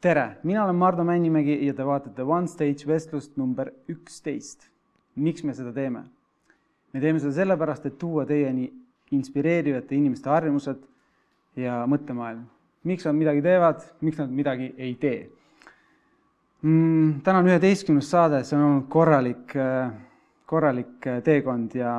tere, 0.00 0.36
mina 0.42 0.64
olen 0.64 0.76
Mardu 0.76 1.04
Männimägi 1.04 1.58
ja 1.66 1.74
te 1.76 1.84
vaatate 1.84 2.24
One 2.24 2.48
Stage 2.48 2.86
vestlust 2.86 3.36
number 3.36 3.70
üksteist. 3.88 4.70
miks 5.14 5.44
me 5.44 5.52
seda 5.54 5.72
teeme? 5.72 6.04
me 6.92 7.00
teeme 7.00 7.20
seda 7.20 7.32
sellepärast, 7.32 7.86
et 7.86 7.98
tuua 7.98 8.24
teieni 8.26 8.70
inspireerivate 9.12 9.94
inimeste 9.94 10.30
harjumused 10.30 10.80
ja 11.56 11.82
mõttemaailm. 11.86 12.46
miks 12.84 13.04
nad 13.04 13.14
midagi 13.14 13.42
teevad, 13.42 13.84
miks 14.00 14.22
nad 14.22 14.32
midagi 14.32 14.70
ei 14.78 14.94
tee 14.94 15.28
mm,? 16.62 17.20
täna 17.20 17.44
on 17.44 17.52
üheteistkümnes 17.52 18.08
saade, 18.10 18.40
see 18.44 18.56
on 18.56 18.64
olnud 18.70 18.88
korralik, 18.88 19.52
korralik 20.46 21.12
teekond 21.28 21.76
ja, 21.76 21.94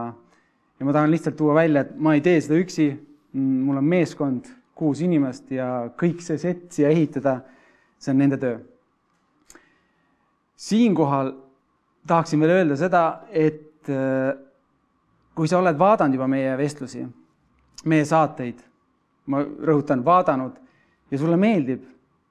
ja 0.79 0.89
ma 0.89 0.97
tahan 0.97 1.13
lihtsalt 1.13 1.38
tuua 1.38 1.54
välja, 1.61 1.86
et 1.86 1.93
ma 2.02 2.18
ei 2.18 2.25
tee 2.25 2.41
seda 2.41 2.57
üksi. 2.57 2.91
mul 3.38 3.77
on 3.77 3.86
meeskond, 3.86 4.49
kuus 4.75 5.05
inimest 5.05 5.52
ja 5.54 5.91
kõik 5.93 6.25
see 6.25 6.41
sett 6.41 6.71
siia 6.73 6.89
ehitada 6.89 7.43
see 8.02 8.13
on 8.13 8.18
nende 8.18 8.38
töö. 8.41 8.59
siinkohal 10.55 11.33
tahaksin 12.07 12.39
veel 12.39 12.55
öelda 12.55 12.75
seda, 12.77 13.04
et 13.29 13.89
äh, 13.89 14.33
kui 15.36 15.47
sa 15.47 15.60
oled 15.61 15.77
vaadanud 15.77 16.18
juba 16.18 16.27
meie 16.29 16.54
vestlusi, 16.57 17.05
meie 17.86 18.05
saateid, 18.05 18.61
ma 19.25 19.41
rõhutan, 19.41 20.04
vaadanud 20.05 20.57
ja 21.11 21.18
sulle 21.18 21.37
meeldib 21.37 21.86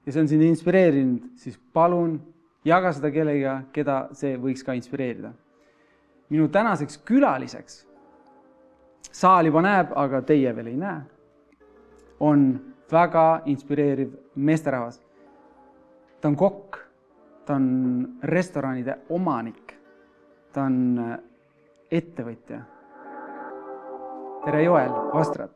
ja 0.05 0.11
see 0.13 0.23
on 0.23 0.29
sind 0.31 0.43
inspireerinud, 0.47 1.31
siis 1.39 1.59
palun 1.73 2.19
jaga 2.65 2.91
seda 2.95 3.11
kellegagi, 3.13 3.71
keda 3.75 4.01
see 4.17 4.35
võiks 4.39 4.65
ka 4.65 4.75
inspireerida. 4.77 5.33
minu 6.31 6.47
tänaseks 6.47 6.97
külaliseks, 7.03 7.85
saal 9.11 9.45
juba 9.45 9.61
näeb, 9.61 9.91
aga 9.95 10.21
teie 10.21 10.55
veel 10.55 10.67
ei 10.71 10.77
näe, 10.79 11.01
on 12.19 12.45
väga 12.91 13.41
inspireeriv 13.45 14.13
meesterahvas 14.35 15.01
ta 16.21 16.27
on 16.27 16.35
kokk, 16.35 16.77
ta 17.45 17.53
on 17.53 18.09
restoranide 18.23 18.97
omanik, 19.09 19.73
ta 20.53 20.67
on 20.69 20.99
äh, 20.99 21.17
ettevõtja. 21.91 22.61
tere, 24.45 24.63
Joel 24.63 24.93
Vastrat. 25.13 25.51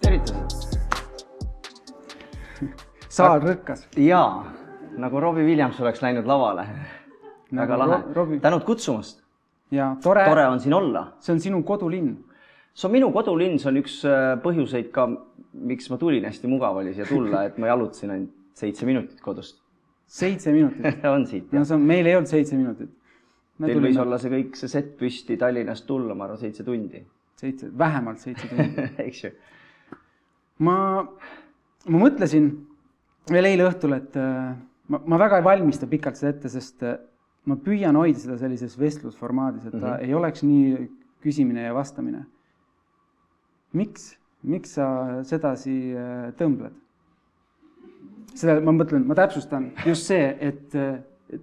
tervitused. 0.00 0.56
saal 3.08 3.40
rõkkas. 3.40 3.88
jaa, 3.96 4.44
nagu 4.96 5.20
Robbie 5.20 5.44
Williams 5.48 5.80
oleks 5.80 6.02
läinud 6.02 6.28
lavale 6.28 6.68
väga 7.52 7.76
Nagu 7.76 7.90
lahe 7.90 8.02
Ro- 8.02 8.16
Robbie-, 8.20 8.40
tänud 8.42 8.66
kutsumast. 8.66 9.22
ja 9.70 9.94
tore, 10.02 10.24
tore 10.28 10.46
on 10.50 10.60
siin 10.60 10.74
olla. 10.74 11.06
see 11.18 11.32
on 11.34 11.40
sinu 11.40 11.62
kodulinn. 11.62 12.12
see 12.74 12.88
on 12.88 12.94
minu 12.94 13.10
kodulinn, 13.12 13.58
see 13.58 13.70
on 13.70 13.80
üks 13.82 14.00
äh, 14.08 14.34
põhjuseid 14.44 14.92
ka, 14.94 15.08
miks 15.52 15.90
ma 15.90 15.98
tulin, 15.98 16.24
hästi 16.24 16.50
mugav 16.50 16.78
oli 16.82 16.94
siia 16.94 17.08
tulla, 17.08 17.44
et 17.48 17.58
ma 17.58 17.72
jalutasin 17.72 18.14
ainult 18.16 18.36
seitse 18.54 18.86
minutit 18.86 19.20
kodust 19.24 19.60
seitse 20.10 20.52
minutit. 20.52 21.04
on 21.14 21.26
siit, 21.26 21.52
no 21.54 21.62
see 21.64 21.76
on, 21.76 21.86
meil 21.86 22.08
ei 22.08 22.16
olnud 22.18 22.30
seitse 22.30 22.58
minutit. 22.58 22.90
Teil 23.60 23.82
võis 23.84 23.98
olla 24.00 24.16
see 24.18 24.32
kõik, 24.32 24.54
see 24.56 24.70
sett 24.72 24.94
püsti 24.98 25.36
Tallinnast 25.38 25.84
tulla, 25.86 26.16
ma 26.16 26.24
arvan, 26.26 26.40
seitse 26.40 26.64
tundi 26.64 27.02
seitse, 27.40 27.68
vähemalt 27.78 28.20
seitse 28.22 28.48
tundi. 28.48 28.86
eks 29.06 29.24
ju. 29.24 29.30
ma, 30.66 30.76
ma 31.86 32.02
mõtlesin 32.02 32.50
veel 33.30 33.50
eile 33.52 33.68
õhtul, 33.68 33.96
et 33.96 34.16
äh, 34.20 34.50
ma, 34.92 35.02
ma 35.12 35.20
väga 35.20 35.40
ei 35.40 35.46
valmista 35.46 35.88
pikalt 35.90 36.20
seda 36.20 36.34
ette, 36.34 36.52
sest 36.52 36.84
äh, 36.86 36.98
ma 37.48 37.56
püüan 37.56 37.96
hoida 37.96 38.18
seda 38.20 38.36
sellises 38.38 38.76
vestlusformaadis, 38.78 39.66
et 39.66 39.72
ta 39.72 39.78
mm. 39.78 39.92
-hmm. 39.92 40.04
ei 40.06 40.14
oleks 40.14 40.42
nii 40.42 40.90
küsimine 41.22 41.62
ja 41.62 41.74
vastamine. 41.74 42.24
miks, 43.72 44.18
miks 44.42 44.74
sa 44.74 45.22
sedasi 45.22 45.94
äh, 45.94 46.32
tõmbled? 46.36 46.72
seda 48.34 48.60
ma 48.60 48.72
mõtlen, 48.72 49.04
ma 49.06 49.14
täpsustan 49.14 49.70
just 49.86 50.06
see, 50.06 50.36
et, 50.40 50.74
äh, 50.74 51.00
et 51.30 51.42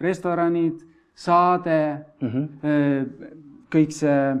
restoranid, 0.00 0.80
saade 1.14 2.04
Mm 2.20 2.28
-hmm. 2.28 2.46
kõik 3.70 3.90
see 3.90 4.34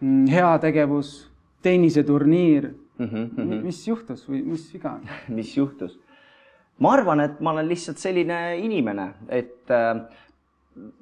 mm, 0.00 0.26
heategevus, 0.26 1.30
tenniseturniir 1.62 2.74
mm, 2.98 3.06
-hmm. 3.06 3.62
mis 3.62 3.88
juhtus 3.88 4.28
või 4.28 4.42
mis 4.44 4.72
viga 4.74 4.92
on? 4.92 5.00
mis 5.38 5.56
juhtus? 5.56 5.98
Ma 6.82 6.92
arvan, 6.92 7.24
et 7.24 7.40
ma 7.40 7.54
olen 7.54 7.68
lihtsalt 7.68 8.00
selline 8.00 8.40
inimene, 8.60 9.10
et 9.32 9.72
äh, 9.72 10.04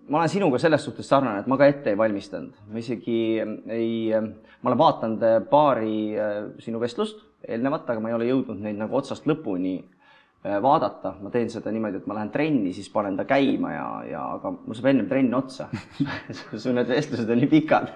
ma 0.08 0.20
olen 0.20 0.30
sinuga 0.30 0.58
selles 0.62 0.84
suhtes 0.86 1.08
sarnane, 1.08 1.42
et 1.42 1.48
ma 1.50 1.58
ka 1.58 1.68
ette 1.70 1.92
ei 1.92 1.98
valmistanud, 1.98 2.54
ma 2.70 2.80
isegi 2.80 3.18
ei, 3.40 4.12
ma 4.14 4.70
olen 4.70 4.80
vaadanud 4.80 5.24
äh, 5.26 5.40
paari 5.50 5.96
äh, 6.18 6.36
sinu 6.62 6.82
vestlust 6.82 7.24
eelnevat, 7.44 7.88
aga 7.90 8.02
ma 8.02 8.12
ei 8.12 8.18
ole 8.18 8.28
jõudnud 8.30 8.62
neid 8.64 8.78
nagu 8.80 8.96
otsast 8.96 9.26
lõpuni 9.28 9.74
äh, 9.80 10.60
vaadata, 10.62 11.16
ma 11.24 11.32
teen 11.34 11.50
seda 11.52 11.72
niimoodi, 11.74 12.02
et 12.02 12.06
ma 12.10 12.18
lähen 12.18 12.30
trenni, 12.34 12.74
siis 12.76 12.90
panen 12.92 13.18
ta 13.18 13.26
käima 13.28 13.72
ja, 13.74 13.88
ja 14.12 14.22
aga 14.36 14.54
mul 14.54 14.78
saab 14.78 14.92
ennem 14.92 15.10
trenn 15.10 15.34
otsa. 15.36 15.68
Su 16.62 16.72
need 16.72 16.90
vestlused 16.92 17.30
on 17.30 17.42
nii 17.42 17.50
pikad, 17.58 17.90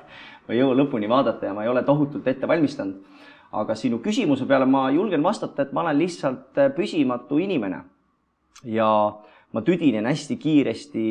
ma 0.49 0.57
ei 0.57 0.63
jõua 0.63 0.77
lõpuni 0.83 1.11
vaadata 1.11 1.51
ja 1.51 1.55
ma 1.57 1.67
ei 1.67 1.73
ole 1.73 1.85
tohutult 1.87 2.27
ette 2.27 2.51
valmistanud 2.51 3.18
aga 3.53 3.75
sinu 3.75 4.01
küsimuse 4.05 4.47
peale 4.47 4.67
ma 4.69 4.89
julgen 4.93 5.23
vastata, 5.25 5.63
et 5.63 5.73
ma 5.73 5.81
olen 5.87 5.99
lihtsalt 5.99 6.59
äh, 6.59 6.71
püsimatu 6.75 7.39
inimene. 7.41 7.85
ja 8.65 9.15
ma 9.53 9.63
tüdinen 9.63 10.07
hästi 10.07 10.37
kiiresti 10.37 11.05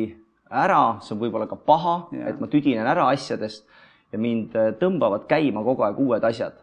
ära, 0.50 0.98
see 1.00 1.14
on 1.14 1.20
võib-olla 1.22 1.46
ka 1.48 1.56
paha 1.56 1.94
et 2.28 2.40
ma 2.40 2.46
tüdinen 2.46 2.86
ära 2.86 3.08
asjadest 3.08 3.66
ja 4.12 4.18
mind 4.18 4.56
äh, 4.56 4.72
tõmbavad 4.78 5.26
käima 5.28 5.64
kogu 5.64 5.82
aeg 5.82 5.98
uued 5.98 6.24
asjad. 6.24 6.60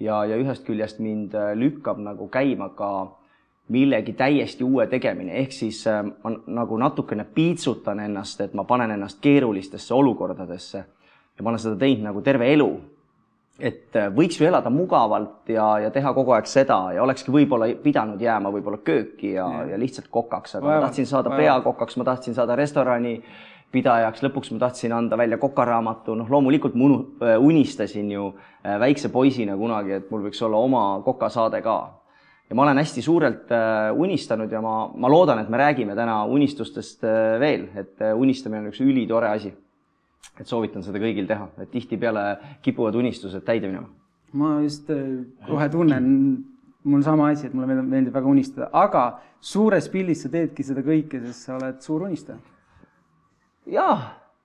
ja, 0.00 0.24
ja 0.24 0.36
ühest 0.36 0.64
küljest 0.64 0.98
mind 0.98 1.34
äh, 1.34 1.52
lükkab 1.54 1.98
nagu 1.98 2.28
käima 2.28 2.70
ka 2.76 3.18
millegi 3.68 4.12
täiesti 4.12 4.64
uue 4.64 4.86
tegemine, 4.86 5.40
ehk 5.42 5.52
siis 5.52 5.80
ma 6.22 6.30
nagu 6.46 6.76
natukene 6.78 7.24
piitsutan 7.24 7.98
ennast, 8.00 8.40
et 8.40 8.54
ma 8.54 8.62
panen 8.64 8.92
ennast 8.94 9.18
keerulistesse 9.20 9.94
olukordadesse 9.94 10.78
ja 10.78 11.42
ma 11.42 11.50
olen 11.50 11.58
seda 11.58 11.76
teinud 11.80 12.06
nagu 12.06 12.22
terve 12.22 12.46
elu 12.52 12.70
et 13.56 13.96
äh, 13.96 14.08
võiks 14.12 14.36
ju 14.36 14.46
elada 14.46 14.70
mugavalt 14.72 15.48
ja, 15.48 15.66
ja 15.86 15.90
teha 15.92 16.12
kogu 16.16 16.34
aeg 16.36 16.48
seda 16.50 16.76
ja 16.92 17.02
olekski 17.04 17.32
võib-olla 17.32 17.70
pidanud 17.80 18.20
jääma 18.20 18.52
võib-olla 18.52 18.82
kööki 18.84 19.32
ja, 19.32 19.46
Jah. 19.48 19.70
ja 19.72 19.78
lihtsalt 19.80 20.10
kokaks, 20.12 20.58
aga 20.58 20.66
Vaevalt, 20.66 20.82
ma 20.82 20.88
tahtsin 20.90 21.08
saada 21.08 21.32
vaevalt. 21.32 21.46
peakokaks, 21.64 21.96
ma 21.96 22.08
tahtsin 22.10 22.36
saada 22.36 22.56
restorani 22.58 23.16
pidajaks, 23.72 24.22
lõpuks 24.26 24.52
ma 24.52 24.60
tahtsin 24.66 24.92
anda 24.92 25.16
välja 25.18 25.40
kokaraamatu, 25.40 26.14
noh, 26.20 26.28
loomulikult 26.30 26.76
ma 26.76 26.92
äh, 26.92 27.36
unistasin 27.40 28.12
ju 28.12 28.28
äh, 28.28 28.76
väikse 28.82 29.08
poisina 29.12 29.56
kunagi, 29.56 29.96
et 30.02 30.10
mul 30.12 30.28
võiks 30.28 30.44
olla 30.44 30.60
oma 30.60 30.86
kokasaade 31.04 31.62
ka. 31.64 31.78
ja 32.50 32.54
ma 32.54 32.62
olen 32.62 32.78
hästi 32.78 33.02
suurelt 33.02 33.48
unistanud 33.96 34.52
ja 34.52 34.60
ma, 34.60 34.90
ma 34.94 35.08
loodan, 35.08 35.40
et 35.40 35.48
me 35.48 35.58
räägime 35.58 35.96
täna 35.96 36.24
unistustest 36.24 37.02
veel, 37.40 37.70
et 37.74 38.04
unistamine 38.14 38.60
on 38.60 38.68
üks 38.68 38.84
ülitore 38.84 39.32
asi 39.32 39.50
et 40.40 40.48
soovitan 40.48 40.84
seda 40.84 41.00
kõigil 41.00 41.28
teha, 41.28 41.48
et 41.62 41.70
tihtipeale 41.72 42.26
kipuvad 42.64 42.98
unistused 42.98 43.44
täide 43.46 43.70
minema. 43.70 43.88
ma 44.36 44.58
just 44.62 44.90
äh, 44.90 45.24
kohe 45.46 45.68
tunnen, 45.72 46.04
mul 46.84 47.02
sama 47.02 47.30
asi, 47.32 47.46
et 47.46 47.54
mulle 47.54 47.80
meeldib, 47.80 48.12
väga 48.14 48.28
unistada, 48.28 48.68
aga 48.72 49.06
suures 49.40 49.88
pildis 49.88 50.26
sa 50.26 50.30
teedki 50.32 50.66
seda 50.66 50.84
kõike, 50.86 51.22
sest 51.28 51.48
sa 51.48 51.56
oled 51.56 51.80
suur 51.84 52.06
unistaja. 52.08 52.38
jaa, 53.72 53.96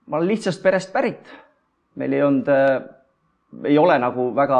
ma 0.08 0.18
olen 0.18 0.31
lihtsast 0.31 0.64
perest 0.64 0.94
pärit. 0.94 1.31
meil 1.96 2.14
ei 2.14 2.24
olnud 2.24 2.48
äh,, 2.48 2.81
ei 3.68 3.78
ole 3.78 3.98
nagu 4.00 4.30
väga 4.36 4.60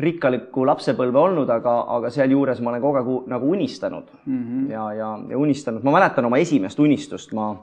rikkalikku 0.00 0.64
lapsepõlve 0.66 1.18
olnud, 1.18 1.50
aga, 1.52 1.74
aga 1.96 2.10
sealjuures 2.10 2.62
ma 2.64 2.72
olen 2.72 2.82
kogu 2.82 3.00
aeg 3.00 3.28
nagu 3.28 3.50
unistanud 3.50 4.08
Mm 4.24 4.38
-hmm. 4.38 4.70
ja, 4.70 4.92
ja, 4.92 5.18
ja 5.28 5.38
unistanud, 5.38 5.82
ma 5.82 5.90
mäletan 5.90 6.24
oma 6.24 6.38
esimest 6.38 6.78
unistust, 6.78 7.32
ma 7.32 7.54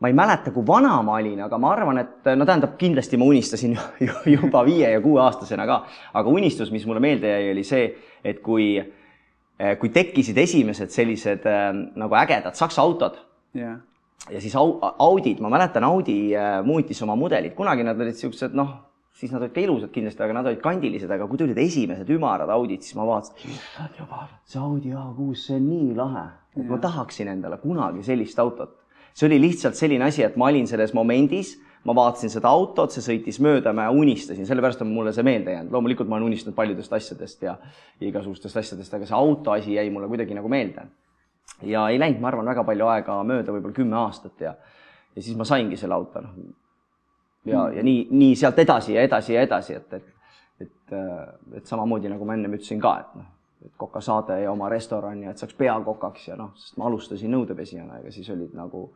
ma 0.00 0.10
ei 0.10 0.16
mäleta, 0.16 0.52
kui 0.52 0.66
vana 0.66 0.98
ma 1.02 1.16
olin, 1.16 1.40
aga 1.46 1.58
ma 1.58 1.72
arvan, 1.72 2.02
et 2.02 2.30
no 2.36 2.44
tähendab, 2.44 2.76
kindlasti 2.80 3.16
ma 3.20 3.28
unistasin 3.30 3.76
ju, 3.76 3.84
ju, 4.08 4.16
juba 4.36 4.64
viie 4.66 4.90
ja 4.92 5.00
kuueaastasena 5.00 5.66
ka, 5.68 5.80
aga 6.20 6.32
unistus, 6.32 6.72
mis 6.74 6.84
mulle 6.88 7.00
meelde 7.00 7.32
jäi, 7.32 7.50
oli 7.54 7.64
see, 7.64 7.88
et 8.24 8.42
kui, 8.44 8.74
kui 9.80 9.92
tekkisid 9.94 10.38
esimesed 10.42 10.92
sellised 10.92 11.48
äh, 11.48 11.70
nagu 11.96 12.18
ägedad 12.20 12.58
saksa 12.58 12.84
autod 12.84 13.16
jah, 13.56 13.78
ja 14.30 14.40
siis 14.40 14.56
au, 14.56 14.76
Audid, 14.98 15.40
ma 15.40 15.50
mäletan, 15.52 15.84
Audi 15.84 16.18
äh, 16.36 16.60
muutis 16.66 17.00
oma 17.02 17.16
mudelid, 17.16 17.54
kunagi 17.56 17.86
nad 17.86 18.00
olid 18.00 18.18
siuksed, 18.18 18.56
noh, 18.56 18.72
siis 19.16 19.32
nad 19.32 19.42
olid 19.42 19.54
ka 19.54 19.62
ilusad 19.62 19.92
kindlasti, 19.94 20.22
aga 20.24 20.38
nad 20.38 20.48
olid 20.50 20.62
kandilised, 20.64 21.10
aga 21.12 21.28
kui 21.30 21.40
tulid 21.40 21.58
esimesed 21.62 22.10
ümarad 22.12 22.50
Audid, 22.52 22.84
siis 22.84 22.98
ma 22.98 23.06
vaatasin, 23.08 23.60
see 24.44 24.60
Audi 24.60 24.92
A6, 24.92 25.46
see 25.46 25.56
on 25.60 25.70
nii 25.70 25.94
lahe, 25.98 26.26
et 26.56 26.66
ma 26.68 26.80
tahaksin 26.82 27.32
endale 27.32 27.60
kunagi 27.62 28.04
sellist 28.06 28.38
autot. 28.42 28.76
See 29.16 29.28
oli 29.30 29.40
lihtsalt 29.40 29.78
selline 29.78 30.04
asi, 30.04 30.24
et 30.26 30.36
ma 30.36 30.50
olin 30.50 30.68
selles 30.68 30.92
momendis, 30.96 31.54
ma 31.86 31.94
vaatasin 31.96 32.32
seda 32.32 32.50
autot, 32.50 32.92
see 32.92 33.04
sõitis 33.04 33.38
mööda, 33.40 33.72
ma 33.76 33.86
unistasin, 33.94 34.46
sellepärast 34.48 34.82
on 34.84 34.90
mulle 34.92 35.14
see 35.16 35.24
meelde 35.26 35.54
jäänud. 35.54 35.72
loomulikult 35.72 36.10
ma 36.10 36.18
olen 36.18 36.28
unistanud 36.32 36.56
paljudest 36.56 36.92
asjadest 36.92 37.42
ja 37.46 37.56
igasugustest 38.04 38.62
asjadest, 38.62 38.94
aga 38.94 39.08
see 39.08 39.16
auto 39.16 39.54
asi 39.54 39.76
jäi 39.78 39.88
mulle 39.94 40.10
kuidagi 40.10 40.36
nagu 40.36 40.50
meelde 40.52 40.88
ja 41.62 41.88
ei 41.88 41.98
läinud, 41.98 42.20
ma 42.20 42.28
arvan, 42.32 42.50
väga 42.50 42.64
palju 42.66 42.90
aega 42.92 43.20
mööda, 43.24 43.54
võib-olla 43.54 43.76
kümme 43.76 43.96
aastat 44.02 44.42
ja 44.42 44.56
ja 45.16 45.22
siis 45.22 45.36
ma 45.36 45.46
saingi 45.48 45.78
selle 45.80 45.96
auto, 45.96 46.20
noh. 46.20 46.34
ja, 47.48 47.68
ja 47.78 47.84
nii, 47.86 48.06
nii 48.10 48.34
sealt 48.36 48.58
edasi 48.60 48.96
ja 48.98 49.06
edasi 49.06 49.32
ja 49.32 49.46
edasi, 49.46 49.78
et, 49.78 49.94
et, 49.96 50.66
et, 50.66 50.96
et 51.56 51.70
samamoodi 51.70 52.12
nagu 52.12 52.28
ma 52.28 52.36
ennem 52.36 52.58
ütlesin 52.58 52.82
ka, 52.82 52.92
et 53.00 53.16
noh, 53.16 53.30
kokasaade 53.76 54.40
ja 54.42 54.52
oma 54.52 54.68
restoran 54.68 55.22
ja 55.22 55.30
et 55.30 55.38
saaks 55.38 55.54
peakokaks 55.54 56.28
ja 56.28 56.36
noh, 56.38 56.52
sest 56.56 56.76
ma 56.80 56.86
alustasin 56.90 57.32
nõudepesijana, 57.34 58.00
ega 58.00 58.12
siis 58.14 58.28
olid 58.34 58.54
nagu 58.56 58.88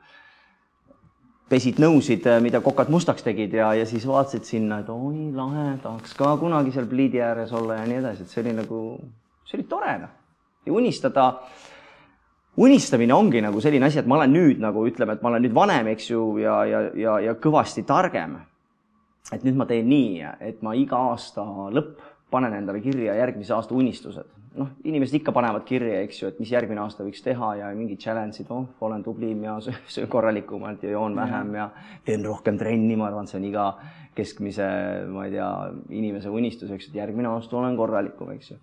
pesid 1.50 1.81
nõusid, 1.82 2.26
mida 2.44 2.61
kokad 2.62 2.90
mustaks 2.93 3.25
tegid 3.26 3.56
ja, 3.58 3.72
ja 3.75 3.87
siis 3.88 4.06
vaatasid 4.06 4.46
sinna, 4.46 4.81
et 4.84 4.90
oi, 4.93 5.31
lahe, 5.34 5.72
tahaks 5.82 6.14
ka 6.19 6.37
kunagi 6.38 6.75
seal 6.75 6.87
pliidi 6.90 7.22
ääres 7.25 7.52
olla 7.56 7.81
ja 7.81 7.88
nii 7.90 7.99
edasi, 7.99 8.26
et 8.26 8.32
see 8.32 8.44
oli 8.44 8.55
nagu, 8.61 8.82
see 9.49 9.58
oli 9.58 9.67
tore 9.70 9.96
noh. 10.05 10.12
ja 10.67 10.76
unistada, 10.78 11.26
unistamine 12.62 13.16
ongi 13.16 13.43
nagu 13.43 13.62
selline 13.62 13.88
asi, 13.88 13.99
et 13.99 14.06
ma 14.11 14.20
olen 14.20 14.37
nüüd 14.37 14.62
nagu 14.62 14.84
ütleme, 14.87 15.19
et 15.19 15.26
ma 15.26 15.32
olen 15.32 15.43
nüüd 15.46 15.56
vanem, 15.56 15.90
eks 15.90 16.12
ju, 16.12 16.23
ja, 16.38 16.61
ja, 16.70 16.84
ja, 16.94 17.19
ja 17.26 17.34
kõvasti 17.34 17.82
targem. 17.88 18.38
et 19.32 19.43
nüüd 19.46 19.58
ma 19.58 19.66
teen 19.66 19.90
nii, 19.90 20.23
et 20.40 20.62
ma 20.62 20.75
iga 20.78 21.02
aasta 21.11 21.43
lõpp 21.75 21.99
panen 22.31 22.55
endale 22.55 22.81
kirja 22.81 23.14
järgmise 23.19 23.55
aasta 23.55 23.75
unistused. 23.75 24.39
Noh, 24.58 24.70
inimesed 24.85 25.20
ikka 25.20 25.32
panevad 25.35 25.64
kirja, 25.69 26.00
eks 26.05 26.23
ju, 26.23 26.31
et 26.32 26.38
mis 26.43 26.50
järgmine 26.52 26.82
aasta 26.82 27.05
võiks 27.06 27.23
teha 27.25 27.50
ja 27.61 27.70
mingid 27.76 28.00
challenge'id, 28.02 28.50
oh, 28.55 28.67
olen 28.87 29.02
tublim 29.06 29.44
ja 29.47 29.56
söön 29.62 30.08
korralikumalt 30.11 30.82
ja 30.82 30.94
joon 30.97 31.17
vähem 31.17 31.55
ja 31.55 31.69
teen 32.05 32.25
rohkem 32.26 32.58
trenni, 32.58 32.97
ma 32.99 33.08
arvan, 33.11 33.29
see 33.31 33.38
on 33.41 33.50
iga 33.50 33.67
keskmise, 34.17 34.70
ma 35.11 35.26
ei 35.26 35.37
tea, 35.37 35.50
inimese 35.97 36.32
unistus, 36.35 36.73
eks, 36.75 36.91
et 36.91 36.99
järgmine 37.02 37.31
aasta 37.31 37.56
olen 37.61 37.79
korralikum, 37.79 38.32
eks 38.35 38.50
ju. 38.50 38.58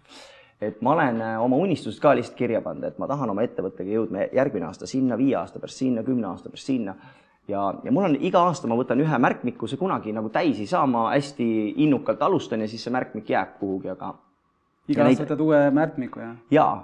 et 0.61 0.81
ma 0.81 0.95
olen 0.95 1.21
äh, 1.21 1.37
oma 1.43 1.59
unistused 1.61 2.01
ka 2.03 2.15
lihtsalt 2.17 2.37
kirja 2.37 2.61
pannud, 2.65 2.89
et 2.89 2.99
ma 2.99 3.07
tahan 3.07 3.31
oma 3.31 3.45
ettevõttega 3.47 3.93
jõudma 3.93 4.27
järgmine 4.35 4.67
aasta 4.67 4.89
sinna, 4.89 5.17
viie 5.17 5.37
aasta 5.39 5.61
pärast 5.63 5.85
sinna, 5.85 6.03
kümne 6.03 6.27
aasta 6.31 6.51
pärast 6.51 6.73
sinna 6.73 6.97
ja, 7.47 7.73
ja 7.83 7.91
mul 7.91 8.09
on 8.09 8.17
iga 8.19 8.43
aasta, 8.49 8.67
ma 8.67 8.77
võtan 8.79 9.01
ühe 9.03 9.19
märkmiku, 9.23 9.69
see 9.69 9.79
kunagi 9.79 10.13
nagu 10.15 10.31
täis 10.33 10.59
ei 10.59 10.69
saa, 10.69 10.85
ma 10.89 11.09
hästi 11.13 11.47
innukalt 11.83 12.21
alustan 12.27 12.65
ja 12.65 12.69
siis 12.69 12.83
see 12.83 12.93
märkmik 12.93 13.29
jääb 13.31 13.57
kuhugi, 13.61 13.93
aga. 13.93 14.15
Iga 14.87 15.03
aasta 15.07 15.23
võtad 15.25 15.41
uue 15.43 15.59
märkmiku, 15.75 16.19
jah? 16.23 16.35
jaa, 16.51 16.75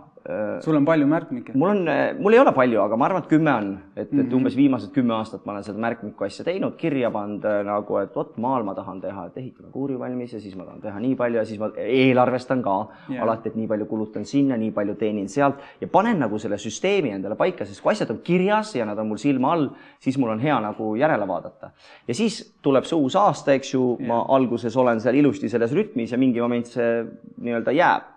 sul 0.63 0.75
on 0.75 0.85
palju 0.87 1.07
märkmikke? 1.07 1.53
mul 1.59 1.69
on, 1.73 1.89
mul 2.23 2.35
ei 2.35 2.39
ole 2.39 2.53
palju, 2.55 2.79
aga 2.79 2.95
ma 2.95 3.07
arvan, 3.09 3.23
et 3.25 3.29
kümme 3.31 3.51
on, 3.51 3.65
et 3.95 4.11
mm, 4.11 4.17
-hmm. 4.17 4.21
et 4.21 4.27
mhm. 4.27 4.35
umbes 4.37 4.55
viimased 4.55 4.91
kümme 4.95 5.13
aastat 5.13 5.45
ma 5.45 5.51
olen 5.51 5.63
seda 5.63 5.79
märkmiku 5.83 6.23
asja 6.23 6.45
teinud, 6.45 6.77
kirja 6.77 7.11
pannud 7.11 7.43
nagu, 7.67 7.97
et 7.97 8.15
vot 8.15 8.37
maal 8.37 8.63
ma 8.63 8.73
tahan 8.73 9.01
teha, 9.01 9.25
et 9.25 9.37
ehitame 9.37 9.71
kuuri 9.71 9.99
valmis 9.99 10.33
ja 10.33 10.39
siis 10.39 10.55
ma 10.55 10.63
tahan 10.63 10.81
teha 10.81 10.99
nii 10.99 11.15
palju 11.15 11.37
ja 11.37 11.45
siis 11.45 11.59
ma 11.59 11.69
eelarvestan 11.75 12.63
ka 12.63 12.75
yeah. 13.09 13.23
alati, 13.23 13.49
et 13.49 13.55
nii 13.55 13.67
palju 13.67 13.85
kulutan 13.85 14.25
sinna, 14.25 14.57
nii 14.57 14.71
palju 14.71 14.95
teenin 14.95 15.27
sealt 15.29 15.59
ja 15.81 15.87
panen 15.87 16.19
nagu 16.19 16.39
selle 16.39 16.57
süsteemi 16.57 17.11
endale 17.11 17.35
paika, 17.35 17.65
sest 17.65 17.81
kui 17.81 17.91
asjad 17.91 18.15
on 18.15 18.23
kirjas 18.23 18.75
ja 18.75 18.85
nad 18.85 18.99
on 18.99 19.07
mul 19.11 19.17
silma 19.17 19.51
all, 19.53 19.69
siis 19.99 20.17
mul 20.17 20.29
on 20.29 20.39
hea 20.39 20.59
nagu 20.59 20.95
järele 20.95 21.27
vaadata. 21.27 21.71
ja 22.07 22.15
siis 22.15 22.55
tuleb 22.61 22.87
see 22.87 22.95
uus 22.95 23.15
aasta, 23.15 23.53
eks 23.53 23.73
ju 23.73 23.97
yeah., 23.99 24.07
ma 24.07 24.23
alguses 24.35 24.77
olen 24.77 25.01
seal 25.01 25.15
ilusti 25.15 25.49
selles 25.49 25.73
rütmis 25.75 26.11
ja 26.11 26.17
mingi 26.17 26.41
moment 26.41 26.67
see 26.67 27.03
nii-öelda 27.43 27.75
jääb 27.75 28.12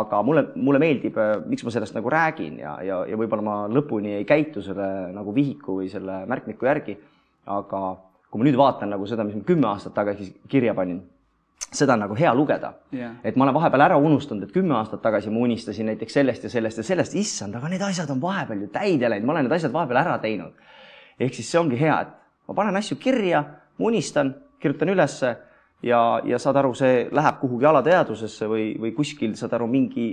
aga 0.00 0.20
mulle, 0.26 0.46
mulle 0.56 0.80
meeldib, 0.82 1.16
äh, 1.20 1.36
miks 1.48 1.64
ma 1.66 1.72
sellest 1.74 1.96
nagu 1.96 2.10
räägin 2.12 2.58
ja, 2.62 2.76
ja, 2.84 3.00
ja 3.08 3.18
võib-olla 3.20 3.44
ma 3.44 3.56
lõpuni 3.70 4.16
ei 4.18 4.26
käitu 4.28 4.62
selle 4.64 4.88
nagu 5.14 5.34
vihiku 5.34 5.80
või 5.80 5.90
selle 5.92 6.22
märkmiku 6.30 6.68
järgi, 6.68 6.96
aga 7.50 7.82
kui 8.30 8.42
ma 8.42 8.48
nüüd 8.48 8.58
vaatan 8.58 8.90
nagu 8.94 9.06
seda, 9.06 9.26
mis 9.26 9.36
ma 9.38 9.46
kümme 9.46 9.68
aastat 9.70 9.94
tagasi 9.94 10.30
kirja 10.50 10.74
panin, 10.74 11.02
seda 11.74 11.94
on 11.94 12.04
nagu 12.04 12.16
hea 12.18 12.32
lugeda 12.34 12.72
yeah.. 12.94 13.14
et 13.24 13.36
ma 13.36 13.46
olen 13.46 13.56
vahepeal 13.56 13.86
ära 13.86 13.98
unustanud, 14.00 14.46
et 14.46 14.54
kümme 14.54 14.74
aastat 14.78 15.02
tagasi 15.04 15.30
ma 15.30 15.42
unistasin 15.46 15.90
näiteks 15.92 16.18
sellest 16.18 16.46
ja 16.48 16.50
sellest 16.50 16.82
ja 16.82 16.86
sellest, 16.86 17.14
issand, 17.18 17.54
aga 17.54 17.70
need 17.70 17.82
asjad 17.86 18.10
on 18.14 18.22
vahepeal 18.22 18.66
ju 18.66 18.70
täide 18.74 19.10
läinud, 19.10 19.28
ma 19.28 19.36
olen 19.36 19.48
need 19.48 19.56
asjad 19.58 19.74
vahepeal 19.74 20.02
ära 20.02 20.18
teinud. 20.22 20.54
ehk 21.20 21.34
siis 21.34 21.50
see 21.50 21.60
ongi 21.60 21.78
hea, 21.78 22.00
et 22.06 22.48
ma 22.48 22.56
panen 22.58 22.76
asju 22.80 22.98
kirja, 23.00 23.44
ma 23.78 23.90
unistan, 23.90 24.34
kirjutan 24.60 24.90
ülesse 24.94 25.34
ja, 25.84 26.00
ja 26.24 26.38
saad 26.40 26.58
aru, 26.60 26.72
see 26.78 27.04
läheb 27.14 27.40
kuhugi 27.42 27.68
alateadvusesse 27.68 28.48
või, 28.50 28.68
või 28.80 28.94
kuskil, 28.96 29.34
saad 29.38 29.54
aru, 29.58 29.68
mingi 29.70 30.08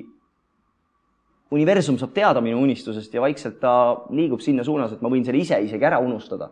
universum 1.51 1.97
saab 1.99 2.13
teada 2.15 2.43
minu 2.43 2.61
unistusest 2.63 3.13
ja 3.13 3.23
vaikselt 3.23 3.59
ta 3.63 3.73
liigub 4.15 4.43
sinna 4.43 4.65
suunas, 4.67 4.93
et 4.95 5.03
ma 5.03 5.11
võin 5.11 5.25
selle 5.27 5.41
ise 5.43 5.59
isegi 5.63 5.87
ära 5.87 5.99
unustada. 6.03 6.51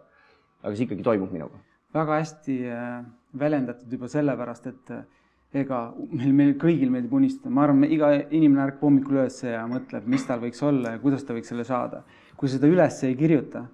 aga 0.60 0.76
see 0.76 0.84
ikkagi 0.84 1.04
toimub 1.04 1.32
minuga. 1.32 1.60
väga 1.96 2.20
hästi 2.20 2.56
äh, 2.68 3.06
väljendatud 3.40 3.92
juba 3.92 4.08
sellepärast, 4.12 4.68
et 4.68 4.92
äh, 4.92 5.06
ega 5.54 5.94
meil, 6.12 6.34
meil 6.34 6.56
kõigil 6.62 6.92
meeldib 6.92 7.14
unistada, 7.14 7.50
ma 7.50 7.64
arvan, 7.64 7.86
iga 7.88 8.12
inimene 8.20 8.66
ärkab 8.68 8.84
hommikul 8.88 9.22
üles 9.22 9.40
ja 9.44 9.64
mõtleb, 9.68 10.06
mis 10.06 10.26
tal 10.28 10.44
võiks 10.44 10.62
olla 10.64 10.96
ja 10.96 11.02
kuidas 11.02 11.24
ta 11.24 11.34
võiks 11.34 11.50
selle 11.50 11.64
saada. 11.64 12.04
kui 12.38 12.48
seda 12.52 12.68
üles 12.68 13.04
ei 13.04 13.16
kirjuta, 13.16 13.66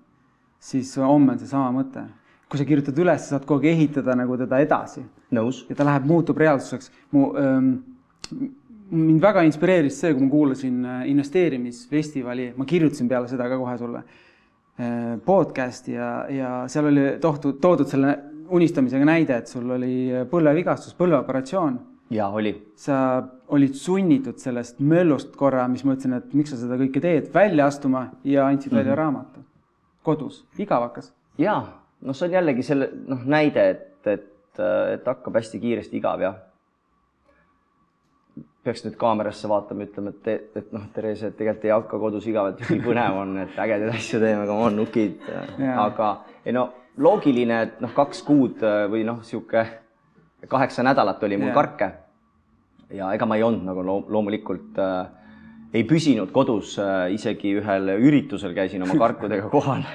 siis 0.59 0.95
homme 0.97 1.33
on 1.33 1.41
seesama 1.41 1.73
mõte 1.75 2.05
kui 2.49 2.61
sa 2.61 2.67
kirjutad 2.67 2.99
üles, 3.01 3.29
saad 3.31 3.45
kogu 3.47 3.63
aeg 3.63 3.73
ehitada 3.73 4.15
nagu 4.17 4.37
teda 4.37 4.59
edasi. 4.61 5.03
nõus. 5.33 5.63
ja 5.69 5.75
ta 5.75 5.87
läheb, 5.87 6.05
muutub 6.09 6.37
reaalsuseks. 6.37 6.91
mu 7.11 7.31
ähm,, 7.39 7.71
mind 8.91 9.21
väga 9.21 9.43
inspireeris 9.47 9.97
see, 9.99 10.13
kui 10.13 10.25
ma 10.27 10.29
kuulasin 10.31 10.85
äh, 10.85 11.01
investeerimisfestivali, 11.09 12.53
ma 12.57 12.65
kirjutasin 12.69 13.09
peale 13.09 13.27
seda 13.31 13.49
ka 13.49 13.57
kohe 13.57 13.77
sulle 13.81 14.03
äh,, 14.03 15.15
podcast'i 15.25 15.97
ja, 15.97 16.11
ja 16.29 16.53
seal 16.71 16.91
oli 16.91 17.07
tohtu, 17.21 17.55
toodud 17.61 17.89
selle 17.89 18.13
unistamisega 18.53 19.07
näide, 19.09 19.39
et 19.41 19.49
sul 19.49 19.71
oli 19.77 19.95
äh, 20.13 20.27
põlvevigastus, 20.29 20.93
põlveoperatsioon. 20.99 21.79
jaa, 22.13 22.29
oli. 22.29 22.53
sa 22.77 22.99
olid 23.47 23.73
sunnitud 23.73 24.37
sellest 24.41 24.77
möllust 24.79 25.33
korra, 25.35 25.65
mis 25.67 25.83
ma 25.83 25.97
ütlesin, 25.97 26.13
et 26.19 26.37
miks 26.37 26.53
sa 26.53 26.61
seda 26.61 26.77
kõike 26.77 27.01
teed, 27.01 27.33
välja 27.33 27.65
astuma 27.65 28.11
ja 28.23 28.45
andsid 28.45 28.71
mm 28.71 28.75
-hmm. 28.75 28.83
välja 28.83 28.93
mhm. 28.93 29.01
raamatu. 29.01 29.39
kodus, 30.03 30.45
igav 30.61 30.85
hakkas. 30.85 31.13
jaa 31.37 31.84
noh, 32.01 32.15
see 32.15 32.27
on 32.27 32.35
jällegi 32.35 32.65
selle 32.65 32.89
noh, 33.07 33.23
näide, 33.29 33.69
et, 33.75 34.11
et, 34.11 34.59
et 34.95 35.07
hakkab 35.07 35.39
hästi 35.39 35.61
kiiresti 35.63 35.99
igav 36.01 36.23
ja 36.25 36.33
peaks 38.65 38.81
nüüd 38.81 38.95
kaamerasse 38.97 39.49
vaatama, 39.49 39.85
ütlema, 39.85 40.11
et, 40.25 40.55
et 40.57 40.71
noh, 40.73 40.87
Therese, 40.93 41.29
et 41.29 41.35
tegelikult 41.37 41.67
ei 41.67 41.73
hakka 41.75 41.99
kodus 42.01 42.25
igav, 42.25 42.49
et 42.51 42.63
nii 42.65 42.81
põnev 42.81 43.19
on, 43.21 43.35
et 43.43 43.59
ägedaid 43.61 43.93
asju 43.93 44.19
teeme, 44.23 44.47
come 44.49 44.69
on, 44.71 44.79
nukid. 44.81 45.27
aga 45.85 46.07
ei 46.41 46.55
no 46.55 46.65
loogiline, 46.97 47.59
et 47.67 47.83
noh, 47.83 47.93
kaks 47.93 48.23
kuud 48.25 48.63
või 48.89 49.03
noh, 49.05 49.21
niisugune 49.21 49.67
kaheksa 50.49 50.83
nädalat 50.83 51.23
oli 51.23 51.37
mul 51.37 51.47
ja. 51.47 51.53
karke. 51.53 51.91
ja 52.93 53.11
ega 53.13 53.25
ma 53.25 53.37
ei 53.37 53.43
olnud 53.43 53.65
nagu 53.65 53.83
loomulikult 53.85 54.77
äh, 54.81 55.07
ei 55.73 55.83
püsinud 55.89 56.31
kodus 56.31 56.77
äh,, 56.79 57.11
isegi 57.15 57.55
ühel 57.59 57.95
üritusel 57.97 58.53
käisin 58.53 58.85
oma 58.85 58.97
karkudega 58.99 59.49
kohal 59.49 59.85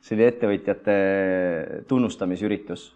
see 0.00 0.16
oli 0.16 0.26
ettevõtjate 0.26 0.96
tunnustamisüritus. 1.88 2.90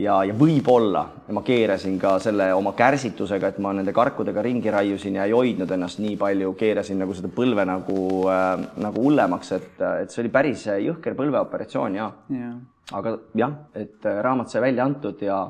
ja, 0.00 0.14
ja 0.24 0.34
võib-olla 0.34 1.02
ma 1.34 1.42
keerasin 1.44 1.98
ka 2.00 2.14
selle 2.22 2.50
oma 2.56 2.72
kärsitusega, 2.78 3.50
et 3.50 3.58
ma 3.60 3.72
nende 3.76 3.92
karkudega 3.92 4.42
ringi 4.42 4.72
raiusin 4.72 5.18
ja 5.18 5.26
ei 5.28 5.34
hoidnud 5.36 5.70
ennast 5.70 6.00
nii 6.00 6.16
palju, 6.16 6.54
keerasin 6.56 7.02
nagu 7.02 7.14
seda 7.16 7.28
põlve 7.34 7.66
nagu 7.68 8.00
äh,, 8.30 8.66
nagu 8.80 9.06
hullemaks, 9.06 9.52
et, 9.58 9.72
et 10.04 10.10
see 10.10 10.24
oli 10.24 10.32
päris 10.32 10.66
jõhker 10.70 11.18
põlveoperatsioon 11.18 11.98
ja, 12.00 12.10
ja.. 12.32 12.52
aga 12.96 13.16
jah, 13.42 13.56
et 13.74 14.08
raamat 14.22 14.54
sai 14.54 14.68
välja 14.70 14.86
antud 14.88 15.20
ja 15.26 15.42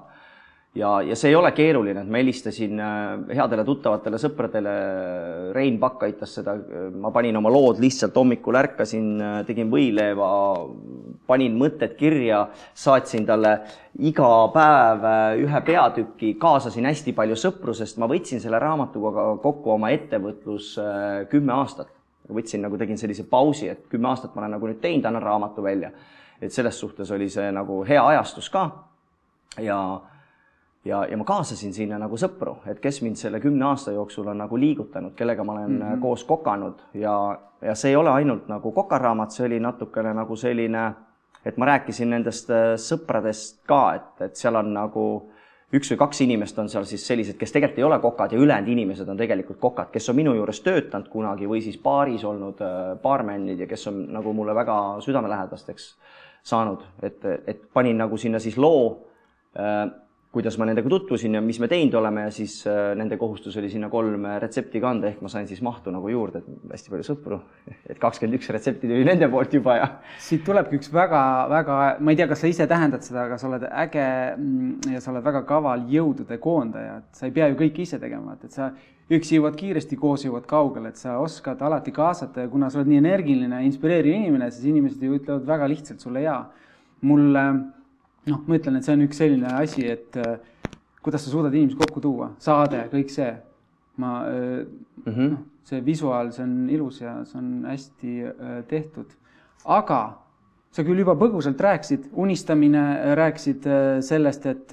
ja, 0.75 0.91
ja 1.03 1.17
see 1.19 1.33
ei 1.33 1.37
ole 1.37 1.51
keeruline, 1.55 2.05
et 2.05 2.11
ma 2.11 2.21
helistasin 2.21 2.81
äh, 2.83 3.35
headele 3.35 3.65
tuttavatele 3.67 4.19
sõpradele, 4.23 4.75
Rein 5.55 5.79
Pakk 5.83 6.05
aitas 6.07 6.37
seda, 6.39 6.55
ma 7.01 7.11
panin 7.15 7.37
oma 7.41 7.51
lood 7.53 7.81
lihtsalt 7.83 8.17
hommikul 8.17 8.59
ärkasin, 8.61 9.09
äh, 9.19 9.39
tegin 9.49 9.71
võileiva, 9.73 10.31
panin 11.31 11.57
mõtted 11.59 11.97
kirja, 11.99 12.45
saatsin 12.75 13.27
talle 13.27 13.57
iga 14.07 14.31
päev 14.55 15.07
äh, 15.11 15.23
ühe 15.43 15.63
peatüki, 15.67 16.35
kaasasin 16.41 16.87
hästi 16.91 17.17
palju 17.19 17.39
sõpru, 17.39 17.75
sest 17.77 17.99
ma 17.99 18.09
võtsin 18.11 18.43
selle 18.43 18.61
raamatuga 18.63 19.33
kokku 19.43 19.75
oma 19.75 19.91
ettevõtlus 19.97 20.77
kümme 21.31 21.57
aastat. 21.59 21.91
võtsin 22.31 22.63
nagu, 22.63 22.79
tegin 22.79 22.99
sellise 22.99 23.25
pausi, 23.27 23.67
et 23.69 23.89
kümme 23.91 24.07
aastat 24.09 24.37
ma 24.37 24.45
olen 24.45 24.53
nagu 24.55 24.69
nüüd 24.69 24.79
teinud, 24.81 25.05
annan 25.05 25.23
raamatu 25.23 25.63
välja. 25.63 25.91
et 26.41 26.53
selles 26.53 26.79
suhtes 26.81 27.11
oli 27.11 27.29
see 27.29 27.51
nagu 27.53 27.83
hea 27.85 28.01
ajastus 28.07 28.49
ka 28.49 28.63
ja 29.61 29.77
ja, 30.85 31.05
ja 31.11 31.17
ma 31.17 31.25
kaasasin 31.25 31.75
sinna 31.75 31.99
nagu 32.01 32.17
sõpru, 32.21 32.57
et 32.71 32.81
kes 32.81 33.03
mind 33.05 33.21
selle 33.21 33.41
kümne 33.41 33.67
aasta 33.69 33.93
jooksul 33.93 34.31
on 34.33 34.41
nagu 34.41 34.59
liigutanud, 34.61 35.15
kellega 35.17 35.45
ma 35.45 35.53
olen 35.53 35.71
mm 35.71 35.83
-hmm. 35.83 36.01
koos 36.01 36.25
kokanud 36.25 36.81
ja, 36.95 37.39
ja 37.63 37.75
see 37.75 37.91
ei 37.91 37.97
ole 37.97 38.11
ainult 38.11 38.49
nagu 38.49 38.73
kokaraamat, 38.73 39.31
see 39.31 39.47
oli 39.47 39.61
natukene 39.61 40.15
nagu 40.15 40.37
selline, 40.37 40.93
et 41.45 41.57
ma 41.57 41.67
rääkisin 41.67 42.11
nendest 42.11 42.51
äh, 42.51 42.75
sõpradest 42.77 43.61
ka, 43.67 43.95
et, 43.95 44.21
et 44.21 44.37
seal 44.37 44.57
on 44.57 44.75
nagu 44.75 45.31
üks 45.73 45.93
või 45.93 45.99
kaks 45.99 46.21
inimest 46.21 46.59
on 46.59 46.69
seal 46.69 46.85
siis 46.85 47.07
sellised, 47.07 47.37
kes 47.39 47.53
tegelikult 47.53 47.79
ei 47.79 47.85
ole 47.85 47.99
kokad 47.99 48.33
ja 48.33 48.39
ülejäänud 48.39 48.69
inimesed 48.69 49.09
on 49.09 49.17
tegelikult 49.17 49.59
kokad, 49.61 49.91
kes 49.91 50.09
on 50.09 50.17
minu 50.17 50.35
juures 50.35 50.61
töötanud 50.61 51.09
kunagi 51.09 51.47
või 51.47 51.63
siis 51.63 51.79
baaris 51.79 52.25
olnud 52.25 52.61
äh, 52.61 53.59
ja 53.59 53.67
kes 53.67 53.87
on 53.87 54.13
nagu 54.13 54.33
mulle 54.33 54.55
väga 54.55 55.01
südamelähedasteks 55.01 55.95
saanud, 56.43 56.83
et, 57.03 57.25
et 57.47 57.63
panin 57.73 57.99
nagu 57.99 58.17
sinna 58.17 58.39
siis 58.39 58.57
loo 58.57 59.07
äh, 59.59 59.91
kuidas 60.31 60.55
ma 60.61 60.67
nendega 60.69 60.87
tutvusin 60.91 61.35
ja 61.35 61.41
mis 61.43 61.59
me 61.59 61.67
teinud 61.71 61.95
oleme 61.99 62.29
ja 62.29 62.31
siis 62.35 62.61
äh, 62.71 62.93
nende 62.95 63.17
kohustus 63.19 63.57
oli 63.59 63.71
sinna 63.71 63.89
kolm 63.91 64.29
retsepti 64.43 64.79
kanda, 64.83 65.09
ehk 65.11 65.25
ma 65.25 65.31
sain 65.33 65.49
siis 65.51 65.59
mahtu 65.67 65.91
nagu 65.91 66.07
juurde, 66.13 66.39
et 66.39 66.69
hästi 66.71 66.93
palju 66.93 67.07
sõpru, 67.09 67.39
et 67.91 67.99
kakskümmend 67.99 68.39
üks 68.39 68.53
retsepti 68.55 68.87
tuli 68.87 69.03
nende 69.09 69.27
poolt 69.33 69.57
juba 69.59 69.75
ja. 69.81 69.89
siit 70.29 70.45
tulebki 70.47 70.79
üks 70.79 70.93
väga-väga, 70.95 71.81
ma 71.99 72.15
ei 72.15 72.21
tea, 72.21 72.29
kas 72.31 72.45
sa 72.45 72.53
ise 72.53 72.69
tähendad 72.71 73.03
seda, 73.07 73.25
aga 73.27 73.41
sa 73.41 73.49
oled 73.51 73.67
äge 73.71 74.07
mm, 74.37 74.95
ja 74.95 75.03
sa 75.03 75.11
oled 75.15 75.27
väga 75.27 75.43
kaval 75.49 75.83
jõudude 75.91 76.39
koondaja, 76.43 77.01
et 77.03 77.19
sa 77.19 77.27
ei 77.27 77.35
pea 77.35 77.51
ju 77.51 77.59
kõike 77.65 77.83
ise 77.83 77.99
tegema, 77.99 78.39
et, 78.39 78.47
et 78.47 78.55
sa 78.55 78.71
üksi 79.11 79.41
jõuad 79.41 79.59
kiiresti, 79.59 79.99
koos 79.99 80.29
jõuad 80.29 80.47
kaugele, 80.47 80.95
et 80.95 81.03
sa 81.03 81.17
oskad 81.19 81.59
alati 81.67 81.91
kaasata 81.91 82.47
ja 82.47 82.53
kuna 82.53 82.71
sa 82.71 82.79
oled 82.79 82.93
nii 82.93 83.03
energiline, 83.03 83.65
inspireeriv 83.67 84.15
inimene, 84.15 84.53
siis 84.55 84.71
inimesed 84.71 85.03
ju 85.03 85.19
ütlevad 85.19 85.51
väga 85.51 85.67
lihtsalt 85.75 86.07
sulle 86.07 86.23
jaa. 86.23 86.45
mulle 87.03 87.43
noh, 88.29 88.41
ma 88.47 88.59
ütlen, 88.59 88.79
et 88.79 88.87
see 88.87 88.97
on 88.97 89.05
üks 89.07 89.21
selline 89.21 89.53
asi, 89.61 89.85
et 89.89 90.17
äh, 90.21 90.35
kuidas 91.05 91.25
sa 91.25 91.33
suudad 91.33 91.55
inimesi 91.57 91.79
kokku 91.81 92.03
tuua, 92.05 92.33
saade, 92.43 92.85
kõik 92.93 93.13
see. 93.15 93.33
ma 94.01 94.23
äh, 94.25 94.65
mm, 95.05 95.13
-hmm. 95.13 95.31
noh, 95.31 95.39
see 95.65 95.85
visuaal, 95.85 96.33
see 96.33 96.43
on 96.45 96.71
ilus 96.71 97.01
ja 97.01 97.19
see 97.25 97.39
on 97.39 97.65
hästi 97.69 98.13
äh, 98.25 98.65
tehtud. 98.69 99.07
aga 99.65 100.19
sa 100.73 100.83
küll 100.87 100.99
juba 100.99 101.17
põgusalt 101.19 101.61
rääkisid, 101.61 102.11
unistamine, 102.13 103.15
rääkisid 103.15 103.65
sellest, 104.01 104.47
et, 104.47 104.73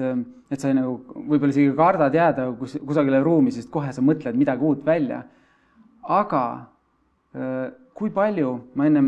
et 0.52 0.60
sa 0.60 0.74
nagu 0.74 1.00
võib-olla 1.16 1.50
isegi 1.50 1.74
kardad 1.76 2.14
jääda 2.14 2.52
kus, 2.60 2.78
kusagile 2.86 3.20
ruumi, 3.24 3.52
sest 3.52 3.72
kohe 3.74 3.92
sa 3.92 4.02
mõtled 4.02 4.38
midagi 4.38 4.64
uut 4.64 4.86
välja. 4.86 5.24
aga 6.04 6.44
kui 7.98 8.10
palju, 8.14 8.52
ma 8.76 8.86
enne, 8.86 9.02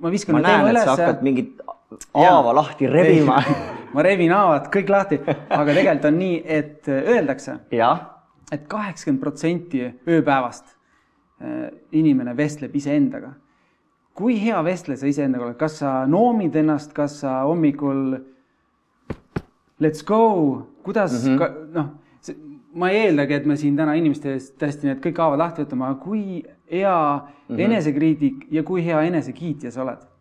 ma 0.00 0.10
viskan. 0.10 0.38
ma 0.38 0.40
näen, 0.40 0.72
et 0.72 0.82
sa 0.82 0.96
hakkad 0.96 1.22
mingit 1.22 1.60
haava 2.14 2.54
lahti 2.54 2.86
rebima. 2.86 3.42
Ma 3.92 4.02
rebin 4.04 4.32
haavad 4.32 4.70
kõik 4.72 4.88
lahti, 4.88 5.18
aga 5.26 5.74
tegelikult 5.74 6.08
on 6.08 6.18
nii, 6.18 6.42
et 6.48 6.88
äh, 6.88 7.02
öeldakse, 7.12 7.58
et 8.52 8.66
kaheksakümmend 8.68 9.20
protsenti 9.20 9.82
ööpäevast 10.08 10.72
äh, 11.42 11.70
inimene 11.92 12.36
vestleb 12.36 12.76
iseendaga. 12.76 13.34
kui 14.14 14.34
hea 14.36 14.58
vestleja 14.64 15.00
sa 15.00 15.06
iseendaga 15.08 15.46
oled, 15.46 15.56
kas 15.56 15.78
sa 15.80 15.90
noomid 16.06 16.56
ennast, 16.60 16.90
kas 16.92 17.14
sa 17.22 17.42
hommikul 17.48 18.18
let's 19.80 20.04
go, 20.04 20.66
kuidas 20.84 21.24
mm 21.24 21.38
-hmm. 21.38 21.72
noh, 21.72 21.86
ma 22.74 22.90
ei 22.90 23.06
eeldagi, 23.06 23.34
et 23.34 23.46
me 23.46 23.56
siin 23.56 23.76
täna 23.76 23.94
inimeste 23.94 24.32
eest 24.32 24.54
tõesti 24.60 24.88
need 24.88 25.00
kõik 25.00 25.18
haavad 25.18 25.38
lahti 25.38 25.64
võtame, 25.64 25.84
aga 25.84 25.94
kui 25.94 26.44
hea 26.70 27.16
mm 27.16 27.56
-hmm. 27.56 27.60
enesekriitik 27.60 28.46
ja 28.50 28.62
kui 28.62 28.84
hea 28.84 29.02
enesekiitja 29.02 29.70
sa 29.70 29.82
oled 29.82 30.11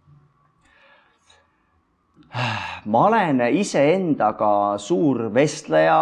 ma 2.85 3.05
olen 3.07 3.41
iseendaga 3.55 4.77
suur 4.77 5.29
vestleja, 5.33 6.01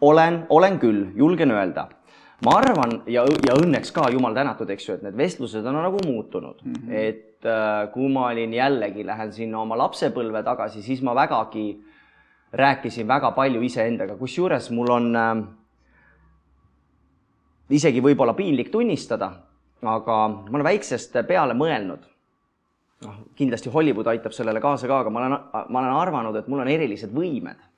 olen, 0.00 0.46
olen 0.48 0.78
küll, 0.78 1.06
julgen 1.16 1.50
öelda. 1.54 1.88
ma 2.44 2.58
arvan 2.58 2.90
ja, 3.06 3.22
ja 3.46 3.54
õnneks 3.56 3.92
ka, 3.94 4.08
jumal 4.12 4.34
tänatud, 4.36 4.68
eks 4.74 4.88
ju, 4.88 4.94
et 4.98 5.04
need 5.06 5.16
vestlused 5.16 5.64
on 5.64 5.78
nagu 5.80 6.00
muutunud 6.04 6.58
mm, 6.64 6.72
-hmm. 6.74 6.92
et 6.92 7.46
äh, 7.46 7.92
kui 7.92 8.08
ma 8.12 8.26
olin 8.26 8.52
jällegi, 8.54 9.06
lähen 9.06 9.32
sinna 9.32 9.60
oma 9.62 9.78
lapsepõlve 9.78 10.42
tagasi, 10.44 10.82
siis 10.82 11.02
ma 11.02 11.14
vägagi 11.14 11.84
rääkisin 12.52 13.08
väga 13.08 13.30
palju 13.30 13.62
iseendaga, 13.62 14.16
kusjuures 14.16 14.70
mul 14.70 14.90
on 14.90 15.16
äh, 15.16 15.36
isegi 17.70 18.02
võib-olla 18.02 18.34
piinlik 18.34 18.68
tunnistada, 18.70 19.30
aga 19.82 20.28
ma 20.28 20.50
olen 20.50 20.64
väiksest 20.64 21.16
peale 21.28 21.54
mõelnud 21.54 22.13
noh, 23.04 23.20
kindlasti 23.38 23.72
Hollywood 23.72 24.08
aitab 24.12 24.34
sellele 24.36 24.62
kaasa 24.62 24.88
ka, 24.90 25.02
aga 25.04 25.12
ma 25.12 25.22
olen, 25.22 25.36
ma 25.68 25.82
olen 25.82 26.00
arvanud, 26.00 26.40
et 26.40 26.50
mul 26.50 26.64
on 26.64 26.72
erilised 26.72 27.12
võimed. 27.14 27.70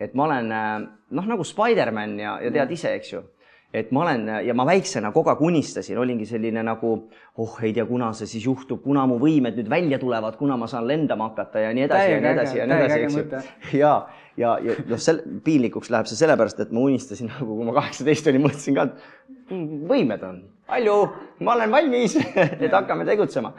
et 0.00 0.14
ma 0.16 0.24
olen 0.24 0.46
noh, 0.48 1.26
nagu 1.28 1.44
Spider-man 1.44 2.16
ja, 2.18 2.38
ja 2.40 2.50
tead 2.54 2.70
ise, 2.72 2.94
eks 2.96 3.12
ju. 3.12 3.20
Et 3.70 3.90
ma 3.94 4.00
olen 4.02 4.24
ja 4.42 4.54
ma 4.56 4.64
väiksena 4.66 5.12
kogu 5.14 5.30
aeg 5.30 5.42
unistasin, 5.46 5.98
olingi 6.02 6.24
selline 6.26 6.62
nagu 6.66 6.88
oh, 7.38 7.58
ei 7.62 7.70
tea, 7.76 7.84
kuna 7.86 8.08
see 8.18 8.26
siis 8.26 8.46
juhtub, 8.48 8.80
kuna 8.82 9.04
mu 9.06 9.20
võimed 9.22 9.60
nüüd 9.60 9.68
välja 9.70 10.00
tulevad, 10.02 10.34
kuna 10.40 10.56
ma 10.58 10.66
saan 10.70 10.88
lendama 10.88 11.28
hakata 11.28 11.62
ja 11.62 11.74
nii 11.76 11.84
edasi 11.86 12.10
ja 12.10 12.16
nii 12.24 12.32
edasi 12.32 12.58
ja 12.58 12.66
nii 12.66 12.80
edasi, 12.80 13.04
eks 13.04 13.18
ju. 13.20 13.44
ja, 13.82 13.92
ja, 14.40 14.56
ja 14.64 14.76
noh, 14.88 14.98
sel-, 14.98 15.22
piinlikuks 15.46 15.92
läheb 15.94 16.10
see 16.10 16.18
sellepärast, 16.18 16.64
et 16.64 16.74
ma 16.74 16.82
unistasin 16.88 17.30
nagu, 17.34 17.46
kui 17.52 17.68
ma 17.68 17.76
kaheksateist 17.78 18.32
olin, 18.32 18.44
mõtlesin 18.48 18.80
ka, 18.80 18.88
et 18.88 19.54
võimed 19.92 20.26
on, 20.26 20.42
palju, 20.70 20.96
ma 21.46 21.54
olen 21.54 21.76
valmis 21.76 22.18
et 22.64 22.72
hakkame 22.72 23.06
tegutsema 23.06 23.54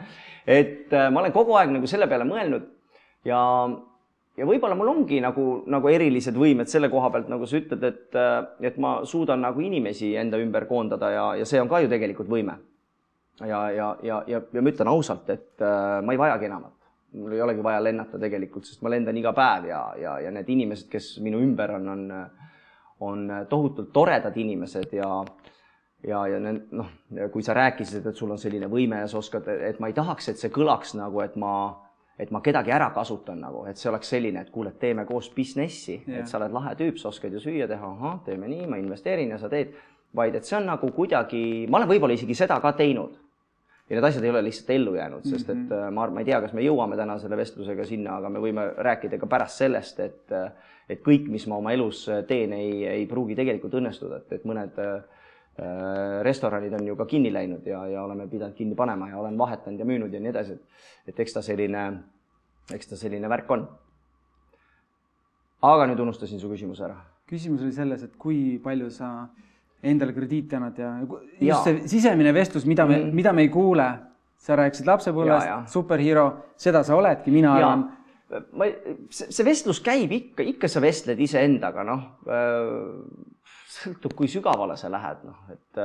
et 0.46 0.92
äh, 0.92 1.08
ma 1.10 1.22
olen 1.22 1.32
kogu 1.34 1.54
aeg 1.58 1.72
nagu 1.74 1.88
selle 1.90 2.08
peale 2.10 2.26
mõelnud 2.26 2.66
ja, 3.28 3.40
ja 4.38 4.48
võib-olla 4.48 4.76
mul 4.78 4.90
ongi 4.92 5.20
nagu, 5.22 5.46
nagu 5.70 5.90
erilised 5.92 6.36
võimed 6.38 6.70
selle 6.70 6.90
koha 6.92 7.12
pealt, 7.14 7.30
nagu 7.30 7.46
sa 7.46 7.58
ütled, 7.60 7.86
et, 7.86 8.10
äh, 8.18 8.38
et 8.68 8.78
ma 8.82 9.00
suudan 9.08 9.42
nagu 9.44 9.62
inimesi 9.62 10.14
enda 10.18 10.40
ümber 10.42 10.66
koondada 10.70 11.10
ja, 11.14 11.26
ja 11.38 11.48
see 11.48 11.62
on 11.62 11.70
ka 11.70 11.82
ju 11.84 11.90
tegelikult 11.92 12.30
võime. 12.32 12.58
ja, 13.40 13.64
ja, 13.70 13.88
ja, 14.02 14.22
ja, 14.28 14.42
ja 14.52 14.62
ma 14.62 14.70
ütlen 14.70 14.90
ausalt, 14.90 15.30
et 15.30 15.62
äh, 15.62 15.98
ma 16.02 16.14
ei 16.14 16.20
vajagi 16.20 16.50
enamat. 16.50 16.78
mul 17.12 17.32
ei 17.32 17.42
olegi 17.44 17.62
vaja 17.62 17.80
lennata 17.84 18.18
tegelikult, 18.18 18.64
sest 18.64 18.82
ma 18.82 18.90
lendan 18.90 19.16
iga 19.16 19.34
päev 19.36 19.66
ja, 19.68 19.82
ja, 20.00 20.18
ja 20.26 20.30
need 20.32 20.48
inimesed, 20.48 20.88
kes 20.90 21.18
minu 21.20 21.42
ümber 21.44 21.74
on, 21.76 21.88
on, 21.88 22.06
on 23.00 23.26
tohutult 23.48 23.92
toredad 23.92 24.36
inimesed 24.36 24.94
ja 24.96 25.08
ja, 26.06 26.26
ja 26.26 26.40
noh, 26.40 26.90
kui 27.32 27.44
sa 27.44 27.54
rääkisid, 27.56 28.06
et 28.06 28.18
sul 28.18 28.30
on 28.34 28.40
selline 28.40 28.68
võime 28.70 29.02
ja 29.02 29.08
sa 29.10 29.20
oskad, 29.20 29.48
et 29.52 29.80
ma 29.80 29.90
ei 29.90 29.96
tahaks, 29.96 30.32
et 30.32 30.40
see 30.40 30.52
kõlaks 30.54 30.96
nagu, 30.98 31.22
et 31.24 31.36
ma, 31.40 31.54
et 32.20 32.30
ma 32.34 32.42
kedagi 32.44 32.74
ära 32.74 32.90
kasutan 32.94 33.40
nagu, 33.42 33.64
et 33.70 33.80
see 33.80 33.90
oleks 33.90 34.12
selline, 34.14 34.42
et 34.42 34.52
kuule, 34.54 34.74
teeme 34.80 35.06
koos 35.08 35.30
business'i 35.34 36.00
et 36.18 36.28
sa 36.28 36.40
oled 36.40 36.54
lahe 36.54 36.74
tüüp, 36.78 36.98
sa 37.00 37.10
oskad 37.12 37.34
ju 37.34 37.42
süüa 37.42 37.68
teha, 37.70 37.94
ahah, 37.96 38.20
teeme 38.26 38.50
nii, 38.50 38.68
ma 38.70 38.80
investeerin 38.82 39.34
ja 39.34 39.40
sa 39.40 39.50
teed, 39.52 39.76
vaid 40.16 40.34
et 40.36 40.48
see 40.48 40.58
on 40.58 40.68
nagu 40.68 40.90
kuidagi, 40.92 41.42
ma 41.70 41.80
olen 41.80 41.92
võib-olla 41.94 42.18
isegi 42.18 42.36
seda 42.36 42.58
ka 42.60 42.74
teinud. 42.78 43.20
ja 43.90 43.96
need 43.98 44.04
asjad 44.06 44.24
ei 44.24 44.30
ole 44.30 44.40
lihtsalt 44.46 44.70
ellu 44.70 44.94
jäänud, 44.94 45.24
sest 45.26 45.50
et 45.50 45.56
mm 45.56 45.68
-hmm. 45.68 45.90
ma, 45.92 46.06
ma 46.06 46.20
ei 46.20 46.24
tea, 46.24 46.40
kas 46.40 46.52
me 46.52 46.62
jõuame 46.62 46.96
täna 46.96 47.18
selle 47.18 47.36
vestlusega 47.36 47.84
sinna, 47.84 48.16
aga 48.16 48.28
me 48.28 48.38
võime 48.40 48.72
rääkida 48.76 49.18
ka 49.18 49.26
pärast 49.26 49.58
sellest, 49.58 50.00
et 50.00 50.32
et 50.88 51.00
kõik, 51.00 51.28
mis 51.30 51.46
ma 51.46 51.56
oma 51.56 51.72
elus 51.72 52.10
teen, 52.26 52.52
ei, 52.52 52.86
ei 52.86 53.06
pruugi 53.06 53.34
tegelikult 53.34 53.74
õnnestuda, 53.74 54.16
et, 54.16 54.32
et 54.32 54.44
mõned 54.44 54.78
äh, 54.78 55.02
Äh, 55.02 55.21
restoranid 56.22 56.72
on 56.72 56.86
ju 56.86 56.96
ka 56.96 57.06
kinni 57.06 57.32
läinud 57.32 57.66
ja, 57.66 57.84
ja 57.86 58.02
oleme 58.04 58.26
pidanud 58.28 58.54
kinni 58.56 58.74
panema 58.74 59.10
ja 59.10 59.18
olen 59.20 59.38
vahetanud 59.38 59.80
ja 59.80 59.84
müünud 59.84 60.12
ja 60.12 60.20
nii 60.20 60.30
edasi, 60.32 60.56
et, 60.56 60.82
et 61.12 61.20
eks 61.20 61.36
ta 61.36 61.42
selline, 61.44 61.82
eks 62.72 62.88
ta 62.88 62.96
selline 62.96 63.28
värk 63.28 63.50
on. 63.52 63.66
aga 65.62 65.86
nüüd 65.86 66.00
unustasin 66.00 66.40
su 66.40 66.48
küsimuse 66.48 66.86
ära. 66.88 66.96
küsimus 67.28 67.62
oli 67.62 67.72
selles, 67.72 68.02
et 68.02 68.16
kui 68.16 68.58
palju 68.64 68.88
sa 68.90 69.28
endale 69.82 70.14
krediiti 70.16 70.56
annad 70.56 70.78
ja 70.78 70.94
just 71.02 71.42
ja. 71.42 71.60
see 71.64 71.88
sisemine 71.98 72.32
vestlus, 72.34 72.64
mida 72.64 72.86
me 72.86 72.96
mm., 73.02 73.14
mida 73.14 73.32
me 73.32 73.42
ei 73.42 73.48
kuule. 73.48 73.90
sa 74.42 74.56
rääkisid 74.58 74.88
lapsepõlvest, 74.88 75.68
superhero, 75.70 76.24
seda 76.58 76.80
sa 76.82 76.96
oledki, 76.96 77.30
mina 77.30 77.52
ja. 77.60 77.66
arvan 77.68 77.84
ma, 78.58 78.66
see 79.12 79.44
vestlus 79.46 79.78
käib 79.84 80.10
ikka, 80.16 80.42
ikka 80.42 80.68
sa 80.68 80.80
vestled 80.82 81.20
iseendaga, 81.20 81.84
noh 81.84 82.00
sõltub, 83.82 84.14
kui 84.16 84.30
sügavale 84.30 84.76
sa 84.80 84.90
lähed, 84.92 85.24
noh, 85.28 85.40
et 85.52 85.82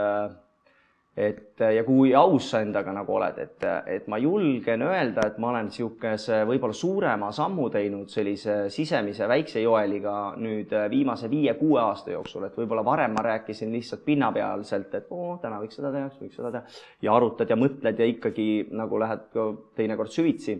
et 1.17 1.61
ja 1.73 1.81
kui 1.81 2.11
aus 2.13 2.51
sa 2.51 2.59
endaga 2.61 2.91
nagu 2.93 3.15
oled, 3.17 3.39
et, 3.41 3.63
et 3.89 4.05
ma 4.11 4.19
julgen 4.21 4.83
öelda, 4.85 5.23
et 5.25 5.39
ma 5.41 5.49
olen 5.49 5.65
niisuguse 5.71 6.43
võib-olla 6.45 6.75
suurema 6.77 7.31
sammu 7.33 7.71
teinud 7.73 8.11
sellise 8.13 8.57
sisemise 8.73 9.25
väikse 9.29 9.63
joeliga 9.63 10.13
nüüd 10.37 10.75
viimase 10.91 11.29
viie-kuue 11.31 11.79
aasta 11.81 12.13
jooksul, 12.13 12.45
et 12.45 12.59
võib-olla 12.59 12.85
varem 12.85 13.17
ma 13.17 13.23
rääkisin 13.31 13.73
lihtsalt 13.73 14.05
pinnapealselt, 14.05 14.93
et 14.93 15.09
oo, 15.09 15.39
täna 15.41 15.57
võiks 15.63 15.79
seda 15.79 15.91
teha, 15.95 16.11
võiks 16.21 16.37
seda 16.37 16.53
teha 16.53 17.07
ja 17.07 17.15
arutad 17.17 17.49
ja 17.49 17.57
mõtled 17.57 17.97
ja 17.97 18.09
ikkagi 18.13 18.49
nagu 18.77 19.01
lähed 19.01 19.25
ka 19.33 19.47
teinekord 19.79 20.13
süvitsi. 20.13 20.59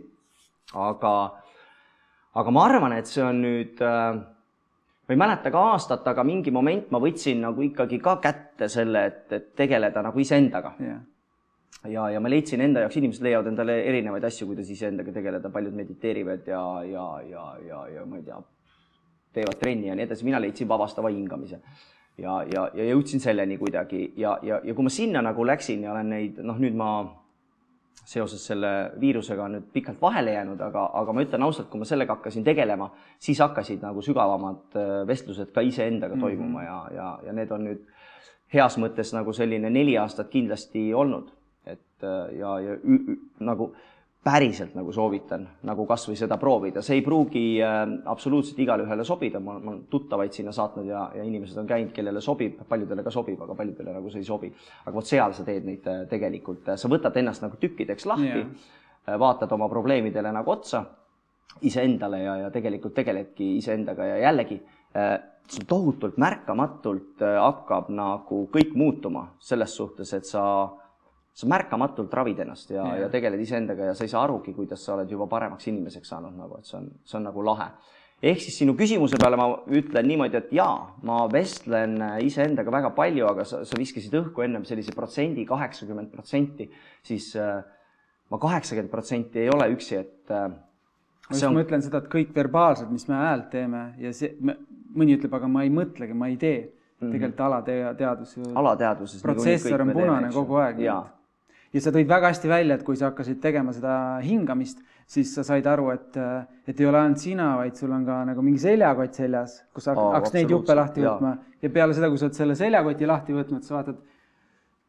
aga, 0.73 1.13
aga 2.33 2.51
ma 2.51 2.65
arvan, 2.65 2.97
et 2.97 3.05
see 3.05 3.21
on 3.23 3.45
nüüd 3.45 3.85
äh, 3.85 4.17
ma 5.07 5.15
ei 5.15 5.19
mäleta 5.19 5.51
ka 5.51 5.61
aastat, 5.71 6.07
aga 6.11 6.23
mingi 6.27 6.51
moment 6.51 6.89
ma 6.91 6.99
võtsin 6.99 7.39
nagu 7.45 7.63
ikkagi 7.63 7.99
ka 8.03 8.17
kätte 8.23 8.67
selle, 8.71 9.05
et, 9.07 9.21
et 9.31 9.53
tegeleda 9.55 10.03
nagu 10.03 10.19
iseendaga 10.19 10.73
yeah. 10.83 10.99
ja, 11.87 12.09
ja 12.11 12.19
ma 12.23 12.31
leidsin 12.31 12.63
enda 12.65 12.83
jaoks, 12.83 12.97
inimesed 12.99 13.23
leiavad 13.23 13.47
endale 13.53 13.79
erinevaid 13.87 14.27
asju, 14.27 14.49
kuidas 14.51 14.69
iseendaga 14.73 15.13
tegeleda, 15.15 15.51
paljud 15.53 15.77
mediteerivad 15.79 16.49
ja, 16.51 16.63
ja, 16.83 17.05
ja, 17.29 17.45
ja, 17.67 17.83
ja 17.95 18.05
ma 18.05 18.19
ei 18.19 18.25
tea, 18.27 18.41
teevad 19.37 19.61
trenni 19.61 19.87
ja 19.87 19.95
nii 19.95 20.07
edasi, 20.09 20.27
mina 20.27 20.41
leidsin 20.43 20.67
vabastava 20.67 21.13
hingamise. 21.13 21.61
ja, 22.17 22.41
ja, 22.51 22.67
ja 22.75 22.89
jõudsin 22.91 23.23
selleni 23.23 23.57
kuidagi 23.61 24.11
ja, 24.17 24.39
ja, 24.43 24.59
ja 24.63 24.75
kui 24.75 24.89
ma 24.89 24.91
sinna 24.91 25.23
nagu 25.23 25.45
läksin 25.47 25.87
ja 25.87 25.93
olen 25.93 26.11
neid, 26.17 26.43
noh, 26.43 26.59
nüüd 26.59 26.75
ma 26.75 26.91
seoses 28.05 28.45
selle 28.47 28.91
viirusega 28.99 29.47
nüüd 29.51 29.67
pikalt 29.73 30.01
vahele 30.01 30.33
jäänud, 30.33 30.61
aga, 30.63 30.85
aga 31.01 31.13
ma 31.13 31.23
ütlen 31.25 31.43
ausalt, 31.43 31.67
kui 31.71 31.81
ma 31.81 31.85
sellega 31.85 32.15
hakkasin 32.15 32.43
tegelema, 32.43 32.89
siis 33.19 33.39
hakkasid 33.43 33.83
nagu 33.83 34.01
sügavamad 34.01 34.77
äh, 34.79 34.93
vestlused 35.07 35.51
ka 35.55 35.61
iseendaga 35.61 36.15
mm 36.15 36.21
-hmm. 36.21 36.23
toimuma 36.23 36.63
ja, 36.63 36.77
ja, 36.95 37.19
ja 37.25 37.33
need 37.33 37.51
on 37.51 37.65
nüüd 37.67 37.83
heas 38.53 38.77
mõttes 38.77 39.13
nagu 39.13 39.33
selline 39.33 39.69
neli 39.69 39.97
aastat 39.97 40.29
kindlasti 40.29 40.93
olnud. 40.93 41.31
et 41.65 42.03
äh, 42.03 42.37
ja, 42.39 42.59
ja 42.59 42.73
ü, 42.73 42.95
ü, 43.11 43.17
nagu 43.39 43.73
päriselt 44.23 44.73
nagu 44.75 44.91
soovitan 44.91 45.45
nagu 45.67 45.85
kasvõi 45.87 46.17
seda 46.19 46.37
proovida, 46.41 46.81
see 46.83 46.97
ei 46.99 47.03
pruugi 47.05 47.43
äh, 47.63 47.77
absoluutselt 48.11 48.59
igale 48.63 48.83
ühele 48.87 49.05
sobida, 49.07 49.39
ma, 49.43 49.57
olen 49.61 49.83
tuttavaid 49.91 50.35
sinna 50.35 50.51
saatnud 50.55 50.89
ja, 50.89 51.05
ja 51.15 51.23
inimesed 51.27 51.59
on 51.61 51.69
käinud, 51.69 51.93
kellele 51.95 52.21
sobib, 52.23 52.57
paljudele 52.69 53.05
ka 53.05 53.13
sobib, 53.13 53.39
aga 53.45 53.55
paljudele 53.55 53.93
nagu 53.95 54.11
see 54.11 54.23
ei 54.23 54.27
sobi. 54.27 54.51
aga 54.83 54.95
vot 54.95 55.07
seal 55.07 55.35
sa 55.37 55.45
teed 55.47 55.67
neid 55.69 55.87
äh, 55.87 56.03
tegelikult, 56.09 56.73
sa 56.75 56.91
võtad 56.91 57.15
ennast 57.21 57.45
nagu 57.45 57.59
tükkideks 57.61 58.09
lahti 58.09 58.33
yeah., 58.33 58.75
vaatad 59.07 59.53
oma 59.55 59.69
probleemidele 59.71 60.33
nagu 60.35 60.51
otsa 60.51 60.81
iseendale 61.63 62.17
ja, 62.25 62.33
ja 62.41 62.49
tegelikult 62.51 62.91
tegeledki 62.97 63.53
iseendaga 63.55 64.03
ja 64.03 64.17
jällegi 64.25 64.57
see 65.47 65.63
tohutult 65.69 66.17
märkamatult 66.19 67.23
hakkab 67.23 67.87
nagu 67.95 68.41
kõik 68.51 68.73
muutuma 68.75 69.29
selles 69.39 69.77
suhtes, 69.79 70.11
et 70.17 70.27
sa 70.27 70.43
sa 71.37 71.45
märkamatult 71.49 72.13
ravid 72.17 72.39
ennast 72.41 72.71
ja, 72.73 72.81
ja., 72.81 73.03
ja 73.03 73.11
tegeled 73.13 73.41
iseendaga 73.43 73.91
ja 73.91 73.93
sa 73.97 74.07
ei 74.07 74.09
saa 74.09 74.23
arugi, 74.25 74.55
kuidas 74.57 74.81
sa 74.81 74.95
oled 74.95 75.11
juba 75.11 75.27
paremaks 75.29 75.69
inimeseks 75.69 76.09
saanud 76.15 76.33
nagu, 76.33 76.57
et 76.57 76.65
see 76.65 76.79
on, 76.79 76.89
see 77.05 77.17
on 77.19 77.27
nagu 77.29 77.43
lahe. 77.45 77.67
ehk 78.17 78.41
siis 78.41 78.55
sinu 78.63 78.73
küsimuse 78.73 79.19
peale 79.21 79.37
ma 79.37 79.45
ütlen 79.69 80.07
niimoodi, 80.09 80.39
et 80.39 80.53
jaa, 80.57 80.95
ma 81.05 81.19
vestlen 81.29 81.99
iseendaga 82.25 82.73
väga 82.73 82.89
palju, 82.97 83.27
aga 83.29 83.45
sa, 83.45 83.59
sa 83.69 83.77
viskasid 83.77 84.15
õhku 84.17 84.41
ennem 84.41 84.65
sellise 84.65 84.95
protsendi, 84.97 85.45
kaheksakümmend 85.45 86.09
protsenti, 86.09 86.65
siis 87.05 87.27
äh, 87.37 87.59
ma 88.33 88.39
kaheksakümmend 88.41 88.89
protsenti 88.89 89.43
ei 89.43 89.51
ole 89.53 89.69
üksi, 89.75 89.99
et 90.01 90.33
äh, 90.33 90.47
ma 90.49 91.35
just 91.35 91.45
on... 91.45 91.59
mõtlen 91.59 91.85
seda, 91.85 92.01
et 92.01 92.09
kõik 92.15 92.33
verbaalselt, 92.33 92.89
mis 92.89 93.05
me 93.11 93.19
häält 93.19 93.51
teeme 93.53 93.83
ja 94.01 94.09
see, 94.17 94.33
mõni 94.41 95.19
ütleb, 95.19 95.37
aga 95.37 95.51
ma 95.53 95.67
ei 95.67 95.69
mõtlegi, 95.75 96.17
ma 96.17 96.31
ei 96.31 96.39
tee 96.41 96.57
mm. 96.63 96.71
-hmm. 96.71 97.13
tegelikult 97.13 97.45
alateadus 97.51 98.33
ju. 98.39 98.49
alateaduses. 98.55 99.21
protsessor 99.21 99.85
on 99.85 99.93
punane 99.93 100.33
kogu 100.33 100.57
aeg 100.63 100.81
ja 101.77 101.83
sa 101.83 101.93
tõid 101.93 102.09
väga 102.09 102.31
hästi 102.33 102.49
välja, 102.49 102.77
et 102.77 102.85
kui 102.85 102.97
sa 102.97 103.11
hakkasid 103.11 103.39
tegema 103.41 103.73
seda 103.75 103.93
hingamist, 104.23 104.81
siis 105.07 105.29
sa 105.35 105.45
said 105.45 105.67
aru, 105.69 105.91
et, 105.93 106.17
et 106.67 106.81
ei 106.81 106.89
ole 106.89 106.99
ainult 107.03 107.21
sina, 107.21 107.51
vaid 107.59 107.77
sul 107.79 107.93
on 107.95 108.03
ka 108.07 108.17
nagu 108.31 108.43
mingi 108.43 108.59
seljakott 108.63 109.21
seljas, 109.21 109.61
kus 109.75 109.87
sa 109.87 109.95
hakkasid 109.97 110.41
neid 110.41 110.55
juppe 110.55 110.75
lahti 110.75 111.05
võtma 111.05 111.37
ja 111.61 111.71
peale 111.73 111.95
seda, 111.97 112.09
kui 112.11 112.19
sa 112.19 112.27
oled 112.27 112.41
selle 112.41 112.57
seljakoti 112.59 113.09
lahti 113.09 113.37
võtnud, 113.37 113.63
sa 113.67 113.77
vaatad, 113.77 114.01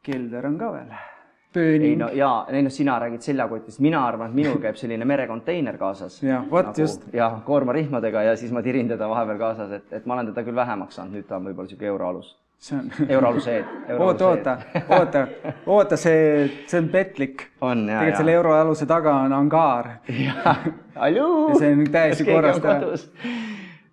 kelder 0.08 0.48
on 0.48 0.58
ka 0.58 0.72
veel. 0.74 0.98
ei 1.58 1.94
no 1.98 2.10
jaa, 2.14 2.42
ei 2.54 2.64
no 2.64 2.72
sina 2.72 2.98
räägid 3.02 3.24
seljakotist, 3.28 3.80
mina 3.84 4.02
arvan, 4.06 4.32
et 4.32 4.40
minul 4.40 4.58
käib 4.62 4.76
selline 4.80 5.04
merekonteiner 5.08 5.78
kaasas. 5.80 6.20
jah, 6.22 6.44
vot 6.50 6.72
nagu, 6.72 6.80
just. 6.80 7.06
jah, 7.14 7.40
koormarihmadega 7.44 8.26
ja 8.30 8.36
siis 8.36 8.52
ma 8.54 8.62
tirin 8.62 8.88
teda 8.88 9.08
vahepeal 9.10 9.40
kaasas, 9.40 9.72
et, 9.80 9.88
et 10.00 10.06
ma 10.06 10.18
olen 10.18 10.32
teda 10.32 10.44
küll 10.46 10.58
vähemaks 10.58 11.00
saanud, 11.00 11.18
nüüd 11.18 11.28
ta 11.28 11.38
on 11.38 11.48
võib-olla 11.50 11.70
niisugune 11.70 11.94
euroalus 11.94 12.36
see 12.58 12.78
on 12.78 12.90
euroaluse 13.08 13.52
eed. 13.56 13.64
oota, 13.98 14.28
oota, 14.28 14.58
oota, 14.88 15.26
oota, 15.66 15.96
see, 15.96 16.48
see 16.66 16.80
on 16.80 16.88
petlik. 16.92 17.48
tegelikult 17.60 18.16
selle 18.20 18.36
euroaluse 18.40 18.86
taga 18.86 19.14
on 19.24 19.32
angaar. 19.32 19.90
ja 20.26 20.56
see 21.58 21.72
on 21.72 21.84
täiesti 21.92 22.26
korrast 22.26 22.64
ära. 22.64 22.94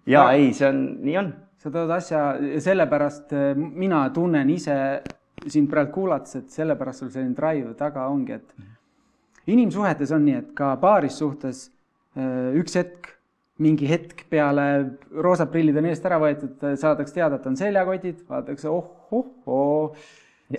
ja 0.06 0.30
ei, 0.34 0.54
see 0.54 0.70
on, 0.70 0.86
nii 1.06 1.18
on. 1.22 1.34
sa 1.62 1.72
tood 1.74 1.92
asja, 1.94 2.24
sellepärast 2.62 3.34
äh, 3.34 3.52
mina 3.58 4.04
tunnen 4.14 4.50
ise 4.54 4.78
sind 5.46 5.70
praegu 5.70 5.94
kuulates, 6.00 6.36
et 6.40 6.54
sellepärast 6.54 7.04
sul 7.04 7.12
selline 7.14 7.36
drive 7.38 7.74
taga 7.78 8.08
ongi, 8.10 8.38
et 8.38 9.52
inimsuhetes 9.54 10.14
on 10.16 10.26
nii, 10.26 10.42
et 10.42 10.54
ka 10.58 10.76
paaris 10.82 11.18
suhtes 11.22 11.68
äh, 12.18 12.54
üks 12.58 12.78
hetk 12.82 13.15
mingi 13.62 13.88
hetk 13.88 14.26
peale 14.32 14.66
roosad 15.24 15.52
prillid 15.52 15.78
on 15.80 15.88
eest 15.88 16.06
ära 16.08 16.18
võetud, 16.20 16.58
saadakse 16.80 17.16
teada, 17.16 17.40
et 17.40 17.46
on 17.48 17.56
seljakotid, 17.60 18.26
vaadatakse 18.28 18.68
oh-oh-oo, 18.72 19.94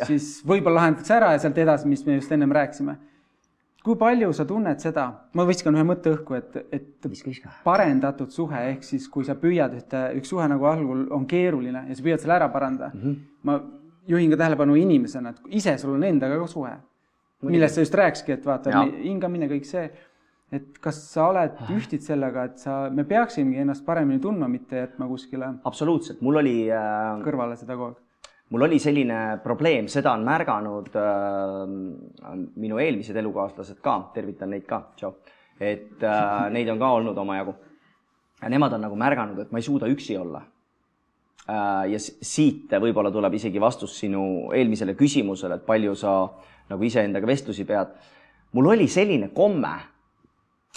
siis 0.09 0.39
võib-olla 0.49 0.81
lahendatakse 0.81 1.15
ära 1.19 1.35
ja 1.35 1.43
sealt 1.43 1.61
edasi, 1.61 1.91
mis 1.91 2.07
me 2.07 2.17
just 2.17 2.33
ennem 2.33 2.55
rääkisime. 2.57 2.97
kui 3.87 3.95
palju 3.95 4.33
sa 4.35 4.43
tunned 4.45 4.81
seda, 4.83 5.05
ma 5.39 5.45
viskan 5.47 5.77
ühe 5.77 5.85
mõtte 5.87 6.11
õhku, 6.17 6.35
et, 6.35 6.57
et 6.75 7.07
viska, 7.07 7.31
viska. 7.31 7.53
parendatud 7.65 8.33
suhe, 8.35 8.63
ehk 8.73 8.83
siis 8.83 9.07
kui 9.09 9.25
sa 9.25 9.37
püüad 9.39 9.77
ühte, 9.77 10.01
üks 10.19 10.33
suhe 10.33 10.49
nagu 10.51 10.67
algul 10.67 11.05
on 11.15 11.27
keeruline 11.31 11.85
ja 11.87 11.95
sa 11.95 12.03
püüad 12.03 12.25
selle 12.25 12.35
ära 12.35 12.49
parandada 12.51 12.91
mm, 12.95 13.03
-hmm. 13.03 13.21
ma 13.43 13.61
juhin 14.09 14.33
ka 14.33 14.41
tähelepanu 14.41 14.75
inimesena, 14.75 15.31
et 15.31 15.55
ise 15.61 15.79
sul 15.79 15.95
on 15.95 16.05
endaga 16.05 16.39
ka 16.41 16.47
suhe, 16.47 16.73
millest 17.43 17.75
sa 17.75 17.85
just 17.85 17.95
rääkisidki, 17.95 18.33
et 18.33 18.47
vaata, 18.47 18.83
hingamine, 19.05 19.47
kõik 19.53 19.69
see 19.69 19.91
et 20.55 20.79
kas 20.83 20.99
sa 21.11 21.29
oled, 21.33 21.55
ah. 21.59 21.71
ühtid 21.75 22.05
sellega, 22.07 22.47
et 22.47 22.63
sa, 22.63 22.79
me 22.95 23.05
peaksimegi 23.09 23.63
ennast 23.65 23.85
paremini 23.87 24.21
tundma, 24.23 24.49
mitte 24.51 24.79
jätma 24.85 25.09
kuskile. 25.11 25.57
absoluutselt, 25.67 26.23
mul 26.23 26.39
oli 26.43 26.59
äh,. 26.71 27.23
kõrvale 27.25 27.57
seda 27.59 27.75
kogu 27.75 27.91
aeg. 27.91 28.03
mul 28.55 28.67
oli 28.69 28.79
selline 28.83 29.21
probleem, 29.43 29.91
seda 29.91 30.13
on 30.15 30.27
märganud 30.27 30.93
äh, 31.03 32.35
minu 32.63 32.79
eelmised 32.83 33.17
elukaaslased 33.19 33.81
ka, 33.83 33.99
tervitan 34.15 34.55
neid 34.55 34.69
ka, 34.71 34.85
tšau. 35.01 35.17
et 35.59 36.05
äh, 36.07 36.45
neid 36.55 36.71
on 36.71 36.83
ka 36.83 36.93
olnud 37.01 37.19
omajagu. 37.25 37.57
ja 38.43 38.53
nemad 38.53 38.79
on 38.79 38.87
nagu 38.87 39.01
märganud, 39.03 39.43
et 39.43 39.51
ma 39.51 39.59
ei 39.59 39.67
suuda 39.67 39.91
üksi 39.91 40.15
olla 40.21 40.45
äh,. 41.51 41.91
ja 41.91 41.99
siit 41.99 42.71
võib-olla 42.71 43.11
tuleb 43.11 43.35
isegi 43.35 43.59
vastus 43.59 43.99
sinu 43.99 44.55
eelmisele 44.55 44.95
küsimusele, 44.95 45.59
et 45.59 45.67
palju 45.67 45.99
sa 45.99 46.15
nagu 46.71 46.87
iseendaga 46.87 47.27
vestlusi 47.27 47.67
pead. 47.67 47.99
mul 48.55 48.71
oli 48.77 48.87
selline 48.87 49.35
komme 49.35 49.75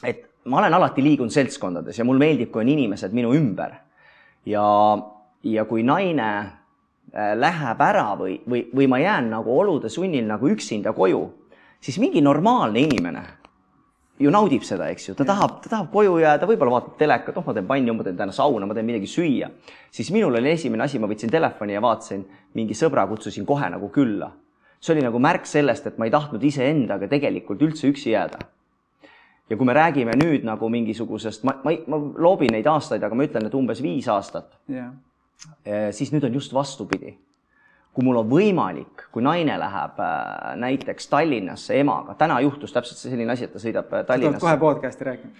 et 0.04 0.26
ma 0.46 0.60
olen 0.62 0.74
alati 0.74 1.04
liigunud 1.04 1.34
seltskondades 1.34 1.98
ja 2.00 2.06
mulle 2.08 2.24
meeldib, 2.24 2.52
kui 2.54 2.64
on 2.64 2.72
inimesed 2.76 3.16
minu 3.16 3.34
ümber. 3.36 3.76
ja, 4.46 4.64
ja 5.44 5.66
kui 5.66 5.84
naine 5.84 6.30
äh, 6.40 7.34
läheb 7.36 7.82
ära 7.82 8.14
või, 8.20 8.40
või, 8.50 8.64
või 8.76 8.88
ma 8.88 9.00
jään 9.00 9.30
nagu 9.34 9.60
olude 9.60 9.90
sunnil 9.90 10.26
nagu 10.28 10.50
üksinda 10.50 10.94
koju, 10.94 11.26
siis 11.82 12.00
mingi 12.00 12.22
normaalne 12.22 12.80
inimene 12.80 13.24
ju 14.20 14.32
naudib 14.32 14.66
seda, 14.68 14.90
eks 14.92 15.10
ju, 15.10 15.16
ta 15.16 15.24
tahab, 15.28 15.62
ta 15.64 15.70
tahab 15.72 15.92
koju 15.94 16.18
jääda, 16.20 16.48
võib-olla 16.48 16.76
vaatab 16.76 16.98
telekat, 17.00 17.36
noh, 17.40 17.46
ma 17.46 17.56
teen 17.56 17.68
panni, 17.68 17.94
ma 17.96 18.04
teen 18.04 18.18
täna 18.20 18.36
sauna, 18.36 18.68
ma 18.68 18.76
teen 18.76 18.88
midagi 18.88 19.08
süüa. 19.08 19.48
siis 19.92 20.12
minul 20.12 20.36
oli 20.36 20.52
esimene 20.52 20.84
asi, 20.84 21.00
ma 21.00 21.08
võtsin 21.08 21.32
telefoni 21.32 21.76
ja 21.76 21.82
vaatasin, 21.82 22.26
mingi 22.56 22.76
sõbra 22.76 23.08
kutsusin 23.08 23.46
kohe 23.46 23.70
nagu 23.70 23.90
külla. 23.90 24.32
see 24.80 24.96
oli 24.96 25.04
nagu 25.04 25.20
märk 25.20 25.46
sellest, 25.46 25.88
et 25.88 25.98
ma 25.98 26.08
ei 26.08 26.12
tahtnud 26.12 26.44
iseendaga 26.44 27.08
tegelikult 27.08 27.62
üldse 27.62 27.88
üksi 27.92 28.12
jääda 28.12 28.40
ja 29.50 29.58
kui 29.58 29.66
me 29.66 29.74
räägime 29.74 30.14
nüüd 30.20 30.46
nagu 30.48 30.70
mingisugusest, 30.70 31.44
ma, 31.48 31.56
ma, 31.64 31.74
ma 31.90 32.00
loobin 32.22 32.54
neid 32.54 32.68
aastaid, 32.70 33.04
aga 33.04 33.18
ma 33.18 33.26
ütlen, 33.26 33.48
et 33.50 33.56
umbes 33.58 33.82
viis 33.84 34.10
aastat 34.12 34.54
yeah., 34.70 34.94
siis 35.96 36.12
nüüd 36.14 36.26
on 36.28 36.34
just 36.36 36.54
vastupidi. 36.54 37.18
kui 37.94 38.06
mul 38.06 38.20
on 38.22 38.28
võimalik, 38.30 39.08
kui 39.12 39.24
naine 39.26 39.56
läheb 39.60 39.98
äh, 40.04 40.52
näiteks 40.62 41.08
Tallinnasse 41.10 41.80
emaga, 41.80 42.14
täna 42.16 42.38
juhtus 42.46 42.72
täpselt 42.72 43.00
selline 43.02 43.34
asi, 43.34 43.48
et 43.48 43.54
ta 43.54 43.60
sõidab 43.60 43.90
äh, 43.96 44.04
Tallinnasse. 44.06 44.44
kohe 44.44 44.58
podcast'i 44.62 45.08
rääkima. 45.08 45.32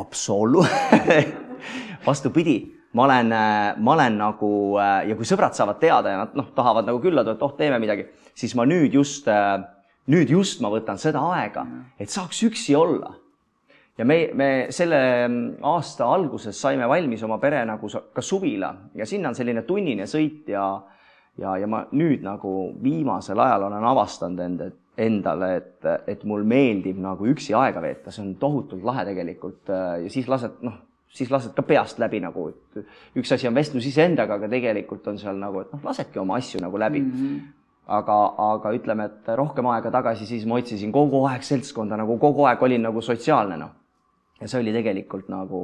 absoluutselt 0.00 1.36
vastupidi, 2.08 2.56
ma 2.92 3.04
olen, 3.06 3.32
äh, 3.32 3.78
ma 3.78 3.94
olen 3.94 4.18
nagu 4.18 4.50
ja 4.80 5.16
kui 5.16 5.28
sõbrad 5.28 5.56
saavad 5.56 5.78
teada 5.80 6.12
ja 6.12 6.24
nad 6.24 6.34
noh, 6.36 6.50
tahavad 6.56 6.88
nagu 6.88 7.00
külla 7.04 7.22
tulla, 7.24 7.38
et 7.38 7.46
oh, 7.46 7.54
teeme 7.56 7.78
midagi, 7.84 8.08
siis 8.34 8.56
ma 8.58 8.66
nüüd 8.68 8.98
just, 8.98 9.30
nüüd 10.10 10.34
just 10.34 10.60
ma 10.64 10.72
võtan 10.74 10.98
seda 11.00 11.22
aega, 11.36 11.66
et 12.00 12.10
saaks 12.10 12.42
üksi 12.48 12.76
olla 12.76 13.14
ja 13.98 14.04
me, 14.06 14.18
me 14.34 14.48
selle 14.74 15.00
aasta 15.66 16.06
alguses 16.14 16.60
saime 16.60 16.88
valmis 16.88 17.22
oma 17.26 17.38
pere 17.42 17.64
nagu 17.66 17.90
ka 18.14 18.22
suvila. 18.22 18.72
Ja 18.94 19.06
sinna 19.06 19.32
on 19.32 19.38
selline 19.38 19.64
tunnine 19.66 20.06
sõit 20.10 20.48
ja 20.52 20.68
ja, 21.38 21.54
ja 21.58 21.66
ma 21.70 21.84
nüüd 21.94 22.24
nagu 22.26 22.52
viimasel 22.82 23.38
ajal 23.38 23.68
olen 23.68 23.88
avastanud 23.92 24.44
end, 24.44 24.62
et 24.66 24.76
endale, 24.98 25.50
et, 25.60 25.88
et 26.10 26.24
mul 26.26 26.42
meeldib 26.48 26.98
nagu 26.98 27.26
üksi 27.30 27.54
aega 27.54 27.82
veeta, 27.82 28.10
see 28.10 28.24
on 28.24 28.32
tohutult 28.40 28.82
lahe 28.82 29.04
tegelikult 29.06 29.70
ja 29.70 30.08
siis 30.10 30.26
lased, 30.26 30.56
noh, 30.66 30.74
siis 31.14 31.30
lased 31.30 31.54
ka 31.54 31.62
peast 31.62 32.02
läbi 32.02 32.18
nagu, 32.24 32.48
et 32.50 33.20
üks 33.22 33.30
asi 33.36 33.46
on 33.46 33.54
vestlus 33.54 33.86
iseendaga, 33.86 34.40
aga 34.40 34.50
tegelikult 34.50 35.06
on 35.12 35.20
seal 35.22 35.38
nagu, 35.38 35.62
et 35.62 35.70
noh, 35.70 35.84
lasedki 35.86 36.18
oma 36.18 36.40
asju 36.42 36.62
nagu 36.64 36.82
läbi. 36.86 37.04
Mm. 37.04 37.14
-hmm 37.14 37.54
aga, 37.88 38.14
aga 38.44 38.70
ütleme, 38.76 39.04
et 39.08 39.28
rohkem 39.32 39.64
aega 39.72 39.88
tagasi, 39.88 40.26
siis 40.28 40.42
ma 40.44 40.58
otsisin 40.60 40.90
kogu 40.92 41.22
aeg 41.24 41.40
seltskonda, 41.40 41.96
nagu 41.96 42.18
kogu 42.20 42.44
aeg 42.44 42.62
olin 42.62 42.82
nagu 42.84 43.00
sotsiaalne, 43.00 43.56
noh 43.56 43.77
ja 44.40 44.48
see 44.48 44.62
oli 44.62 44.74
tegelikult 44.74 45.30
nagu 45.32 45.60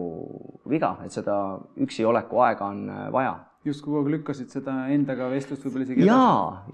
viga, 0.70 0.96
et 1.04 1.14
seda 1.14 1.34
üksi 1.80 2.06
oleku 2.06 2.40
aega 2.44 2.70
on 2.72 2.86
äh, 2.90 3.10
vaja. 3.14 3.34
justkui 3.64 3.94
kogu 3.94 4.02
aeg 4.02 4.10
lükkasid 4.12 4.50
seda 4.52 4.72
endaga 4.92 5.30
vestlust 5.32 5.62
võib-olla 5.64 5.86
isegi 5.86 6.04
ja, 6.04 6.24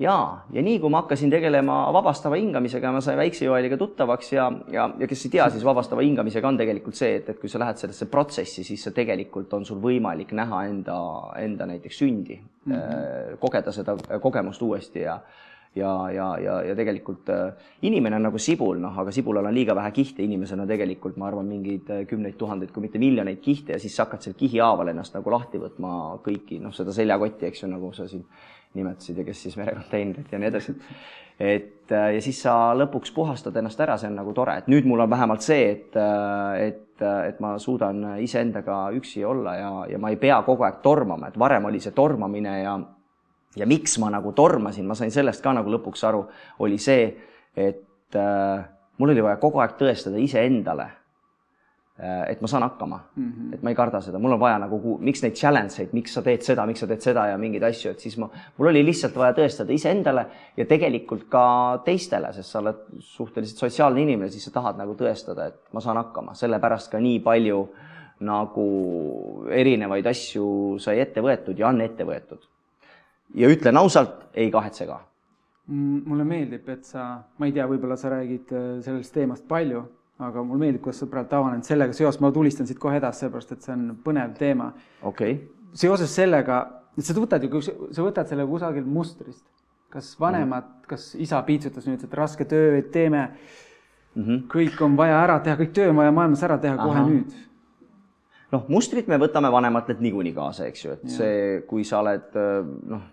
ja, 0.03 0.15
ja 0.51 0.63
nii 0.67 0.81
kui 0.83 0.91
ma 0.91 1.05
hakkasin 1.05 1.31
tegelema 1.31 1.77
vabastava 1.95 2.39
hingamisega, 2.41 2.91
ma 2.91 3.03
sain 3.05 3.21
väikse 3.21 3.45
Joeliga 3.45 3.79
tuttavaks 3.79 4.33
ja, 4.33 4.49
ja, 4.75 4.89
ja 4.99 5.11
kes 5.11 5.23
ei 5.29 5.35
tea, 5.37 5.47
siis 5.55 5.67
vabastava 5.67 6.03
hingamisega 6.03 6.51
on 6.51 6.59
tegelikult 6.59 6.99
see, 6.99 7.21
et, 7.21 7.29
et 7.31 7.39
kui 7.39 7.53
sa 7.53 7.61
lähed 7.63 7.79
sellesse 7.79 8.09
protsessi, 8.11 8.65
siis 8.67 8.89
sa 8.89 8.95
tegelikult 8.97 9.55
on 9.55 9.69
sul 9.69 9.79
võimalik 9.85 10.35
näha 10.35 10.65
enda, 10.73 10.99
enda 11.39 11.69
näiteks 11.71 12.03
sündi 12.03 12.41
mm, 12.41 12.75
-hmm. 12.75 13.39
kogeda 13.45 13.77
seda 13.77 13.95
kogemust 14.25 14.63
uuesti 14.67 15.07
ja 15.07 15.21
ja, 15.75 16.11
ja, 16.11 16.39
ja, 16.39 16.63
ja 16.63 16.75
tegelikult 16.77 17.29
äh, 17.31 17.53
inimene 17.87 18.19
on 18.19 18.27
nagu 18.27 18.39
sibul, 18.43 18.81
noh, 18.83 18.97
aga 19.03 19.13
sibulal 19.15 19.47
on 19.47 19.55
liiga 19.55 19.75
vähe 19.79 19.93
kihte, 19.95 20.25
inimesel 20.25 20.65
on 20.65 20.71
tegelikult, 20.71 21.19
ma 21.21 21.29
arvan, 21.31 21.47
mingeid 21.51 21.93
äh, 21.95 22.03
kümneid 22.11 22.39
tuhandeid, 22.41 22.73
kui 22.75 22.85
mitte 22.87 22.99
miljoneid 23.03 23.39
kihte 23.45 23.77
ja 23.77 23.83
siis 23.83 23.95
sa 23.97 24.07
hakkad 24.07 24.27
seal 24.27 24.39
kihihaaval 24.39 24.91
ennast 24.91 25.15
nagu 25.15 25.31
lahti 25.31 25.63
võtma 25.63 25.95
kõiki, 26.27 26.59
noh, 26.63 26.75
seda 26.75 26.95
seljakotti, 26.97 27.47
eks 27.51 27.65
ju, 27.65 27.71
nagu 27.71 27.93
sa 27.95 28.09
siin 28.11 28.27
nimetasid 28.75 29.23
ja 29.23 29.27
kes 29.27 29.47
siis 29.47 29.57
merekonteinerit 29.59 30.31
ja 30.31 30.39
nii 30.39 30.51
edasi. 30.51 30.75
et 31.39 31.95
äh, 31.95 32.13
ja 32.17 32.21
siis 32.23 32.43
sa 32.43 32.75
lõpuks 32.75 33.15
puhastad 33.15 33.57
ennast 33.57 33.81
ära, 33.81 33.99
see 33.99 34.11
on 34.11 34.19
nagu 34.19 34.35
tore, 34.35 34.59
et 34.59 34.71
nüüd 34.71 34.91
mul 34.91 35.07
on 35.07 35.11
vähemalt 35.11 35.47
see, 35.47 35.71
et, 35.71 36.01
et, 36.59 37.03
et 37.31 37.39
ma 37.41 37.57
suudan 37.63 38.17
iseendaga 38.19 38.89
üksi 38.99 39.23
olla 39.25 39.55
ja, 39.55 39.75
ja 39.95 40.03
ma 40.03 40.11
ei 40.11 40.19
pea 40.19 40.43
kogu 40.43 40.67
aeg 40.67 40.83
tormama, 40.83 41.31
et 41.31 41.39
varem 41.39 41.71
oli 41.71 41.79
see 41.81 41.95
tormamine 41.95 42.63
ja 42.65 42.81
ja 43.57 43.67
miks 43.67 43.99
ma 43.99 44.11
nagu 44.13 44.33
tormasin, 44.37 44.87
ma 44.87 44.95
sain 44.99 45.11
sellest 45.11 45.43
ka 45.43 45.55
nagu 45.57 45.73
lõpuks 45.75 46.05
aru, 46.07 46.23
oli 46.63 46.79
see, 46.79 47.11
et 47.57 48.19
äh, 48.19 48.63
mul 49.01 49.15
oli 49.15 49.25
vaja 49.25 49.41
kogu 49.43 49.63
aeg 49.63 49.75
tõestada 49.81 50.21
iseendale 50.23 50.87
äh,, 50.87 52.31
et 52.31 52.43
ma 52.43 52.51
saan 52.51 52.63
hakkama 52.69 53.01
mm, 53.01 53.31
-hmm. 53.31 53.55
et 53.55 53.63
ma 53.63 53.73
ei 53.73 53.79
karda 53.79 54.01
seda, 54.05 54.21
mul 54.23 54.37
on 54.37 54.41
vaja 54.41 54.61
nagu, 54.63 54.97
miks 55.01 55.25
neid 55.25 55.35
challenge 55.35 55.83
eid, 55.83 55.95
miks 55.97 56.15
sa 56.15 56.23
teed 56.23 56.47
seda, 56.47 56.67
miks 56.67 56.85
sa 56.85 56.87
teed 56.87 57.03
seda 57.03 57.27
ja 57.33 57.39
mingeid 57.39 57.67
asju, 57.67 57.91
et 57.91 58.07
siis 58.07 58.19
ma, 58.23 58.29
mul 58.59 58.71
oli 58.71 58.85
lihtsalt 58.87 59.17
vaja 59.19 59.35
tõestada 59.41 59.75
iseendale 59.75 60.27
ja 60.57 60.67
tegelikult 60.71 61.27
ka 61.33 61.45
teistele, 61.85 62.33
sest 62.37 62.55
sa 62.55 62.63
oled 62.63 62.87
suhteliselt 63.01 63.67
sotsiaalne 63.67 64.03
inimene, 64.07 64.31
siis 64.31 64.47
sa 64.47 64.55
tahad 64.61 64.79
nagu 64.79 64.95
tõestada, 64.95 65.51
et 65.51 65.75
ma 65.75 65.81
saan 65.81 65.99
hakkama, 65.99 66.35
sellepärast 66.39 66.93
ka 66.93 67.03
nii 67.03 67.19
palju 67.21 67.67
nagu 68.21 68.69
erinevaid 69.51 70.07
asju 70.07 70.79
sai 70.79 71.01
ette 71.01 71.23
võetud 71.25 71.59
ja 71.59 71.71
on 71.73 71.81
ette 71.81 72.05
võetud 72.05 72.50
ja 73.35 73.51
ütlen 73.51 73.79
ausalt, 73.81 74.27
ei 74.35 74.51
kahetse 74.51 74.87
ka. 74.87 75.01
mulle 75.71 76.25
meeldib, 76.27 76.67
et 76.73 76.85
sa, 76.85 77.05
ma 77.39 77.47
ei 77.47 77.53
tea, 77.55 77.67
võib-olla 77.71 77.95
sa 77.99 78.11
räägid 78.11 78.49
äh, 78.57 78.65
sellest 78.83 79.13
teemast 79.15 79.45
palju, 79.49 79.85
aga 80.19 80.43
mulle 80.43 80.65
meeldib, 80.65 80.83
kuidas 80.83 80.99
sa 81.05 81.07
praegu 81.11 81.37
avanenud 81.39 81.67
sellega 81.67 81.95
seoses, 81.95 82.19
ma 82.21 82.33
tulistan 82.35 82.67
siit 82.67 82.81
kohe 82.83 82.97
edasi, 82.99 83.23
sellepärast 83.23 83.53
et 83.55 83.67
see 83.67 83.77
on 83.77 83.85
põnev 84.05 84.35
teema. 84.39 84.73
okei 85.03 85.37
okay.. 85.37 85.71
seoses 85.85 86.15
sellega, 86.15 86.59
sa 86.99 87.15
võtad 87.15 87.47
ju, 87.47 87.63
sa 87.63 88.03
võtad 88.03 88.33
selle 88.33 88.49
kusagilt 88.51 88.89
mustrist, 88.91 89.45
kas 89.95 90.11
vanemad 90.21 90.65
mm, 90.65 90.73
-hmm. 90.73 90.89
kas 90.91 91.15
isa 91.15 91.43
piitsutas 91.47 91.87
nüüd, 91.87 92.03
et 92.05 92.19
raske 92.19 92.45
töö, 92.45 92.83
teeme 92.83 93.29
mm, 93.29 94.25
-hmm. 94.25 94.43
kõik 94.51 94.83
on 94.83 94.97
vaja 94.97 95.23
ära 95.23 95.39
teha, 95.39 95.57
kõik 95.57 95.73
töö 95.73 95.91
on 95.91 96.03
vaja 96.03 96.13
maailmas 96.13 96.43
ära 96.43 96.59
teha 96.59 96.75
Aha. 96.75 96.87
kohe 96.89 97.07
nüüd 97.07 97.39
noh, 98.53 98.67
mustrit 98.73 99.09
me 99.11 99.19
võtame 99.21 99.51
vanematelt 99.53 100.03
niikuinii 100.03 100.35
kaasa, 100.37 100.67
eks 100.71 100.85
ju, 100.85 100.97
et 100.97 101.07
ja. 101.07 101.15
see, 101.19 101.39
kui 101.71 101.87
sa 101.87 102.01
oled 102.03 102.35
noh, 102.91 103.07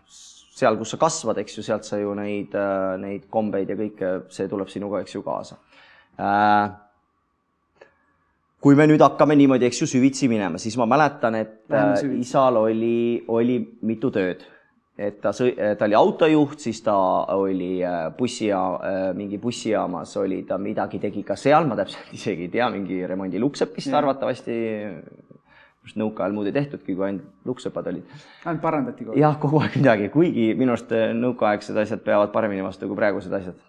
seal, 0.57 0.79
kus 0.79 0.95
sa 0.95 0.99
kasvad, 1.01 1.43
eks 1.43 1.59
ju, 1.59 1.65
sealt 1.65 1.87
sa 1.87 1.99
ju 2.01 2.15
neid, 2.17 2.57
neid 3.03 3.29
kombeid 3.33 3.69
ja 3.69 3.77
kõike, 3.77 4.11
see 4.33 4.49
tuleb 4.49 4.71
sinuga, 4.73 5.03
eks 5.05 5.17
ju, 5.17 5.23
kaasa. 5.25 5.59
Äh, 6.17 6.65
kui 8.63 8.77
me 8.77 8.87
nüüd 8.89 9.03
hakkame 9.05 9.37
niimoodi, 9.37 9.69
eks 9.69 9.83
ju, 9.83 9.89
süvitsi 9.93 10.29
minema, 10.31 10.61
siis 10.61 10.77
ma 10.81 10.89
mäletan, 10.89 11.37
et 11.37 11.77
isal 12.17 12.57
oli, 12.65 13.23
oli 13.29 13.61
mitu 13.85 14.13
tööd 14.13 14.45
et 14.97 15.19
ta 15.21 15.31
sõi, 15.35 15.51
ta 15.77 15.85
oli 15.85 15.95
autojuht, 15.97 16.57
siis 16.61 16.79
ta 16.81 16.95
oli 17.37 17.77
bussijaam, 18.17 19.13
mingi 19.17 19.37
bussijaamas 19.41 20.15
oli 20.23 20.41
ta 20.47 20.57
midagi 20.61 20.99
tegi 21.01 21.21
ka 21.25 21.37
seal, 21.37 21.69
ma 21.69 21.77
täpselt 21.77 22.13
isegi 22.17 22.47
ei 22.47 22.53
tea, 22.57 22.69
mingi 22.73 23.03
remondilukksepp 23.09 23.77
vist 23.77 23.93
arvatavasti 23.93 24.57
just 25.87 25.99
nõukaajal 25.99 26.35
muud 26.35 26.49
ei 26.49 26.55
tehtudki, 26.55 26.95
kui 26.95 27.07
ainult 27.07 27.47
lukksepad 27.47 27.89
olid. 27.91 28.19
ainult 28.45 28.61
parandati 28.61 29.05
kogu 29.05 29.15
aeg? 29.15 29.23
jah, 29.23 29.39
kogu 29.41 29.61
aeg 29.63 29.79
midagi, 29.79 30.11
kuigi 30.13 30.51
minu 30.59 30.75
arust 30.75 30.93
äh, 30.95 31.09
nõukaaegsed 31.17 31.79
asjad 31.83 32.03
peavad 32.05 32.33
paremini 32.35 32.65
vastu 32.65 32.89
kui 32.89 32.99
praegused 32.99 33.33
asjad. 33.33 33.59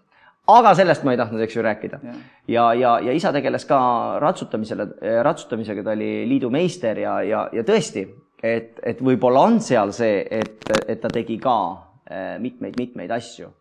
aga 0.55 0.75
sellest 0.79 1.05
ma 1.07 1.15
ei 1.15 1.21
tahtnud, 1.21 1.43
eks 1.45 1.57
ju, 1.57 1.65
rääkida. 1.67 2.01
ja, 2.05 2.15
ja, 2.49 2.69
ja, 2.75 2.95
ja 3.09 3.17
isa 3.17 3.33
tegeles 3.35 3.67
ka 3.69 3.81
ratsutamisele, 4.25 4.89
äh, 5.03 5.21
ratsutamisega, 5.27 5.85
ta 5.87 5.95
oli 5.97 6.13
liidu 6.29 6.51
meister 6.51 7.05
ja, 7.05 7.21
ja, 7.23 7.45
ja 7.53 7.67
tõesti, 7.67 8.07
et, 8.43 8.75
et 8.83 9.05
võib-olla 9.05 9.47
on 9.49 9.61
seal 9.65 9.95
see, 9.97 10.25
et, 10.31 10.73
et 10.87 11.01
ta 11.01 11.13
tegi 11.13 11.39
ka 11.43 11.59
mitmeid-mitmeid 12.41 13.11
äh, 13.13 13.21
asju. 13.21 13.53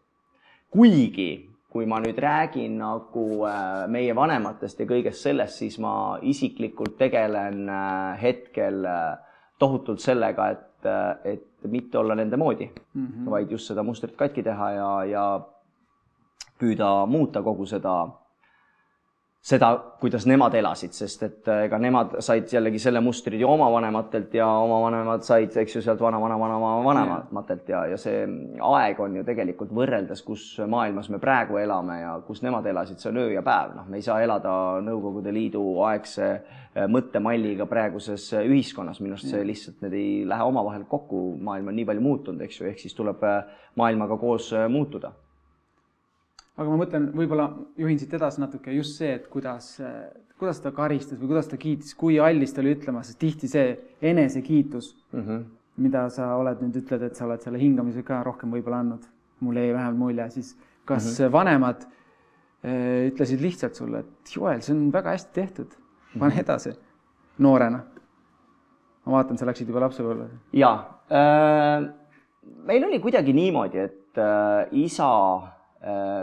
kuigi 0.72 1.32
kui 1.78 1.86
ma 1.86 2.00
nüüd 2.02 2.18
räägin 2.18 2.80
nagu 2.82 3.24
äh, 3.46 3.84
meie 3.94 4.16
vanematest 4.18 4.80
ja 4.82 4.88
kõigest 4.90 5.28
sellest, 5.28 5.60
siis 5.62 5.76
ma 5.84 6.18
isiklikult 6.26 6.96
tegelen 6.98 7.68
äh, 7.70 8.16
hetkel 8.18 8.82
äh, 8.90 9.20
tohutult 9.62 10.02
sellega, 10.02 10.48
et, 10.56 10.88
et 11.26 11.70
mitte 11.70 12.00
olla 12.02 12.16
nende 12.18 12.38
moodi 12.38 12.66
mm, 12.66 13.06
-hmm. 13.06 13.30
vaid 13.30 13.52
just 13.52 13.70
seda 13.70 13.84
mustrit 13.84 14.16
katki 14.18 14.44
teha 14.44 14.72
ja, 14.72 14.90
ja 15.06 15.26
püüda 16.60 17.06
muuta 17.06 17.42
kogu 17.46 17.66
seda 17.66 17.96
seda, 19.44 19.70
kuidas 20.02 20.26
nemad 20.28 20.56
elasid, 20.58 20.94
sest 20.98 21.24
et 21.24 21.50
äh, 21.52 21.64
ega 21.68 21.78
nemad 21.80 22.18
said 22.26 22.50
jällegi 22.52 22.80
selle 22.82 23.00
mustri 23.04 23.40
ju 23.40 23.48
oma 23.50 23.70
vanematelt 23.72 24.34
ja 24.36 24.48
oma 24.64 24.80
vanemad 24.84 25.24
said, 25.26 25.54
eks 25.62 25.78
ju, 25.78 25.82
sealt 25.86 26.02
vana-vana-vana-vanematelt 26.02 27.70
ja, 27.72 27.84
ja 27.94 28.00
see 28.02 28.26
aeg 28.66 29.00
on 29.04 29.20
ju 29.20 29.26
tegelikult 29.28 29.72
võrreldes, 29.78 30.24
kus 30.26 30.46
maailmas 30.68 31.10
me 31.14 31.22
praegu 31.24 31.62
elame 31.62 32.00
ja 32.02 32.16
kus 32.28 32.42
nemad 32.44 32.66
elasid, 32.68 33.00
see 33.02 33.12
on 33.14 33.22
öö 33.24 33.30
ja 33.38 33.44
päev, 33.46 33.76
noh, 33.78 33.88
me 33.88 34.02
ei 34.02 34.06
saa 34.06 34.20
elada 34.26 34.56
Nõukogude 34.84 35.32
Liidu 35.34 35.64
aegse 35.88 36.28
äh, 36.34 36.90
mõttemalliga 36.92 37.70
praeguses 37.70 38.32
äh, 38.36 38.50
ühiskonnas, 38.50 39.00
minu 39.04 39.16
arust 39.16 39.32
see 39.32 39.46
lihtsalt, 39.48 39.80
need 39.86 39.96
ei 39.96 40.10
lähe 40.28 40.50
omavahel 40.50 40.84
kokku, 40.90 41.30
maailm 41.40 41.72
on 41.72 41.80
nii 41.80 41.88
palju 41.88 42.04
muutunud, 42.04 42.44
eks 42.48 42.60
ju, 42.62 42.68
ehk 42.72 42.84
siis 42.84 42.98
tuleb 42.98 43.24
maailmaga 43.78 44.18
koos 44.20 44.52
muutuda 44.74 45.14
aga 46.58 46.70
ma 46.72 46.78
mõtlen, 46.80 47.10
võib-olla 47.16 47.48
juhin 47.78 48.00
siit 48.02 48.14
edasi 48.18 48.42
natuke 48.42 48.74
just 48.74 48.98
see, 48.98 49.12
et 49.20 49.28
kuidas, 49.32 49.76
kuidas 50.42 50.62
ta 50.64 50.72
karistas 50.76 51.20
või 51.22 51.34
kuidas 51.34 51.50
ta 51.52 51.60
kiitis, 51.62 51.94
kui 51.98 52.18
allis 52.22 52.54
ta 52.54 52.64
oli 52.64 52.74
ütlema, 52.76 53.04
sest 53.06 53.20
tihti 53.22 53.50
see 53.52 53.76
enesekiitus 54.02 54.94
mm, 55.12 55.22
-hmm. 55.22 55.44
mida 55.86 56.08
sa 56.14 56.32
oled 56.38 56.64
nüüd 56.66 56.80
ütled, 56.82 57.06
et 57.10 57.20
sa 57.20 57.28
oled 57.28 57.44
selle 57.46 57.62
hingamise 57.62 58.04
ka 58.06 58.24
rohkem 58.26 58.54
võib-olla 58.54 58.82
andnud, 58.86 59.06
mulle 59.40 59.68
jäi 59.68 59.76
vähemalt 59.76 60.02
mulje, 60.02 60.30
siis 60.34 60.56
kas 60.86 61.06
mm 61.06 61.14
-hmm. 61.14 61.32
vanemad 61.32 61.86
äh, 61.86 63.12
ütlesid 63.12 63.42
lihtsalt 63.42 63.76
sulle, 63.76 64.00
et 64.00 64.36
Joel, 64.36 64.62
see 64.62 64.76
on 64.76 64.90
väga 64.94 65.14
hästi 65.14 65.34
tehtud, 65.34 65.78
pane 66.18 66.34
mhm. 66.34 66.40
edasi 66.40 66.74
noorena? 67.38 67.84
ma 69.06 69.12
vaatan, 69.12 69.38
sa 69.38 69.46
läksid 69.46 69.68
juba 69.68 69.80
lapsepõlve. 69.86 70.26
jaa 70.54 70.76
äh,, 71.12 71.90
meil 72.66 72.84
oli 72.84 73.00
kuidagi 73.00 73.34
niimoodi, 73.34 73.78
et 73.78 74.18
äh, 74.18 74.68
isa 74.72 75.08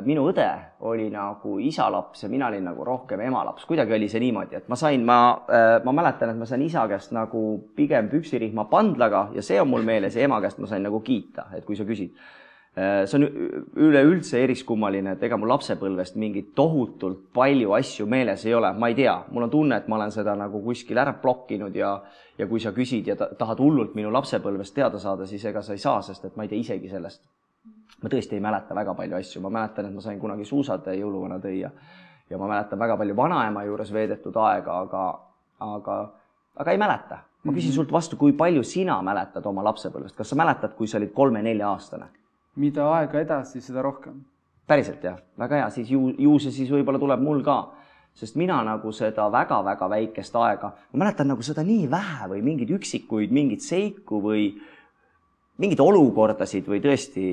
minu 0.04 0.24
õde 0.32 0.46
oli 0.82 1.06
nagu 1.14 1.58
isa 1.62 1.86
laps 1.92 2.24
ja 2.24 2.28
mina 2.28 2.48
olin 2.50 2.64
nagu 2.66 2.84
rohkem 2.84 3.20
ema 3.22 3.44
laps, 3.46 3.64
kuidagi 3.68 3.94
oli 3.94 4.08
see 4.10 4.22
niimoodi, 4.24 4.58
et 4.58 4.68
ma 4.68 4.76
sain, 4.76 5.04
ma, 5.06 5.18
äh, 5.46 5.76
ma 5.84 5.92
mäletan, 5.94 6.32
et 6.32 6.40
ma 6.40 6.48
sain 6.48 6.62
isa 6.64 6.88
käest 6.90 7.14
nagu 7.14 7.42
pigem 7.76 8.08
püksirihma 8.10 8.66
pandlaga 8.70 9.28
ja 9.34 9.44
see 9.46 9.60
on 9.62 9.70
mul 9.70 9.86
meeles 9.86 10.16
ja 10.16 10.26
ema 10.26 10.40
käest 10.42 10.58
ma 10.58 10.66
sain 10.70 10.82
nagu 10.82 11.00
kiita, 11.06 11.46
et 11.54 11.64
kui 11.64 11.78
sa 11.78 11.86
küsid. 11.86 12.16
Äh, 12.74 13.04
see 13.06 13.20
on 13.20 13.28
üleüldse 13.86 14.42
eriskummaline, 14.42 15.14
et 15.14 15.22
ega 15.22 15.38
mul 15.38 15.52
lapsepõlvest 15.54 16.18
mingit 16.18 16.50
tohutult 16.58 17.28
palju 17.38 17.76
asju 17.78 18.08
meeles 18.10 18.42
ei 18.48 18.56
ole, 18.58 18.72
ma 18.74 18.90
ei 18.90 18.98
tea, 18.98 19.14
mul 19.30 19.46
on 19.46 19.54
tunne, 19.54 19.78
et 19.78 19.86
ma 19.86 20.00
olen 20.00 20.12
seda 20.12 20.34
nagu 20.34 20.64
kuskil 20.66 20.98
ära 20.98 21.14
blokkinud 21.22 21.78
ja 21.78 21.94
ja 22.34 22.50
kui 22.50 22.58
sa 22.58 22.74
küsid 22.74 23.06
ja 23.06 23.14
tahad 23.14 23.62
hullult 23.62 23.94
minu 23.94 24.10
lapsepõlvest 24.10 24.74
teada 24.74 24.98
saada, 24.98 25.30
siis 25.30 25.44
ega 25.46 25.62
sa 25.62 25.78
ei 25.78 25.78
saa, 25.78 26.02
sest 26.02 26.26
et 26.26 26.34
ma 26.34 26.42
ei 26.42 26.50
tea 26.50 26.58
isegi 26.58 26.90
sellest 26.90 27.22
ma 28.02 28.11
tõesti 28.11 28.38
ei 28.38 28.42
mäleta 28.42 28.74
väga 28.74 28.94
palju 28.94 29.16
asju, 29.16 29.42
ma 29.44 29.52
mäletan, 29.59 29.88
et 29.88 29.94
ma 29.94 30.00
sain 30.04 30.18
kunagi 30.20 30.44
suusad 30.48 30.87
jõuluvana 30.94 31.38
tõi 31.42 31.61
ja 32.30 32.38
ma 32.38 32.48
mäletan 32.48 32.78
väga 32.78 32.96
palju 32.96 33.16
vanaema 33.16 33.64
juures 33.64 33.92
veedetud 33.92 34.37
aega, 34.37 34.80
aga, 34.80 35.04
aga, 35.61 36.00
aga 36.57 36.72
ei 36.72 36.78
mäleta. 36.78 37.18
ma 37.44 37.52
küsin 37.52 37.68
mhm. 37.68 37.76
sult 37.76 37.92
vastu, 37.92 38.16
kui 38.16 38.33
palju 38.33 38.62
sina 38.64 39.02
mäletad 39.02 39.46
oma 39.46 39.62
lapsepõlvest, 39.64 40.16
kas 40.16 40.28
sa 40.33 40.37
mäletad, 40.37 40.74
kui 40.76 40.88
sa 40.88 40.98
olid 40.98 41.12
kolme-nelja-aastane? 41.12 42.11
mida 42.57 42.87
aega 42.96 43.20
edasi, 43.20 43.61
seda 43.61 43.83
rohkem. 43.83 44.22
päriselt 44.66 45.02
jah, 45.04 45.18
väga 45.38 45.57
hea, 45.57 45.70
siis 45.70 45.90
ju, 45.90 46.09
ju 46.18 46.38
see 46.40 46.52
siis 46.52 46.70
võib-olla 46.72 46.98
tuleb 46.98 47.20
mul 47.20 47.42
ka, 47.44 47.59
sest 48.14 48.37
mina 48.40 48.62
nagu 48.64 48.92
seda 48.92 49.26
väga-väga 49.33 49.88
väikest 49.90 50.37
aega, 50.40 50.72
ma 50.92 51.04
mäletan 51.04 51.28
nagu 51.28 51.42
seda 51.42 51.62
nii 51.66 51.90
vähe 51.90 52.30
või 52.30 52.42
mingeid 52.46 52.70
üksikuid, 52.78 53.35
mingeid 53.35 53.61
seiku 53.61 54.22
või 54.24 54.54
mingeid 55.62 55.80
olukordasid 55.82 56.66
või 56.66 56.80
tõesti 56.82 57.24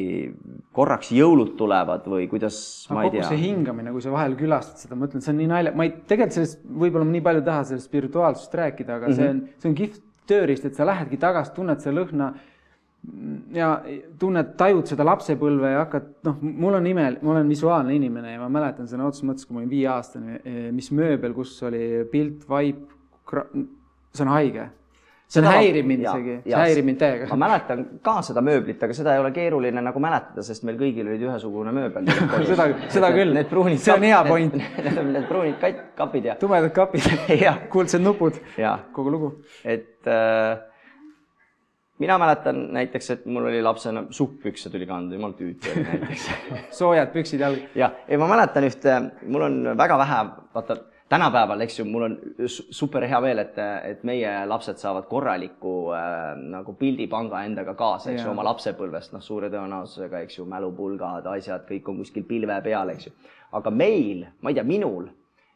korraks 0.75 1.09
jõulud 1.15 1.55
tulevad 1.57 2.05
või 2.09 2.27
kuidas 2.29 2.59
no, 2.89 2.99
ma 2.99 3.07
ei 3.07 3.15
tea. 3.15 3.25
see 3.31 3.41
hingamine, 3.41 3.93
kui 3.95 4.03
sa 4.03 4.13
vahel 4.13 4.35
külastad 4.37 4.83
seda, 4.83 4.97
ma 4.99 5.09
ütlen, 5.09 5.23
see 5.25 5.33
on 5.33 5.39
nii 5.41 5.49
nalja, 5.49 5.73
ma 5.77 5.87
ei, 5.87 5.95
tegelikult 6.05 6.37
sellest 6.37 6.61
võib-olla 6.83 7.07
nii 7.09 7.23
palju 7.25 7.41
ei 7.41 7.47
taha 7.49 7.65
sellest 7.71 7.89
spirituaalsusest 7.89 8.57
rääkida, 8.61 8.99
aga 8.99 9.09
mm 9.09 9.13
-hmm. 9.13 9.17
see 9.17 9.29
on, 9.33 9.61
see 9.63 9.71
on 9.71 9.77
kihvt 9.79 10.03
tööriist, 10.29 10.67
et 10.69 10.77
sa 10.77 10.85
lähedki 10.85 11.17
tagasi, 11.21 11.53
tunned 11.55 11.81
seda 11.81 11.97
lõhna 11.97 12.31
ja 13.57 13.69
tunned, 14.21 14.51
tajud 14.59 14.85
seda 14.85 15.07
lapsepõlve 15.07 15.71
ja 15.71 15.79
hakkad, 15.81 16.11
noh, 16.27 16.37
mul 16.41 16.77
on 16.77 16.87
ime, 16.87 17.07
ma 17.21 17.31
olen 17.33 17.49
visuaalne 17.49 17.95
inimene 17.95 18.35
ja 18.35 18.43
ma 18.43 18.51
mäletan 18.53 18.85
sõna 18.85 19.07
otseses 19.09 19.25
mõttes, 19.25 19.47
kui 19.47 19.57
ma 19.57 19.63
olin 19.63 19.71
viieaastane, 19.73 20.37
mis 20.77 20.91
mööbel, 20.93 21.33
kus 21.33 21.55
oli 21.65 22.05
pilt, 22.11 22.45
vaip, 22.49 22.85
see 24.13 24.27
on 24.27 24.31
haige 24.35 24.69
see 25.31 25.43
häirib 25.47 25.87
mind 25.87 26.03
isegi, 26.05 26.33
see 26.45 26.57
häirib 26.59 26.87
mind 26.87 26.99
täiega. 26.99 27.27
ma 27.31 27.37
mäletan 27.45 27.83
ka 28.03 28.17
seda 28.25 28.43
mööblit, 28.45 28.81
aga 28.83 28.95
seda 28.95 29.13
ei 29.15 29.21
ole 29.23 29.31
keeruline 29.35 29.83
nagu 29.83 30.01
mäletada, 30.03 30.43
sest 30.45 30.65
meil 30.67 30.79
kõigil 30.79 31.07
olid 31.07 31.23
ühesugune 31.27 31.71
mööbel 31.75 32.09
seda, 32.49 32.67
seda 32.91 33.11
küll. 33.15 33.31
Need 33.37 33.47
pruunid. 33.51 33.79
see 33.83 33.95
on 33.95 34.07
hea 34.07 34.23
point. 34.27 34.57
Need, 34.87 35.29
pruunid 35.29 35.55
kat, 35.61 35.85
kapid 35.99 36.27
ja. 36.31 36.35
tumedad 36.41 36.75
kapid 36.75 37.07
kuldsed 37.73 38.03
nupud. 38.03 38.41
kogu 38.91 39.15
lugu. 39.15 39.31
et 39.63 40.07
äh, 40.11 40.59
mina 42.01 42.17
mäletan 42.19 42.65
näiteks, 42.75 43.09
et 43.15 43.25
mul 43.25 43.47
oli 43.47 43.61
lapsena 43.63 44.05
sukkpükse 44.09 44.69
tuli 44.73 44.87
kanda, 44.89 45.15
jumal 45.15 45.35
tüütu 45.37 45.71
oli 45.71 45.87
näiteks 45.87 46.29
soojad 46.75 47.11
püksid 47.15 47.39
jalga. 47.39 47.71
ja, 47.75 47.93
ja 48.07 48.19
ma 48.19 48.27
mäletan 48.35 48.67
ühte, 48.67 48.99
mul 49.27 49.47
on 49.47 49.61
väga 49.77 49.99
vähe, 50.01 50.23
vaata 50.55 50.81
tänapäeval, 51.11 51.61
eks 51.65 51.79
ju, 51.79 51.85
mul 51.85 52.05
on 52.07 52.17
super 52.47 53.03
hea 53.09 53.19
meel, 53.23 53.41
et, 53.43 53.57
et 53.87 54.03
meie 54.07 54.31
lapsed 54.47 54.79
saavad 54.79 55.07
korraliku 55.11 55.75
äh, 55.95 56.19
nagu 56.53 56.75
pildipanga 56.79 57.43
endaga 57.47 57.75
kaasa, 57.77 58.13
eks 58.13 58.23
ju, 58.23 58.31
oma 58.31 58.45
lapsepõlvest, 58.47 59.11
noh, 59.15 59.23
suure 59.23 59.51
tõenäosusega, 59.51 60.23
eks 60.25 60.39
ju, 60.39 60.47
mälupulgad, 60.49 61.27
asjad, 61.33 61.65
kõik 61.67 61.89
on 61.91 61.99
kuskil 62.03 62.27
pilve 62.29 62.61
peal, 62.63 62.93
eks 62.95 63.09
ju. 63.09 63.15
aga 63.59 63.73
meil, 63.75 64.23
ma 64.39 64.51
ei 64.53 64.59
tea, 64.59 64.67
minul 64.67 65.09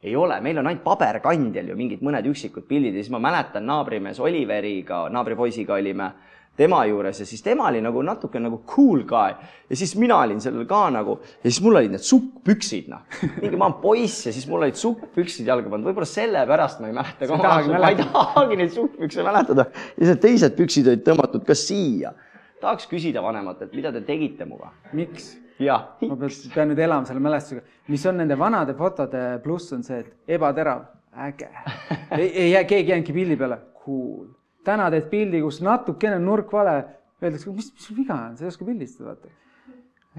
ei 0.05 0.13
ole, 0.19 0.37
meil 0.43 0.59
on 0.61 0.67
ainult 0.69 0.83
paberkandjal 0.85 1.71
ju 1.71 1.75
mingid 1.79 2.03
mõned 2.05 2.27
üksikud 2.29 2.67
pildid 2.69 2.93
ja 2.93 3.01
siis 3.01 3.13
ma 3.13 3.21
mäletan 3.23 3.65
naabrimees 3.65 4.19
Oliveriga, 4.21 5.05
naabripoisiga 5.09 5.79
olime 5.79 6.11
äh, 6.11 6.34
tema 6.57 6.81
juures 6.87 7.19
ja 7.19 7.27
siis 7.27 7.43
tema 7.43 7.67
oli 7.69 7.81
nagu 7.83 8.01
natuke 8.05 8.39
nagu 8.39 8.61
cool 8.69 9.03
guy. 9.07 9.35
Ja 9.69 9.77
siis 9.77 9.95
mina 9.99 10.17
olin 10.23 10.41
sellel 10.41 10.65
ka 10.69 10.85
nagu 10.93 11.17
ja 11.21 11.49
siis 11.49 11.61
mul 11.63 11.79
olid 11.79 11.95
need 11.95 12.05
sukkpüksid 12.05 12.89
noh, 12.91 13.05
mingi 13.41 13.57
ma 13.59 13.69
olen 13.69 13.79
poiss 13.81 14.27
ja 14.27 14.33
siis 14.35 14.47
mul 14.49 14.63
olid 14.63 14.79
sukkpüksid 14.79 15.47
jalga 15.49 15.71
pandud, 15.71 15.89
võib-olla 15.89 16.09
sellepärast 16.09 16.83
ma 16.83 16.91
ei 16.91 16.97
mäleta 16.97 17.39
ma 17.39 17.89
ei 17.91 17.99
tahagi 18.01 18.59
neid 18.61 18.75
sukkpükse 18.75 19.25
mäletada. 19.25 19.67
Ja 19.97 20.11
need 20.11 20.21
teised 20.23 20.55
püksid 20.59 20.91
olid 20.91 21.03
tõmmatud 21.07 21.47
ka 21.47 21.57
siia. 21.57 22.13
tahaks 22.61 22.87
küsida 22.89 23.21
vanematelt, 23.21 23.73
mida 23.75 23.91
te 23.91 24.01
tegite 24.05 24.47
minuga? 24.47 24.71
miks? 24.93 25.35
jah. 25.59 25.91
ma 26.01 26.15
pean, 26.15 26.31
pean 26.53 26.71
nüüd 26.71 26.79
elama 26.87 27.07
selle 27.07 27.23
mälestusega, 27.23 27.65
mis 27.91 28.05
on 28.09 28.19
nende 28.21 28.39
vanade 28.39 28.75
fotode 28.77 29.25
pluss 29.43 29.73
on 29.75 29.83
see, 29.83 30.01
et 30.03 30.37
ebaterav, 30.37 30.87
äge. 31.27 31.51
Ei, 32.19 32.27
ei 32.27 32.49
jää 32.51 32.63
keegi 32.63 32.91
jäänudki 32.91 33.13
pildi 33.13 33.37
peale, 33.39 33.59
cool 33.83 34.34
täna 34.65 34.89
teed 34.93 35.09
pildi, 35.11 35.41
kus 35.45 35.61
natukene 35.65 36.19
nurk 36.21 36.51
vale, 36.53 36.75
öeldakse, 37.23 37.53
mis, 37.55 37.71
mis 37.73 37.87
sul 37.87 37.99
viga 38.01 38.17
on, 38.27 38.37
sa 38.37 38.45
ei 38.45 38.51
oska 38.51 38.67
pildistada, 38.67 39.13
vaata. 39.13 39.33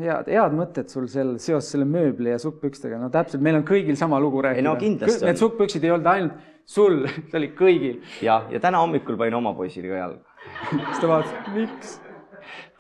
head, 0.01 0.31
head 0.33 0.57
mõtted 0.57 0.93
sul 0.93 1.07
sel, 1.13 1.37
seoses 1.43 1.71
selle 1.75 1.89
mööbli 1.89 2.33
ja 2.33 2.41
sukkpükstega, 2.43 3.01
no 3.03 3.11
täpselt, 3.15 3.45
meil 3.45 3.61
on 3.61 3.67
kõigil 3.69 3.99
sama 3.99 4.21
lugu 4.23 4.43
rääkida. 4.45 4.67
No, 4.67 4.77
Need 4.81 5.41
sukkpüksid 5.41 5.87
ei 5.87 5.95
olnud 5.95 6.11
ainult 6.13 6.43
sul, 6.67 7.05
see 7.31 7.39
oli 7.41 7.53
kõigil. 7.59 8.03
ja, 8.25 8.43
ja 8.53 8.63
täna 8.63 8.83
hommikul 8.85 9.19
panin 9.21 9.39
oma 9.39 9.55
poisile 9.57 9.93
ka 9.93 10.03
jalga 10.03 10.23
siis 10.91 11.01
ta 11.03 11.11
vaatas, 11.11 11.49
miks? 11.55 11.97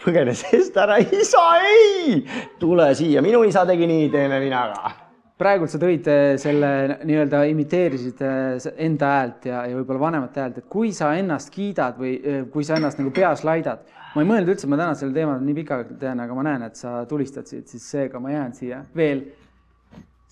põgenes 0.04 0.44
eest 0.54 0.76
ära, 0.78 1.00
isa 1.00 1.42
ei, 1.66 2.20
tule 2.60 2.92
siia, 2.94 3.24
minu 3.24 3.42
isa 3.48 3.64
tegi 3.66 3.88
nii, 3.90 4.06
teeme 4.12 4.38
mina 4.42 4.68
ka 4.74 4.94
praegult 5.40 5.72
sa 5.72 5.80
tõid 5.80 6.06
äh, 6.08 6.34
selle 6.40 6.70
nii-öelda 7.04 7.42
imiteerisid 7.50 8.22
äh, 8.24 8.68
enda 8.86 9.10
häält 9.18 9.48
ja, 9.50 9.64
ja 9.68 9.76
võib-olla 9.76 10.06
vanemate 10.06 10.42
häält, 10.42 10.60
et 10.62 10.68
kui 10.72 10.94
sa 10.96 11.12
ennast 11.18 11.52
kiidad 11.52 11.98
või 12.00 12.14
äh, 12.16 12.38
kui 12.52 12.64
sa 12.64 12.78
ennast 12.80 13.00
nagu 13.00 13.12
peas 13.14 13.44
laidad, 13.44 13.84
ma 14.14 14.24
ei 14.24 14.30
mõelnud 14.30 14.54
üldse, 14.54 14.70
ma 14.70 14.80
täna 14.80 14.96
sellel 14.96 15.16
teemal 15.18 15.42
nii 15.44 15.58
pikalt 15.58 15.92
teen, 16.00 16.22
aga 16.24 16.38
ma 16.38 16.46
näen, 16.46 16.64
et 16.70 16.80
sa 16.80 17.02
tulistad 17.10 17.48
siit, 17.50 17.68
siis 17.68 17.84
seega 17.84 18.22
ma 18.22 18.32
jään 18.32 18.56
siia 18.56 18.80
veel. 18.96 19.26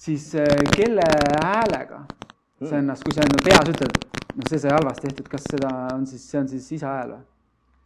siis 0.04 0.32
kelle 0.74 1.04
häälega 1.44 2.00
sa 2.08 2.72
mm. 2.72 2.80
ennast, 2.80 3.04
kui 3.04 3.14
sa 3.14 3.22
enda 3.26 3.44
peas 3.44 3.70
ütled, 3.70 4.00
noh, 4.34 4.48
see 4.48 4.58
sai 4.64 4.72
halvasti 4.72 5.08
tehtud, 5.08 5.28
kas 5.30 5.46
seda 5.52 5.70
on 5.92 6.08
siis, 6.08 6.24
see 6.30 6.40
on 6.40 6.48
siis 6.48 6.72
isa 6.78 6.96
hääl 6.96 7.14
või? 7.18 7.22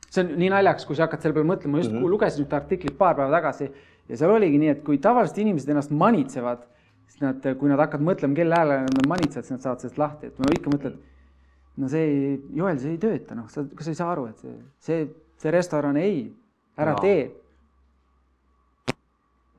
see 0.08 0.22
on 0.22 0.34
nii 0.38 0.54
naljakas, 0.54 0.86
kui 0.86 0.96
sa 0.96 1.08
hakkad 1.08 1.26
selle 1.26 1.34
peale 1.34 1.50
mõtlema, 1.50 1.82
just 1.82 1.90
mm 1.90 1.98
-hmm. 1.98 2.14
lugesin 2.14 2.46
ühte 2.46 2.56
artiklit 2.56 2.96
paar 2.96 3.18
päeva 3.18 3.34
tagasi 3.34 3.72
ja 4.08 4.16
seal 4.16 4.30
oligi 4.30 4.58
nii, 4.62 4.76
et 4.78 4.84
kui 4.86 5.02
tavaliselt 5.02 5.42
inimesed 5.42 5.74
ennast 5.74 5.90
manitsevad 5.90 6.62
siis 7.08 7.22
nad, 7.24 7.48
kui 7.58 7.70
nad 7.70 7.80
hakkavad 7.82 8.04
mõtlema, 8.06 8.36
kelle 8.36 8.58
häälega 8.58 8.86
nad 8.92 9.08
manitsevad, 9.10 9.46
siis 9.46 9.56
nad 9.56 9.64
saavad 9.64 9.84
sellest 9.84 10.00
lahti, 10.00 10.30
et 10.30 10.40
ma 10.42 10.52
ikka 10.54 10.72
mõtlen, 10.74 10.96
no 11.82 11.90
see 11.92 12.04
ei, 12.04 12.30
Joel, 12.60 12.80
see 12.82 12.94
ei 12.94 13.02
tööta, 13.02 13.36
noh, 13.38 13.48
sa, 13.52 13.64
kas 13.74 13.88
sa 13.88 13.94
ei 13.94 14.00
saa 14.00 14.12
aru, 14.14 14.28
et 14.32 14.44
see, 14.44 14.56
see, 14.84 15.06
see 15.40 15.54
restoran 15.54 15.98
ei, 16.00 16.22
ära 16.78 16.96
no. 16.96 17.02
tee. 17.04 17.28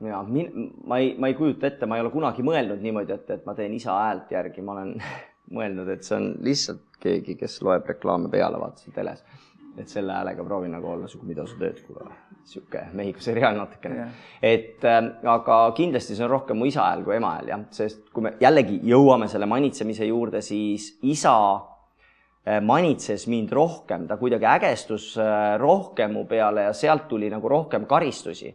ja 0.06 0.22
min-, 0.24 0.70
ma 0.88 1.00
ei, 1.02 1.12
ma 1.20 1.28
ei 1.28 1.36
kujuta 1.38 1.68
ette, 1.68 1.88
ma 1.90 1.98
ei 1.98 2.04
ole 2.06 2.14
kunagi 2.14 2.44
mõelnud 2.46 2.80
niimoodi, 2.84 3.18
et, 3.18 3.34
et 3.36 3.44
ma 3.48 3.56
teen 3.58 3.74
isa 3.76 3.98
häält 3.98 4.32
järgi, 4.32 4.64
ma 4.64 4.78
olen 4.78 4.94
mõelnud, 5.56 5.90
et 5.92 6.06
see 6.06 6.16
on 6.16 6.32
lihtsalt 6.46 6.86
keegi, 7.02 7.36
kes 7.40 7.60
loeb 7.66 7.88
reklaame 7.88 8.30
peale, 8.32 8.60
vaatasin 8.60 8.94
teles 8.96 9.24
et 9.80 9.88
selle 9.92 10.12
häälega 10.12 10.44
proovin 10.44 10.72
nagu 10.74 10.88
olla 10.92 11.08
sihuke, 11.08 11.26
mida 11.28 11.46
sa 11.48 11.56
teed, 11.60 11.80
kuule, 11.86 12.12
sihuke 12.48 12.84
Mehhiko 12.96 13.22
seriaal 13.24 13.56
natukene. 13.58 13.96
Yeah.. 13.96 14.12
et 14.42 14.84
äh, 14.84 15.00
aga 15.32 15.58
kindlasti 15.76 16.16
see 16.16 16.26
on 16.26 16.32
rohkem 16.34 16.60
mu 16.60 16.68
isa 16.68 16.84
hääl 16.86 17.04
kui 17.06 17.16
ema 17.16 17.34
hääl 17.38 17.52
jah, 17.54 17.66
sest 17.74 18.08
kui 18.14 18.26
me 18.28 18.34
jällegi 18.40 18.80
jõuame 18.90 19.28
selle 19.32 19.48
manitsemise 19.50 20.08
juurde, 20.08 20.42
siis 20.44 20.92
isa 21.02 21.34
äh, 21.54 22.60
manitses 22.64 23.26
mind 23.30 23.52
rohkem, 23.56 24.06
ta 24.08 24.18
kuidagi 24.20 24.48
ägestus 24.50 25.12
äh, 25.20 25.54
rohkem 25.60 26.16
mu 26.16 26.26
peale 26.30 26.68
ja 26.68 26.74
sealt 26.76 27.08
tuli 27.08 27.30
nagu 27.32 27.48
rohkem 27.48 27.86
karistusi. 27.90 28.54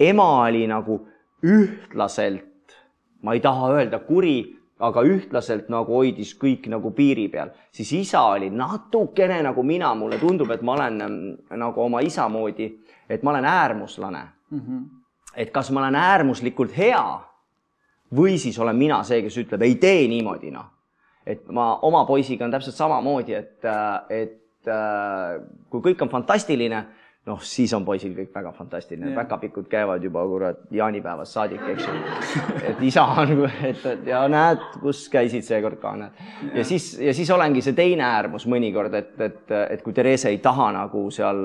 ema 0.00 0.28
oli 0.44 0.66
nagu 0.70 1.00
ühtlaselt, 1.44 2.78
ma 3.22 3.34
ei 3.34 3.40
taha 3.40 3.72
öelda 3.74 3.98
kuri 4.06 4.57
aga 4.78 5.02
ühtlaselt 5.02 5.68
nagu 5.72 5.96
hoidis 5.98 6.34
kõik 6.38 6.68
nagu 6.70 6.92
piiri 6.94 7.26
peal, 7.32 7.50
siis 7.74 7.90
isa 7.98 8.22
oli 8.34 8.50
natukene 8.54 9.40
nagu 9.42 9.62
mina, 9.66 9.90
mulle 9.98 10.20
tundub, 10.22 10.50
et 10.54 10.62
ma 10.62 10.76
olen 10.76 10.98
mm, 11.06 11.56
nagu 11.58 11.82
oma 11.82 12.02
isa 12.06 12.28
moodi, 12.30 12.68
et 13.08 13.22
ma 13.22 13.34
olen 13.34 13.44
äärmuslane 13.44 14.22
mm. 14.50 14.60
-hmm. 14.60 14.84
et 15.34 15.50
kas 15.50 15.70
ma 15.70 15.80
olen 15.80 15.94
äärmuslikult 15.94 16.76
hea 16.76 17.20
või 18.14 18.38
siis 18.38 18.58
olen 18.58 18.76
mina 18.76 19.02
see, 19.02 19.22
kes 19.22 19.36
ütleb, 19.38 19.62
ei 19.62 19.74
tee 19.74 20.08
niimoodi, 20.08 20.50
noh. 20.50 20.66
et 21.26 21.48
ma 21.48 21.78
oma 21.82 22.04
poisiga 22.04 22.44
on 22.44 22.50
täpselt 22.50 22.76
samamoodi, 22.76 23.34
et, 23.34 23.64
et 24.10 24.70
kui 25.70 25.80
kõik 25.80 26.02
on 26.02 26.08
fantastiline 26.08 26.86
noh, 27.28 27.42
siis 27.44 27.72
on 27.76 27.84
poisil 27.86 28.14
kõik 28.16 28.32
väga 28.34 28.52
fantastiline, 28.56 29.12
päkapikud 29.16 29.68
käivad 29.70 30.04
juba 30.04 30.24
kurat 30.28 30.64
jaanipäevast 30.74 31.36
saadik, 31.36 31.62
eks 31.74 31.86
ju. 31.86 31.94
et 32.70 32.82
isa 32.88 33.04
on, 33.22 33.44
et, 33.68 33.84
et 33.92 34.10
ja 34.12 34.24
näed, 34.30 34.64
kus 34.82 35.04
käisid 35.12 35.46
seekord 35.46 35.80
ka, 35.82 35.94
näed. 36.00 36.24
ja 36.56 36.64
siis, 36.66 36.90
ja 37.02 37.14
siis 37.16 37.30
olengi 37.34 37.62
see 37.64 37.76
teine 37.78 38.06
äärmus 38.08 38.48
mõnikord, 38.50 38.94
et, 38.98 39.14
et, 39.20 39.56
et 39.76 39.84
kui 39.84 39.96
Therese 39.96 40.32
ei 40.32 40.40
taha 40.44 40.72
nagu 40.80 41.08
seal 41.14 41.42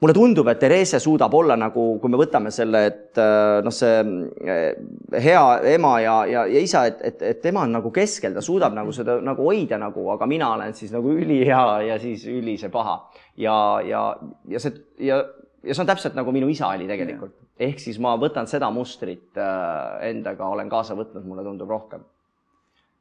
mulle 0.00 0.12
tundub, 0.12 0.48
et 0.52 0.58
Therese 0.60 0.98
suudab 1.00 1.34
olla 1.34 1.56
nagu, 1.56 1.84
kui 2.00 2.12
me 2.12 2.18
võtame 2.20 2.50
selle, 2.52 2.82
et 2.90 3.20
äh, 3.20 3.62
noh, 3.64 3.72
see 3.72 4.02
äh, 4.44 5.22
hea 5.24 5.44
ema 5.72 5.94
ja, 6.04 6.16
ja, 6.28 6.42
ja 6.52 6.62
isa, 6.62 6.84
et, 6.90 7.00
et, 7.08 7.24
et 7.30 7.40
tema 7.40 7.64
on 7.64 7.72
nagu 7.78 7.92
keskel, 7.94 8.34
ta 8.36 8.44
suudab 8.44 8.76
nagu 8.76 8.92
seda 8.92 9.16
nagu 9.24 9.48
hoida 9.48 9.80
nagu, 9.80 10.04
aga 10.12 10.28
mina 10.28 10.52
olen 10.58 10.76
siis 10.76 10.92
nagu 10.92 11.14
ülihea 11.16 11.64
ja 11.88 11.98
siis 12.02 12.26
üli 12.28 12.58
see 12.60 12.72
paha. 12.72 12.98
ja, 13.40 13.56
ja, 13.86 14.04
ja 14.52 14.60
see 14.60 14.76
ja, 15.08 15.22
ja 15.64 15.74
see 15.74 15.82
on 15.82 15.88
täpselt 15.88 16.16
nagu 16.18 16.32
minu 16.34 16.48
isa 16.52 16.68
oli 16.74 16.88
tegelikult. 16.88 17.34
ehk 17.56 17.80
siis 17.80 17.96
ma 18.02 18.18
võtan 18.20 18.48
seda 18.50 18.68
mustrit 18.70 19.38
äh, 19.40 20.10
endaga, 20.10 20.52
olen 20.52 20.68
kaasa 20.68 20.96
võtnud, 20.98 21.24
mulle 21.24 21.44
tundub 21.46 21.72
rohkem. 21.72 22.04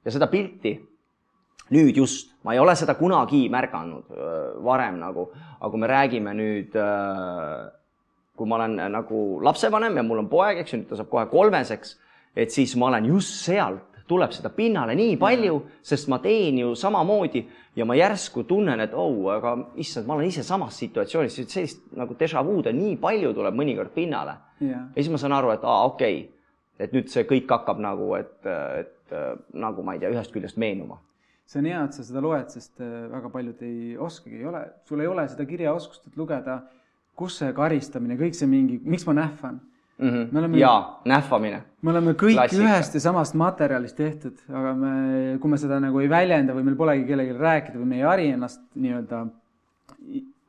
ja 0.06 0.16
seda 0.16 0.32
pilti 0.32 0.78
nüüd 1.74 1.98
just, 1.98 2.30
ma 2.46 2.54
ei 2.54 2.62
ole 2.62 2.76
seda 2.78 2.94
kunagi 2.98 3.46
märganud 3.50 4.12
varem 4.66 5.00
nagu, 5.02 5.30
aga 5.58 5.72
kui 5.72 5.82
me 5.82 5.90
räägime 5.90 6.36
nüüd, 6.38 6.78
kui 8.36 8.50
ma 8.50 8.60
olen 8.60 8.78
nagu 8.94 9.26
lapsevanem 9.46 9.98
ja 9.98 10.06
mul 10.06 10.22
on 10.26 10.30
poeg, 10.30 10.62
eks 10.62 10.76
ju, 10.76 10.82
nüüd 10.82 10.92
ta 10.92 11.00
saab 11.00 11.10
kohe 11.10 11.26
kolmeseks, 11.32 11.96
et 12.38 12.54
siis 12.54 12.76
ma 12.78 12.92
olen 12.92 13.10
just 13.16 13.42
sealt, 13.48 13.96
tuleb 14.06 14.36
seda 14.36 14.52
pinnale 14.54 14.94
nii 14.94 15.16
palju, 15.18 15.56
sest 15.82 16.12
ma 16.14 16.20
teen 16.22 16.60
ju 16.62 16.76
samamoodi 16.78 17.42
ja 17.76 17.88
ma 17.90 17.96
järsku 17.98 18.44
tunnen, 18.46 18.84
et 18.84 18.94
oh, 18.94 19.32
aga 19.34 19.56
issand, 19.82 20.06
ma 20.06 20.14
olen 20.14 20.30
ise 20.30 20.44
samas 20.46 20.78
situatsioonis, 20.84 21.40
sellist 21.50 21.82
nagu 21.98 22.14
déjà 22.20 22.44
vu'd 22.46 22.70
on 22.70 22.78
nii 22.78 23.00
palju, 23.02 23.34
tuleb 23.34 23.58
mõnikord 23.58 23.96
pinnale. 23.96 24.38
ja 24.62 24.86
siis 24.94 25.10
ma 25.10 25.18
saan 25.22 25.34
aru, 25.34 25.56
et 25.56 25.66
aa, 25.66 25.90
okei 25.90 26.20
okay., 26.22 26.32
et 26.86 26.94
nüüd 26.94 27.10
see 27.10 27.24
kõik 27.26 27.50
hakkab 27.50 27.80
nagu, 27.82 28.12
et, 28.20 28.38
et 28.46 29.18
nagu 29.58 29.84
ma 29.84 29.96
ei 29.96 30.04
tea, 30.04 30.12
ühest 30.14 30.34
küljest 30.36 30.60
meenuma 30.62 31.00
see 31.46 31.62
on 31.62 31.70
hea, 31.70 31.84
et 31.86 31.94
sa 31.98 32.06
seda 32.06 32.24
loed, 32.26 32.50
sest 32.54 32.82
äh, 32.82 33.06
väga 33.12 33.30
paljud 33.34 33.62
ei 33.66 33.94
oskagi, 34.02 34.40
ei 34.42 34.50
ole, 34.50 34.64
sul 34.90 35.04
ei 35.04 35.08
ole 35.12 35.28
seda 35.30 35.46
kirjaoskust, 35.46 36.08
et 36.10 36.18
lugeda, 36.18 36.60
kus 37.16 37.40
see 37.42 37.54
karistamine, 37.56 38.18
kõik 38.20 38.36
see 38.38 38.50
mingi, 38.50 38.80
miks 38.84 39.06
ma 39.08 39.16
nähvan 39.22 39.60
mm. 39.98 40.10
-hmm. 40.10 40.28
Me 40.32 40.40
oleme, 40.40 40.58
jaa, 40.58 41.02
nähvamine. 41.06 41.62
me 41.82 41.92
oleme 41.92 42.12
kõik 42.12 42.34
Klassika. 42.40 42.64
ühest 42.64 42.94
ja 42.94 43.00
samast 43.00 43.34
materjalist 43.34 43.96
tehtud, 43.96 44.42
aga 44.50 44.74
me, 44.74 45.38
kui 45.40 45.50
me 45.50 45.58
seda 45.58 45.80
nagu 45.80 46.00
ei 46.00 46.10
väljenda 46.10 46.54
või 46.54 46.64
meil 46.64 46.76
polegi 46.76 47.06
kellelegi 47.06 47.38
rääkida 47.40 47.80
või 47.80 47.86
me 47.94 47.96
ei 47.96 48.02
hari 48.02 48.28
ennast 48.34 48.62
nii-öelda 48.76 49.26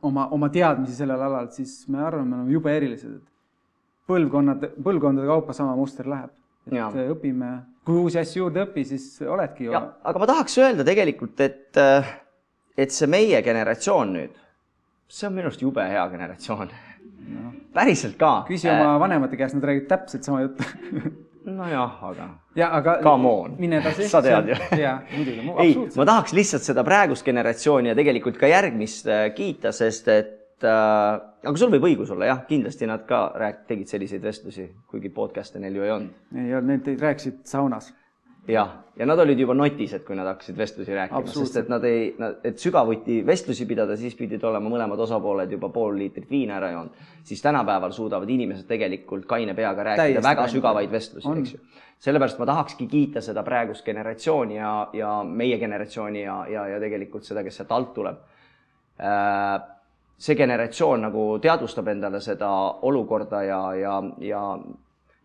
oma, 0.03 0.29
oma 0.31 0.49
teadmisi 0.49 0.97
sellel 0.97 1.23
alal, 1.23 1.49
siis 1.51 1.89
me 1.89 2.03
arvame, 2.03 2.29
me 2.31 2.37
oleme 2.41 2.53
jube 2.53 2.77
erilised, 2.77 3.15
et 3.21 3.33
põlvkonnad, 4.09 4.69
põlvkondade 4.83 5.27
kaupa 5.27 5.53
sama 5.53 5.77
muster 5.77 6.09
läheb. 6.09 6.31
et 6.67 6.79
ja. 6.79 6.91
õpime 6.91 7.53
kui 7.87 8.01
uusi 8.03 8.18
asju 8.20 8.42
juurde 8.44 8.64
õpi, 8.66 8.85
siis 8.88 9.07
oledki 9.22 9.68
ju. 9.68 9.77
aga 9.77 10.22
ma 10.22 10.29
tahaks 10.33 10.59
öelda 10.59 10.87
tegelikult, 10.87 11.38
et, 11.44 11.79
äh, 11.81 12.09
et 12.77 12.94
see 12.94 13.09
meie 13.11 13.42
generatsioon 13.46 14.16
nüüd, 14.16 14.40
see 15.07 15.29
on 15.29 15.37
minu 15.37 15.51
arust 15.51 15.62
jube 15.62 15.85
hea 15.87 16.03
generatsioon 16.11 16.72
no.. 16.72 17.53
päriselt 17.77 18.18
ka. 18.18 18.40
küsi 18.49 18.70
oma 18.72 18.96
äh, 18.96 18.99
vanemate 19.05 19.38
käest, 19.38 19.59
nad 19.59 19.68
räägivad 19.70 19.88
täpselt 19.94 20.27
sama 20.27 20.42
juttu 20.42 20.66
nojah, 21.61 22.03
aga. 22.11 22.29
ja, 22.59 22.72
aga. 22.75 22.99
Come 23.05 23.31
on. 23.31 23.55
mine 23.62 23.79
edasi. 23.79 24.09
sa 24.11 24.22
tead 24.25 24.51
ju. 24.51 24.59
jaa, 24.83 24.96
muidugi. 25.12 25.55
ei, 25.62 25.77
ma 25.94 26.09
tahaks 26.11 26.35
lihtsalt 26.35 26.66
seda 26.66 26.85
praegust 26.87 27.27
generatsiooni 27.27 27.92
ja 27.92 27.99
tegelikult 27.99 28.40
ka 28.40 28.51
järgmist 28.51 29.07
äh, 29.07 29.29
kiita, 29.37 29.70
sest 29.77 30.11
et 30.11 30.36
äh, 30.64 31.21
aga 31.45 31.57
sul 31.61 31.73
võib 31.75 31.85
õigus 31.90 32.11
olla 32.14 32.31
jah, 32.31 32.42
kindlasti 32.49 32.88
nad 32.88 33.05
ka 33.09 33.27
rääk-, 33.37 33.66
tegid 33.69 33.92
selliseid 33.92 34.25
vestlusi, 34.25 34.71
kuigi 34.88 35.12
podcast'e 35.12 35.61
neil 35.61 35.77
ju 35.77 35.87
ei 35.87 35.95
olnud. 35.99 36.25
ei 36.35 36.55
olnud, 36.55 36.73
need 36.73 37.01
rääkisid 37.03 37.45
saunas 37.45 37.92
jah, 38.49 38.71
ja 38.97 39.07
nad 39.07 39.19
olid 39.19 39.38
juba 39.40 39.55
notised, 39.57 40.05
kui 40.07 40.16
nad 40.16 40.29
hakkasid 40.31 40.57
vestlusi 40.59 40.95
rääkima, 40.95 41.23
sest 41.31 41.59
et 41.61 41.71
nad 41.71 41.85
ei, 41.87 42.09
et 42.47 42.61
sügavuti 42.62 43.19
vestlusi 43.27 43.66
pidada, 43.66 43.97
siis 43.99 44.14
pidid 44.19 44.45
olema 44.47 44.71
mõlemad 44.71 45.01
osapooled 45.03 45.53
juba 45.57 45.71
pool 45.75 45.99
liitrit 45.99 46.31
viina 46.31 46.57
ära 46.61 46.71
joonud. 46.75 47.05
siis 47.27 47.42
tänapäeval 47.42 47.92
suudavad 47.92 48.31
inimesed 48.31 48.66
tegelikult 48.69 49.27
kaine 49.27 49.55
peaga 49.55 49.83
rääkida 49.90 50.05
Täiesti 50.05 50.29
väga 50.29 50.49
sügavaid 50.49 50.92
vestlusi, 50.92 51.29
eks 51.40 51.55
ju. 51.55 51.61
sellepärast 52.07 52.38
ma 52.38 52.47
tahakski 52.47 52.87
kiita 52.87 53.21
seda 53.21 53.42
praegust 53.42 53.85
generatsiooni 53.85 54.57
ja, 54.57 54.88
ja 54.92 55.23
meie 55.25 55.59
generatsiooni 55.59 56.23
ja, 56.23 56.45
ja, 56.51 56.66
ja 56.75 56.81
tegelikult 56.81 57.25
seda, 57.25 57.42
kes 57.42 57.57
sealt 57.57 57.73
alt 57.73 57.95
tuleb 57.95 58.21
äh, 59.01 59.76
see 60.17 60.37
generatsioon 60.37 61.07
nagu 61.09 61.25
teadvustab 61.43 61.89
endale 61.93 62.21
seda 62.25 62.51
olukorda 62.89 63.43
ja, 63.45 63.61
ja, 63.77 63.97
ja 64.25 64.43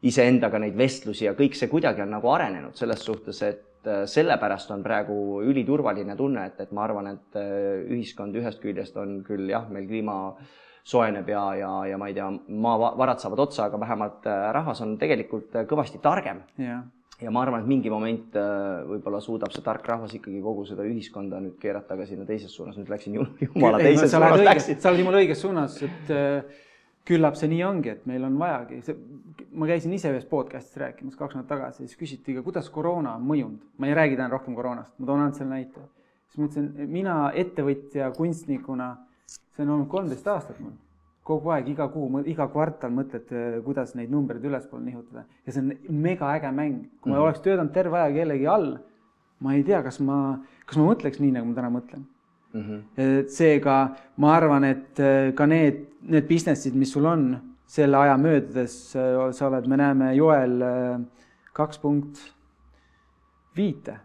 iseendaga 0.03 0.59
neid 0.61 0.77
vestlusi 0.77 1.27
ja 1.27 1.35
kõik 1.37 1.55
see 1.57 1.69
kuidagi 1.71 2.03
on 2.03 2.11
nagu 2.15 2.31
arenenud 2.33 2.77
selles 2.77 3.03
suhtes, 3.05 3.41
et 3.47 3.87
äh, 3.87 4.03
sellepärast 4.09 4.73
on 4.75 4.83
praegu 4.83 5.41
üliturvaline 5.47 6.17
tunne, 6.19 6.47
et, 6.49 6.59
et 6.65 6.73
ma 6.75 6.85
arvan, 6.87 7.11
et 7.13 7.39
äh, 7.39 7.85
ühiskond 7.87 8.35
ühest 8.41 8.61
küljest 8.63 8.97
on 8.99 9.21
küll 9.27 9.47
jah, 9.51 9.69
meil 9.71 9.87
kliima 9.89 10.17
soojeneb 10.83 11.29
ja, 11.29 11.43
ja, 11.59 11.73
ja 11.91 11.99
ma 12.01 12.09
ei 12.09 12.17
tea, 12.17 12.27
maavarad 12.65 13.21
saavad 13.21 13.45
otsa, 13.45 13.67
aga 13.69 13.79
vähemalt 13.79 14.25
äh, 14.27 14.47
rahvas 14.57 14.81
on 14.83 14.97
tegelikult 15.01 15.53
kõvasti 15.69 16.01
targem 16.03 16.41
yeah. 16.59 16.81
Ja 17.21 17.31
ma 17.33 17.43
arvan, 17.45 17.61
et 17.61 17.69
mingi 17.69 17.91
moment 17.93 18.35
võib-olla 18.89 19.21
suudab 19.21 19.53
see 19.53 19.63
tark 19.65 19.85
rahvas 19.87 20.15
ikkagi 20.17 20.41
kogu 20.41 20.65
seda 20.69 20.85
ühiskonda 20.87 21.39
nüüd 21.43 21.59
keerata 21.61 21.97
ka 21.99 22.07
sinna 22.09 22.25
teises 22.25 22.53
suunas, 22.55 22.79
nüüd 22.79 22.89
läksin 22.89 23.15
jumala 23.19 23.79
teises 23.81 24.11
suunas. 24.11 24.67
sa 24.81 24.89
oled 24.89 25.03
jumala 25.03 25.21
õiges 25.21 25.41
suunas, 25.45 25.79
et 25.85 26.13
küllap 27.07 27.37
see 27.37 27.49
nii 27.51 27.63
ongi, 27.65 27.95
et 27.95 28.03
meil 28.09 28.25
on 28.27 28.37
vajagi, 28.39 28.81
ma 29.57 29.67
käisin 29.69 29.93
ise 29.95 30.11
ühes 30.13 30.27
podcast'is 30.29 30.77
rääkimas 30.81 31.17
kaks 31.17 31.37
nädalat 31.37 31.49
tagasi, 31.49 31.87
siis 31.87 31.99
küsiti 31.99 32.35
ka, 32.37 32.43
kuidas 32.45 32.69
koroona 32.73 33.15
on 33.17 33.25
mõjunud. 33.27 33.63
ma 33.77 33.89
ei 33.89 33.97
räägi 33.97 34.19
täna 34.19 34.29
rohkem 34.31 34.55
koroonast, 34.55 34.93
ma 34.99 35.09
toon 35.09 35.23
ainult 35.23 35.39
selle 35.39 35.55
näite. 35.55 35.87
siis 36.29 36.37
ma 36.39 36.49
ütlesin, 36.49 36.91
mina 36.97 37.15
ettevõtja, 37.43 38.11
kunstnikuna, 38.17 38.91
see 39.25 39.65
on 39.65 39.75
olnud 39.77 39.89
kolmteist 39.89 40.27
aastat 40.27 40.59
mul. 40.59 40.77
Kogu 41.23 41.51
aeg, 41.53 41.67
iga 41.69 41.87
kuu, 41.93 42.07
iga 42.25 42.47
kvartal 42.49 42.91
mõtled, 42.91 43.29
kuidas 43.65 43.93
neid 43.95 44.09
numbreid 44.09 44.45
ülespoole 44.45 44.85
nihutada 44.85 45.25
ja 45.45 45.53
see 45.53 45.61
on 45.61 45.99
megaäge 46.01 46.51
mäng. 46.51 46.87
kui 47.01 47.11
ma 47.11 47.15
mm 47.15 47.19
-hmm. 47.19 47.23
oleks 47.23 47.41
töötanud 47.41 47.73
terve 47.73 47.99
aja 47.99 48.13
kellegi 48.13 48.47
all, 48.47 48.77
ma 49.39 49.53
ei 49.53 49.63
tea, 49.63 49.83
kas 49.83 49.99
ma, 49.99 50.39
kas 50.65 50.77
ma 50.77 50.93
mõtleks 50.93 51.19
nii, 51.19 51.31
nagu 51.31 51.47
ma 51.47 51.53
täna 51.53 51.69
mõtlen 51.69 52.03
mm. 52.53 52.61
-hmm. 52.61 53.27
seega 53.27 53.95
ma 54.17 54.35
arvan, 54.35 54.63
et 54.63 54.97
ka 55.35 55.45
need 55.45 55.91
need 56.01 56.27
business'id, 56.27 56.75
mis 56.75 56.91
sul 56.91 57.05
on 57.05 57.25
selle 57.65 57.97
aja 57.97 58.17
möödudes, 58.17 58.95
äh, 58.95 59.31
sa 59.31 59.47
oled, 59.47 59.67
me 59.67 59.77
näeme 59.79 60.13
Joel 60.15 60.61
äh, 60.65 60.99
kaks 61.53 61.79
punkt 61.79 62.19
viite, 63.55 63.99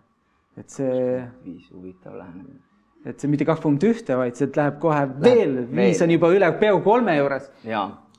et 0.57 0.71
see. 0.71 1.25
viis 1.45 1.71
huvitav 1.73 2.19
lähenemine. 2.19 2.66
Et 3.07 3.21
see 3.23 3.31
mitte 3.31 3.47
kaks 3.49 3.63
punkt 3.63 3.87
ühte, 3.87 4.17
vaid 4.19 4.39
sealt 4.39 4.59
läheb 4.59 4.81
kohe 4.83 5.05
veel, 5.23 5.61
viis 5.71 6.03
on 6.03 6.13
juba 6.15 6.33
üle 6.35 6.51
peaaegu 6.61 6.83
kolme 6.85 7.17
juures. 7.21 7.51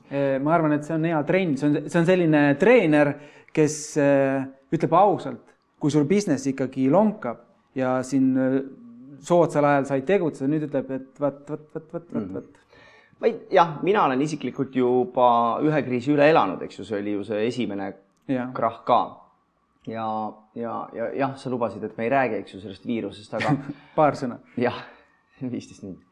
Ma 0.08 0.54
arvan, 0.54 0.72
et 0.78 0.86
see 0.88 0.94
on 0.96 1.04
hea 1.04 1.18
trenn, 1.28 1.56
see 1.60 1.68
on, 1.68 1.80
see 1.84 2.00
on 2.00 2.08
selline 2.08 2.42
treener, 2.60 3.12
kes 3.52 3.76
ütleb 3.98 4.94
ausalt, 4.96 5.56
kui 5.78 5.92
sul 5.92 6.08
business 6.08 6.48
ikkagi 6.48 6.88
lonkab 6.92 7.44
ja 7.76 7.98
siin 8.06 8.32
soodsal 9.24 9.66
ajal 9.68 9.90
said 9.90 10.08
tegutseda, 10.08 10.48
nüüd 10.50 10.64
ütleb, 10.70 10.88
et 10.96 11.20
vot, 11.20 11.44
vot, 11.50 11.68
vot, 11.74 11.92
vot, 11.92 12.08
vot, 12.14 12.32
vot 12.38 12.58
ma 13.18 13.26
ei, 13.26 13.34
jah, 13.50 13.78
mina 13.82 14.04
olen 14.06 14.20
isiklikult 14.22 14.76
juba 14.78 15.28
ühe 15.64 15.80
kriisi 15.86 16.12
üle 16.14 16.28
elanud, 16.30 16.62
eks 16.64 16.80
ju, 16.80 16.86
see 16.86 17.00
oli 17.00 17.16
ju 17.16 17.24
see 17.26 17.46
esimene 17.48 17.88
ja. 18.30 18.48
krahh 18.54 18.82
ka. 18.86 19.00
ja, 19.90 20.06
ja, 20.58 20.74
ja 20.96 21.08
jah, 21.16 21.38
sa 21.38 21.50
lubasid, 21.52 21.84
et 21.86 21.96
me 21.98 22.06
ei 22.06 22.12
räägi, 22.12 22.42
eks 22.42 22.54
ju, 22.54 22.60
sellest 22.62 22.86
viirusest, 22.88 23.38
aga 23.38 23.54
paar 23.98 24.18
sõna. 24.18 24.40
jah, 24.60 24.84
viisteist 25.54 25.84
minutit. 25.86 26.04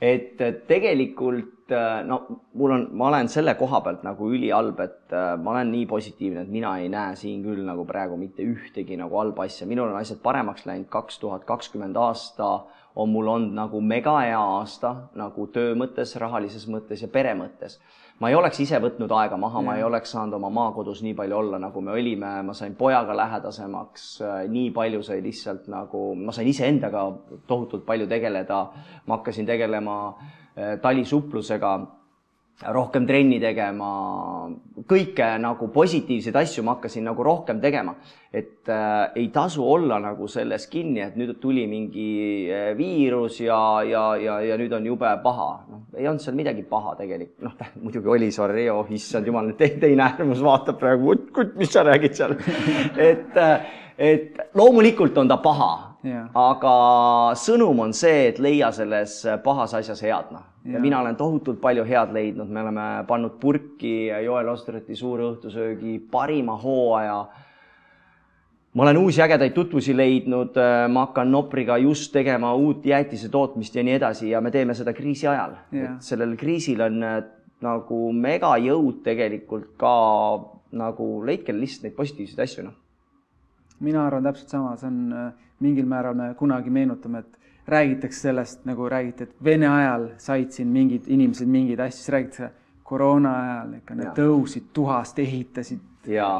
et 0.00 0.42
tegelikult 0.68 1.72
no 2.06 2.18
mul 2.54 2.74
on, 2.76 2.82
ma 2.94 3.08
olen 3.08 3.30
selle 3.32 3.56
koha 3.58 3.80
pealt 3.82 4.04
nagu 4.06 4.28
ülihalb, 4.30 4.78
et 4.84 5.14
ma 5.42 5.54
olen 5.54 5.72
nii 5.72 5.86
positiivne, 5.90 6.44
et 6.44 6.52
mina 6.52 6.76
ei 6.78 6.90
näe 6.92 7.16
siin 7.18 7.40
küll 7.42 7.64
nagu 7.66 7.86
praegu 7.88 8.18
mitte 8.20 8.44
ühtegi 8.46 8.98
nagu 9.00 9.18
halba 9.18 9.48
asja, 9.48 9.66
minul 9.66 9.90
on 9.90 9.98
asjad 9.98 10.20
paremaks 10.22 10.66
läinud, 10.68 10.86
kaks 10.92 11.18
tuhat 11.22 11.48
kakskümmend 11.48 11.96
aasta 11.98 12.50
on 12.96 13.10
mul 13.12 13.28
olnud 13.28 13.52
nagu 13.56 13.80
mega 13.80 14.18
hea 14.22 14.40
aasta 14.40 14.94
nagu 15.18 15.46
töö 15.52 15.74
mõttes, 15.76 16.14
rahalises 16.20 16.68
mõttes 16.70 17.02
ja 17.04 17.08
pere 17.12 17.34
mõttes. 17.36 17.80
Ma 18.20 18.30
ei 18.30 18.36
oleks 18.36 18.60
ise 18.64 18.78
võtnud 18.80 19.12
aega 19.12 19.36
maha, 19.40 19.60
ma 19.64 19.76
ei 19.76 19.84
oleks 19.84 20.14
saanud 20.14 20.38
oma 20.38 20.48
maakodus 20.50 21.02
nii 21.04 21.14
palju 21.18 21.36
olla, 21.36 21.60
nagu 21.60 21.82
me 21.84 21.92
olime, 21.92 22.30
ma 22.46 22.54
sain 22.56 22.74
pojaga 22.78 23.16
lähedasemaks, 23.16 24.06
nii 24.52 24.70
palju 24.76 25.02
sai 25.04 25.20
lihtsalt 25.24 25.68
nagu, 25.72 26.08
ma 26.16 26.32
sain 26.32 26.48
iseendaga 26.48 27.04
tohutult 27.46 27.84
palju 27.86 28.08
tegeleda, 28.08 28.62
ma 29.06 29.18
hakkasin 29.18 29.48
tegelema 29.48 29.98
eh, 30.56 30.78
talisuhtlusega 30.82 31.76
rohkem 32.64 33.04
trenni 33.04 33.36
tegema, 33.40 33.88
kõike 34.88 35.26
nagu 35.42 35.68
positiivseid 35.72 36.36
asju 36.40 36.62
ma 36.64 36.76
hakkasin 36.76 37.04
nagu 37.04 37.24
rohkem 37.24 37.60
tegema. 37.60 37.94
et 38.32 38.68
äh, 38.68 39.12
ei 39.16 39.28
tasu 39.32 39.64
olla 39.64 39.98
nagu 40.00 40.26
selles 40.28 40.66
kinni, 40.66 41.00
et 41.00 41.14
nüüd 41.16 41.38
tuli 41.40 41.66
mingi 41.66 42.48
äh, 42.52 42.76
viirus 42.76 43.40
ja, 43.40 43.82
ja, 43.84 44.16
ja, 44.16 44.40
ja 44.40 44.56
nüüd 44.56 44.72
on 44.72 44.86
jube 44.86 45.12
paha. 45.22 45.48
noh, 45.68 45.84
ei 45.96 46.08
olnud 46.08 46.20
seal 46.20 46.36
midagi 46.36 46.62
paha 46.62 46.96
tegelikult, 46.96 47.44
noh 47.44 47.82
muidugi 47.82 48.08
oli, 48.08 48.30
sorry, 48.32 48.68
oh 48.72 48.88
issand 48.90 49.26
jumal, 49.26 49.46
nüüd 49.52 49.60
teine 49.60 50.08
äärmus 50.08 50.42
vaatab 50.44 50.80
praegu, 50.80 51.14
mis 51.56 51.72
sa 51.72 51.84
räägid 51.84 52.16
seal 52.16 52.36
et 53.10 53.36
äh, 53.36 53.68
et 53.96 54.40
loomulikult 54.54 55.16
on 55.18 55.28
ta 55.28 55.36
paha 55.40 55.72
aga 56.36 56.74
sõnum 57.36 57.80
on 57.84 57.92
see, 57.96 58.28
et 58.30 58.38
leia 58.38 58.68
selles 58.72 59.22
pahas 59.44 59.74
asjas 59.76 60.04
head, 60.04 60.32
noh 60.32 60.55
ja 60.72 60.80
mina 60.80 61.00
olen 61.00 61.16
tohutult 61.16 61.60
palju 61.60 61.84
head 61.84 62.12
leidnud, 62.14 62.48
me 62.50 62.62
oleme 62.62 62.86
pannud 63.06 63.38
purki 63.40 64.08
Joel 64.24 64.48
Ostereti 64.48 64.96
suure 64.96 65.26
õhtusöögi 65.30 65.98
parima 66.10 66.56
hooaja. 66.56 67.26
ma 68.74 68.82
olen 68.82 68.98
uusi 68.98 69.22
ägedaid 69.22 69.54
tutvusi 69.56 69.96
leidnud, 69.96 70.58
ma 70.92 71.06
hakkan 71.06 71.30
Nopriga 71.32 71.78
just 71.78 72.12
tegema 72.12 72.54
uut 72.54 72.86
jäätise 72.86 73.28
tootmist 73.28 73.74
ja 73.74 73.82
nii 73.82 73.94
edasi 73.94 74.30
ja 74.30 74.40
me 74.40 74.50
teeme 74.50 74.74
seda 74.74 74.92
kriisi 74.92 75.26
ajal. 75.26 75.56
sellel 75.98 76.36
kriisil 76.36 76.80
on 76.80 77.02
äh, 77.02 77.22
nagu 77.64 78.12
megajõud 78.12 79.00
tegelikult 79.04 79.72
ka 79.80 79.94
nagu 80.76 81.06
leidke 81.24 81.54
lihtsalt 81.56 81.86
neid 81.86 81.96
positiivseid 81.96 82.42
asju, 82.44 82.66
noh. 82.66 82.76
mina 83.80 84.06
arvan 84.06 84.26
täpselt 84.26 84.52
sama, 84.52 84.76
see 84.76 84.90
on 84.90 85.12
äh, 85.12 85.32
mingil 85.60 85.86
määral 85.88 86.16
me 86.16 86.34
kunagi 86.36 86.70
meenutame, 86.70 87.24
et 87.24 87.45
räägitakse 87.68 88.20
sellest, 88.28 88.64
nagu 88.64 88.88
räägiti, 88.88 89.26
et 89.26 89.44
Vene 89.44 89.68
ajal 89.68 90.08
said 90.22 90.50
siin 90.54 90.68
mingid 90.72 91.08
inimesed 91.10 91.48
mingeid 91.50 91.80
asju, 91.80 91.98
siis 91.98 92.14
räägitakse 92.14 92.50
koroona 92.86 93.32
ajal 93.42 93.74
ikka 93.80 93.98
need 93.98 94.12
tõusid 94.18 94.70
tuhast, 94.72 95.18
ehitasid, 95.18 95.82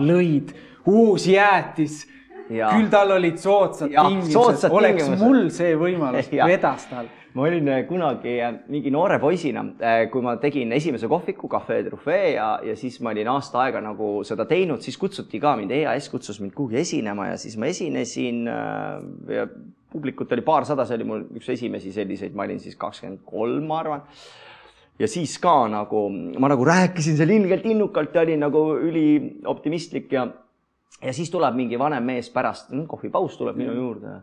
lõid, 0.06 0.54
uus 0.86 1.26
jäätis. 1.26 2.04
küll 2.46 2.86
tal 2.90 3.10
olid 3.10 3.40
soodsad 3.42 3.90
ja, 3.90 4.04
tingimused, 4.06 4.70
oleks 4.70 5.02
tingimused. 5.02 5.24
mul 5.24 5.48
see 5.50 5.72
võimalus, 5.74 6.28
vedas 6.52 6.86
tal 6.86 7.08
ma 7.36 7.42
olin 7.42 7.68
äh, 7.68 7.82
kunagi 7.88 8.38
äh, 8.40 8.54
mingi 8.72 8.90
noore 8.90 9.18
poisina, 9.20 9.64
äh, 9.80 10.06
kui 10.12 10.22
ma 10.24 10.36
tegin 10.40 10.72
esimese 10.72 11.08
kohviku 11.08 11.50
Cafe 11.52 11.82
Truffee 11.84 12.32
ja, 12.32 12.48
ja 12.64 12.76
siis 12.76 12.96
ma 13.04 13.12
olin 13.12 13.28
aasta 13.28 13.60
aega 13.66 13.82
nagu 13.84 14.22
seda 14.24 14.46
teinud, 14.48 14.80
siis 14.84 14.96
kutsuti 15.00 15.40
ka 15.42 15.52
mind, 15.58 15.74
EAS 15.76 16.08
kutsus 16.12 16.40
mind 16.40 16.54
kuhugi 16.56 16.80
esinema 16.80 17.28
ja 17.32 17.36
siis 17.40 17.58
ma 17.60 17.68
esinesin 17.68 18.46
ja 18.46 19.44
publikut 19.96 20.32
oli 20.36 20.44
paarsada, 20.46 20.86
see 20.86 20.98
oli 21.00 21.08
mul 21.08 21.24
üks 21.40 21.48
esimesi 21.56 21.92
selliseid, 21.94 22.36
ma 22.36 22.44
olin 22.46 22.60
siis 22.62 22.76
kakskümmend 22.80 23.24
kolm, 23.26 23.64
ma 23.70 23.80
arvan. 23.82 24.04
Ja 25.00 25.08
siis 25.10 25.34
ka 25.42 25.66
nagu 25.68 26.06
ma 26.40 26.48
nagu 26.48 26.64
rääkisin 26.64 27.18
seal 27.18 27.34
ilgelt 27.34 27.66
innukalt 27.68 28.14
ja 28.16 28.22
olin 28.24 28.40
nagu 28.46 28.62
ülioptimistlik 28.80 30.12
ja 30.16 30.28
ja 31.02 31.12
siis 31.12 31.28
tuleb 31.30 31.56
mingi 31.58 31.78
vanem 31.78 32.06
mees 32.08 32.30
pärast, 32.32 32.72
kohvipaus 32.88 33.36
tuleb 33.36 33.58
minu 33.60 33.74
juurde 33.76 34.14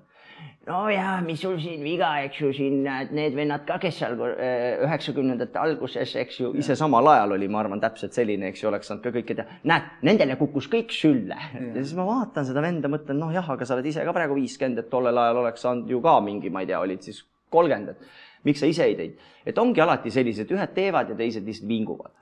nojah, 0.68 1.20
mis 1.26 1.42
sul 1.44 1.58
siin 1.62 1.84
viga, 1.84 2.10
eks 2.24 2.40
ju, 2.40 2.52
siin 2.56 2.86
need 3.16 3.36
vennad 3.36 3.66
ka, 3.68 3.78
kes 3.84 3.98
seal 4.00 4.16
äh, 4.30 4.84
üheksakümnendate 4.86 5.60
alguses, 5.60 6.16
eks 6.22 6.40
ju, 6.40 6.54
ise 6.60 6.78
samal 6.80 7.08
ajal 7.12 7.36
oli, 7.36 7.50
ma 7.52 7.60
arvan, 7.64 7.82
täpselt 7.84 8.16
selline, 8.16 8.48
eks 8.52 8.64
ju, 8.64 8.70
oleks 8.72 8.92
saanud 8.92 9.04
ka 9.04 9.14
kõike 9.18 9.38
teha. 9.40 9.60
näed, 9.70 9.90
nendele 10.08 10.38
kukkus 10.40 10.70
kõik 10.72 10.96
sülle. 10.96 11.40
ja 11.60 11.76
siis 11.82 11.96
ma 12.00 12.08
vaatan 12.08 12.48
seda 12.48 12.64
venda, 12.64 12.92
mõtlen, 12.92 13.20
noh 13.20 13.34
jah, 13.36 13.50
aga 13.56 13.68
sa 13.68 13.78
oled 13.78 13.92
ise 13.92 14.06
ka 14.08 14.16
praegu 14.16 14.40
viiskümmend, 14.40 14.84
et 14.84 14.92
tollel 14.94 15.24
ajal 15.26 15.44
oleks 15.44 15.66
saanud 15.68 15.92
ju 15.92 16.02
ka 16.04 16.20
mingi, 16.24 16.54
ma 16.54 16.64
ei 16.64 16.72
tea, 16.72 16.80
olid 16.80 17.04
siis 17.04 17.24
kolmkümmend, 17.54 17.94
et 17.94 18.48
miks 18.48 18.64
sa 18.64 18.70
ise 18.70 18.88
ei 18.88 18.96
teinud. 19.00 19.32
et 19.46 19.58
ongi 19.60 19.84
alati 19.84 20.12
sellised, 20.12 20.52
ühed 20.56 20.76
teevad 20.76 21.12
ja 21.12 21.20
teised 21.20 21.44
lihtsalt 21.48 21.68
vinguvad. 21.68 22.16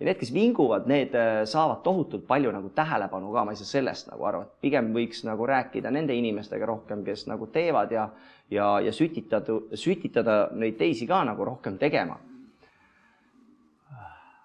Ja 0.00 0.08
need, 0.08 0.16
kes 0.16 0.32
vinguvad, 0.32 0.86
need 0.88 1.14
äh, 1.18 1.42
saavad 1.48 1.82
tohutult 1.84 2.24
palju 2.28 2.52
nagu 2.54 2.72
tähelepanu 2.74 3.32
ka, 3.34 3.44
ma 3.44 3.52
ei 3.52 3.60
saa 3.60 3.68
sellest 3.68 4.08
nagu 4.08 4.24
aru, 4.30 4.42
et 4.46 4.64
pigem 4.64 4.90
võiks 4.96 5.24
nagu 5.28 5.46
rääkida 5.46 5.92
nende 5.92 6.16
inimestega 6.16 6.68
rohkem, 6.68 7.04
kes 7.04 7.26
nagu 7.28 7.50
teevad 7.52 7.92
ja 7.92 8.08
ja, 8.50 8.80
ja 8.80 8.92
sütitada, 8.92 9.60
sütitada 9.78 10.40
neid 10.58 10.78
teisi 10.80 11.06
ka 11.06 11.22
nagu 11.24 11.44
rohkem 11.44 11.78
tegema. 11.78 12.18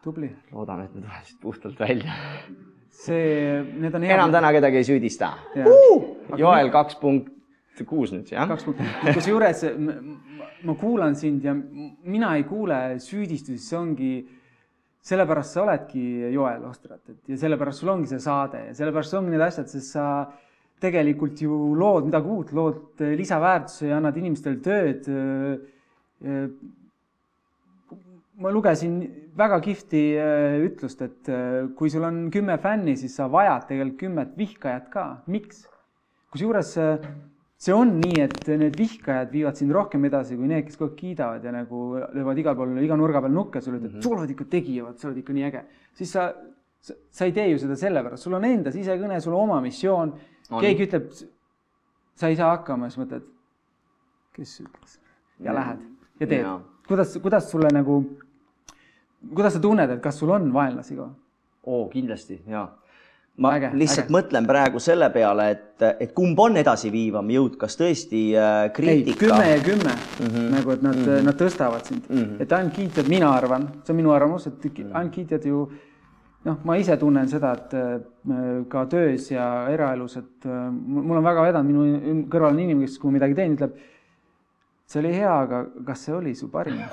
tubli. 0.03 0.29
loodan, 0.53 0.83
et 0.85 0.93
need 0.93 1.07
tulesid 1.07 1.39
puhtalt 1.41 1.79
välja. 1.79 2.13
see, 2.89 3.63
need 3.79 3.95
on 3.95 4.03
head. 4.03 4.13
enam 4.19 4.31
täna 4.31 4.51
kedagi 4.53 4.77
ei 4.77 4.83
süüdista. 4.83 5.31
Joel 6.37 6.69
kaks 6.71 6.99
punkt 7.01 7.31
kuus 7.85 8.13
nüüd, 8.13 8.29
jah? 8.31 8.47
kaks 8.47 8.67
punkti, 8.67 8.85
kusjuures 9.13 9.65
ma 10.65 10.75
kuulan 10.79 11.15
sind 11.15 11.43
ja 11.43 11.55
mina 11.55 12.35
ei 12.35 12.43
kuule 12.43 12.99
süüdistusi, 12.99 13.59
see 13.59 13.77
ongi, 13.77 14.11
sellepärast 15.05 15.53
sa 15.53 15.63
oledki 15.65 16.03
Joel 16.33 16.63
Ostrat, 16.65 17.03
et 17.11 17.29
ja 17.29 17.37
sellepärast 17.37 17.83
sul 17.83 17.91
ongi 17.93 18.09
see 18.09 18.21
saade 18.23 18.63
ja 18.69 18.73
sellepärast 18.77 19.17
ongi 19.19 19.33
need 19.35 19.43
asjad, 19.45 19.69
sest 19.69 19.93
sa 19.93 20.05
tegelikult 20.81 21.41
ju 21.41 21.75
lood 21.77 22.09
midagi 22.09 22.31
uut, 22.31 22.53
lood 22.57 23.03
lisaväärtuse 23.19 23.91
ja 23.91 23.99
annad 23.99 24.17
inimestele 24.17 24.59
tööd. 24.65 25.09
ma 28.35 28.51
lugesin 28.51 28.97
väga 29.37 29.59
kihvti 29.63 30.01
ütlust, 30.65 31.01
et 31.05 31.29
kui 31.77 31.89
sul 31.89 32.03
on 32.03 32.25
kümme 32.33 32.57
fänni, 32.59 32.97
siis 32.97 33.15
sa 33.15 33.29
vajad 33.31 33.69
tegelikult 33.69 33.99
kümmet 33.99 34.37
vihkajat 34.37 34.89
ka. 34.91 35.05
miks? 35.27 35.67
kusjuures 36.33 36.73
see 37.57 37.73
on 37.73 37.93
nii, 38.01 38.19
et 38.25 38.49
need 38.59 38.75
vihkajad 38.77 39.31
viivad 39.31 39.59
sind 39.59 39.71
rohkem 39.75 40.03
edasi 40.09 40.35
kui 40.35 40.49
need, 40.49 40.65
kes 40.67 40.75
kogu 40.79 40.91
aeg 40.91 40.97
kiidavad 40.99 41.45
ja 41.47 41.53
nagu 41.55 41.85
löövad 42.01 42.41
igal 42.41 42.57
pool, 42.57 42.75
iga 42.83 42.97
nurga 42.99 43.21
peal 43.23 43.33
nukke 43.35 43.61
sulle, 43.61 43.79
ütlevad 43.79 43.93
mm, 43.93 44.01
-hmm. 44.01 44.09
sa 44.09 44.19
oled 44.19 44.33
ikka 44.35 44.49
tegija, 44.51 44.83
vot 44.83 44.99
sa 44.99 45.07
oled 45.07 45.21
ikka 45.23 45.33
nii 45.33 45.47
äge. 45.47 45.63
siis 45.93 46.11
sa, 46.11 46.27
sa, 46.81 46.93
sa 47.09 47.25
ei 47.25 47.31
tee 47.31 47.47
ju 47.49 47.61
seda 47.63 47.79
sellepärast, 47.79 48.23
sul 48.23 48.35
on 48.35 48.45
enda 48.45 48.71
sisekõne, 48.75 49.21
sul 49.21 49.33
oma 49.33 49.61
missioon. 49.61 50.13
keegi 50.59 50.87
ütleb, 50.89 51.09
sa 52.15 52.27
ei 52.27 52.35
saa 52.35 52.51
hakkama, 52.57 52.89
siis 52.89 53.05
mõtled, 53.05 53.25
kes 54.35 54.61
ütles 54.61 54.99
ja 55.39 55.51
mm. 55.51 55.55
lähed 55.55 55.79
ja 56.19 56.27
teed. 56.27 56.45
kuidas, 56.87 57.17
kuidas 57.21 57.51
sulle 57.51 57.71
nagu, 57.71 58.01
kuidas 59.33 59.53
sa 59.53 59.59
tunned, 59.59 59.89
et 59.89 60.01
kas 60.03 60.19
sul 60.19 60.29
on 60.29 60.51
vaenlasi 60.53 60.95
ka? 60.95 61.09
oo, 61.63 61.87
kindlasti 61.89 62.41
ja 62.47 62.67
ma 63.37 63.51
äge, 63.57 63.71
lihtsalt 63.75 64.07
äge. 64.07 64.15
mõtlen 64.15 64.45
praegu 64.47 64.79
selle 64.83 65.09
peale, 65.13 65.47
et, 65.51 65.85
et 65.99 66.13
kumb 66.15 66.39
on 66.39 66.55
edasiviivam 66.61 67.31
jõud, 67.33 67.57
kas 67.59 67.75
tõesti 67.79 68.21
äh, 68.39 68.59
kriitika? 68.75 69.25
kümme 69.25 69.49
ja 69.49 69.57
kümme 69.63 69.91
mm, 69.95 70.27
-hmm. 70.27 70.45
nagu 70.55 70.71
et 70.71 70.85
nad 70.85 70.95
mm, 70.95 71.09
-hmm. 71.09 71.25
nad 71.29 71.41
tõstavad 71.41 71.83
sind 71.87 72.03
mm, 72.09 72.21
-hmm. 72.21 72.41
et 72.41 72.53
ainult 72.53 72.73
kiitjad, 72.73 73.09
mina 73.11 73.33
arvan, 73.33 73.67
see 73.83 73.93
on 73.93 73.97
minu 73.97 74.11
arvamus, 74.11 74.47
et 74.47 74.63
mhm. 74.63 74.95
ainult 74.95 75.13
kiitjad 75.13 75.45
ju 75.45 75.69
noh, 76.45 76.57
ma 76.63 76.75
ise 76.75 76.97
tunnen 76.97 77.27
seda, 77.29 77.51
et 77.53 77.73
äh, 77.73 78.01
ka 78.69 78.85
töös 78.85 79.31
ja 79.31 79.67
eraelus, 79.69 80.17
et 80.17 80.45
äh, 80.45 80.71
mul 80.71 81.17
on 81.17 81.23
väga 81.23 81.41
vedanud, 81.41 81.71
minu 81.71 82.27
kõrval 82.29 82.53
on 82.53 82.59
inimene, 82.59 82.85
kes, 82.85 82.99
kui 82.99 83.11
ma 83.11 83.17
midagi 83.17 83.35
teen, 83.35 83.55
ütleb, 83.57 83.75
see 84.85 84.99
oli 84.99 85.13
hea, 85.13 85.39
aga 85.41 85.65
kas 85.85 86.05
see 86.05 86.15
oli 86.15 86.35
su 86.35 86.47
parim 86.47 86.77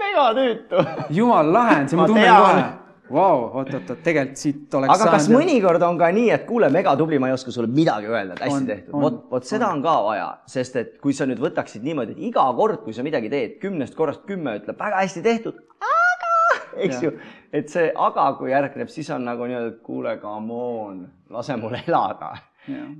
mega 0.00 0.34
tüütu. 0.34 0.84
jumal 1.10 1.52
lahe 1.52 1.80
on, 1.82 1.88
see 1.88 1.98
ma 1.98 2.06
tunnen 2.06 2.34
kohe 2.34 2.79
Vau, 3.10 3.48
oot-oot-oot, 3.58 4.02
tegelikult 4.06 4.38
siit 4.38 4.74
oleks 4.78 4.92
aga 4.94 5.14
kas 5.16 5.26
mõnikord 5.32 5.82
on 5.82 5.96
ka 5.98 6.12
nii, 6.14 6.28
et 6.34 6.44
kuule, 6.46 6.68
megatubli, 6.70 7.18
ma 7.22 7.30
ei 7.30 7.34
oska 7.34 7.50
sulle 7.54 7.70
midagi 7.70 8.06
öelda, 8.06 8.36
et 8.36 8.44
hästi 8.44 8.56
on, 8.56 8.68
tehtud. 8.68 8.94
vot, 9.02 9.16
vot 9.32 9.48
seda 9.48 9.66
on. 9.66 9.80
on 9.80 9.82
ka 9.86 9.94
vaja, 10.06 10.28
sest 10.50 10.78
et 10.78 10.92
kui 11.02 11.16
sa 11.16 11.26
nüüd 11.26 11.42
võtaksid 11.42 11.82
niimoodi, 11.86 12.14
et 12.14 12.28
iga 12.30 12.44
kord, 12.54 12.84
kui 12.84 12.94
sa 12.94 13.02
midagi 13.06 13.32
teed, 13.32 13.58
kümnest 13.62 13.98
korrast 13.98 14.22
kümme 14.28 14.54
ütleb 14.60 14.78
väga 14.78 15.02
hästi 15.02 15.24
tehtud, 15.26 15.58
aga, 15.88 16.36
eks 16.86 17.00
ja. 17.00 17.08
ju, 17.08 17.12
et 17.60 17.74
see 17.74 17.90
aga, 17.90 18.28
kui 18.38 18.54
järgneb, 18.54 18.94
siis 18.94 19.10
on 19.16 19.26
nagu 19.26 19.50
nii-öelda, 19.50 19.74
et 19.74 19.82
kuule, 19.90 20.14
come 20.22 20.62
on, 20.70 21.04
lase 21.34 21.58
mul 21.58 21.74
elada. 21.82 22.36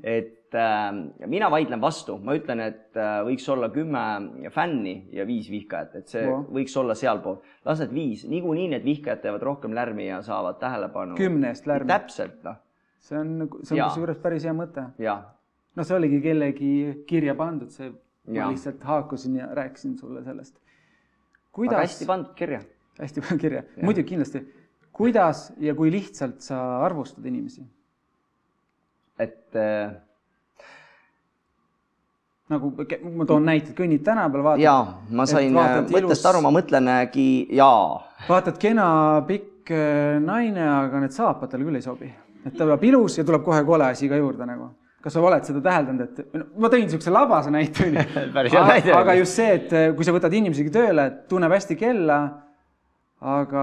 et 0.02 0.39
mina 0.54 1.48
vaidlen 1.50 1.80
vastu, 1.82 2.16
ma 2.24 2.34
ütlen, 2.34 2.62
et 2.64 2.98
äh, 2.98 3.20
võiks 3.26 3.44
olla 3.52 3.68
kümme 3.70 4.50
fänni 4.54 4.94
ja 5.14 5.26
viis 5.28 5.50
vihkajat, 5.52 5.94
et 6.00 6.10
see 6.10 6.24
wow. 6.26 6.42
võiks 6.56 6.74
olla 6.80 6.96
sealpool. 6.98 7.38
lased 7.66 7.92
viis, 7.94 8.24
niikuinii 8.28 8.70
need 8.74 8.86
vihkajad 8.86 9.22
teevad 9.22 9.44
rohkem 9.46 9.74
lärmi 9.76 10.08
ja 10.08 10.20
saavad 10.26 10.58
tähelepanu. 10.62 11.14
kümnest 11.18 11.70
lärmi. 11.70 11.90
täpselt, 11.92 12.42
noh. 12.46 12.58
see 12.98 13.18
on, 13.20 13.46
see 13.62 13.78
on 13.78 13.84
kusjuures 13.86 14.18
päris 14.24 14.48
hea 14.48 14.56
mõte. 14.56 14.88
noh, 15.06 15.86
see 15.86 15.96
oligi 15.96 16.20
kellegi 16.24 16.72
kirja 17.06 17.36
pandud, 17.38 17.70
see, 17.74 17.92
ma 18.34 18.50
lihtsalt 18.50 18.82
haakusin 18.90 19.38
ja 19.42 19.48
rääkisin 19.54 19.96
sulle 20.02 20.24
sellest. 20.26 20.58
kuidas. 21.52 21.84
hästi 21.84 22.10
pandud 22.10 22.34
kirja. 22.34 22.64
hästi 22.98 23.26
pandud 23.28 23.46
kirja, 23.46 23.64
muidugi 23.82 24.16
kindlasti. 24.16 24.44
kuidas 24.92 25.52
ja 25.62 25.78
kui 25.78 25.94
lihtsalt 25.94 26.42
sa 26.42 26.80
arvustad 26.82 27.30
inimesi? 27.30 27.62
et 29.20 29.54
äh 29.54 30.00
nagu 32.50 32.72
ma 33.14 33.26
toon 33.28 33.46
näiteid, 33.46 33.74
kõnnid 33.78 34.02
tänaval, 34.06 34.42
vaatad. 34.44 34.64
ja 34.64 34.74
ma 35.16 35.26
sain 35.30 35.54
äh, 35.54 35.76
mõttest 35.92 36.26
aru, 36.26 36.42
ma 36.42 36.52
mõtlengi 36.54 37.28
jaa. 37.56 38.00
vaatad 38.26 38.58
kena 38.60 38.88
pikk 39.28 39.70
äh, 39.74 40.18
naine, 40.24 40.64
aga 40.66 41.04
need 41.04 41.14
saapad 41.14 41.52
talle 41.52 41.68
küll 41.68 41.78
ei 41.78 41.86
sobi, 41.86 42.10
et 42.42 42.52
ta 42.52 42.64
tuleb 42.64 42.86
ilus 42.90 43.20
ja 43.20 43.26
tuleb 43.26 43.44
kohe 43.46 43.62
kole 43.68 43.90
asi 43.92 44.10
ka 44.10 44.18
juurde 44.18 44.48
nagu. 44.48 44.70
kas 45.00 45.14
sa 45.16 45.22
oled 45.24 45.46
seda 45.46 45.62
täheldanud, 45.64 46.08
et 46.08 46.34
no, 46.36 46.46
ma 46.60 46.68
tõin 46.72 46.84
niisuguse 46.84 47.12
labase 47.14 47.52
näite 47.54 47.86
onju 47.86 48.96
aga, 49.00 49.14
just 49.20 49.38
see, 49.38 49.52
et 49.60 49.76
äh, 49.76 49.86
kui 49.96 50.04
sa 50.04 50.16
võtad 50.16 50.34
inimesegi 50.34 50.74
tööle, 50.74 51.06
tunneb 51.30 51.54
hästi 51.54 51.78
kella, 51.80 52.18
aga 53.38 53.62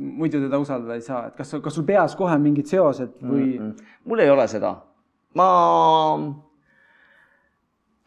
muidu 0.00 0.40
teda 0.42 0.58
usaldada 0.58 0.96
ei 0.96 1.04
saa, 1.04 1.28
et 1.28 1.36
kas, 1.38 1.52
kas 1.62 1.76
sul 1.76 1.86
peas 1.86 2.16
kohe 2.18 2.34
mingid 2.40 2.72
seosed 2.72 3.20
või 3.20 3.52
mm? 3.52 3.68
-mm. 3.68 3.94
mul 4.08 4.24
ei 4.24 4.32
ole 4.32 4.48
seda, 4.50 4.72
ma 5.38 5.52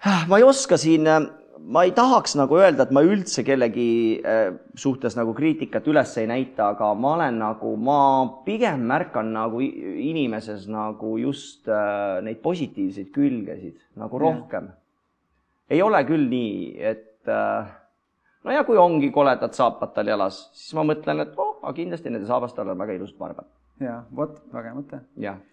ma 0.05 0.37
ei 0.37 0.45
oska 0.45 0.77
siin, 0.77 1.07
äh, 1.07 1.25
ma 1.67 1.83
ei 1.83 1.91
tahaks 1.95 2.35
nagu 2.39 2.57
öelda, 2.59 2.85
et 2.85 2.93
ma 2.95 3.01
üldse 3.05 3.43
kellegi 3.47 3.89
äh, 4.21 4.51
suhtes 4.77 5.17
nagu 5.17 5.33
kriitikat 5.37 5.87
üles 5.89 6.13
ei 6.21 6.29
näita, 6.29 6.71
aga 6.75 6.91
ma 6.95 7.15
olen 7.15 7.39
nagu, 7.41 7.73
ma 7.81 7.99
pigem 8.45 8.85
märkan 8.89 9.33
nagu 9.35 9.61
inimeses 9.61 10.67
nagu 10.71 11.17
just 11.21 11.67
äh, 11.67 12.21
neid 12.25 12.41
positiivseid 12.45 13.11
külgesid 13.15 13.81
nagu 13.97 14.21
rohkem. 14.21 14.71
ei 15.69 15.81
ole 15.83 15.99
küll 16.07 16.29
nii, 16.31 16.77
et 16.79 17.27
no 17.27 18.53
ja 18.53 18.61
kui 18.63 18.77
ongi 18.79 19.09
koledad 19.11 19.51
saapad 19.51 19.91
tal 19.91 20.07
jalas, 20.07 20.45
siis 20.55 20.71
ma 20.77 20.85
mõtlen, 20.87 21.25
et 21.25 21.33
oh, 21.35 21.57
aga 21.59 21.73
kindlasti 21.75 22.13
nende 22.13 22.29
saabastel 22.29 22.71
on 22.71 22.79
väga 22.79 22.95
ilusad 22.95 23.17
barbad 23.19 23.49
ja 23.79 24.03
vot, 24.15 24.39
väga 24.53 24.69
hea 24.69 24.77
mõte. 24.77 25.01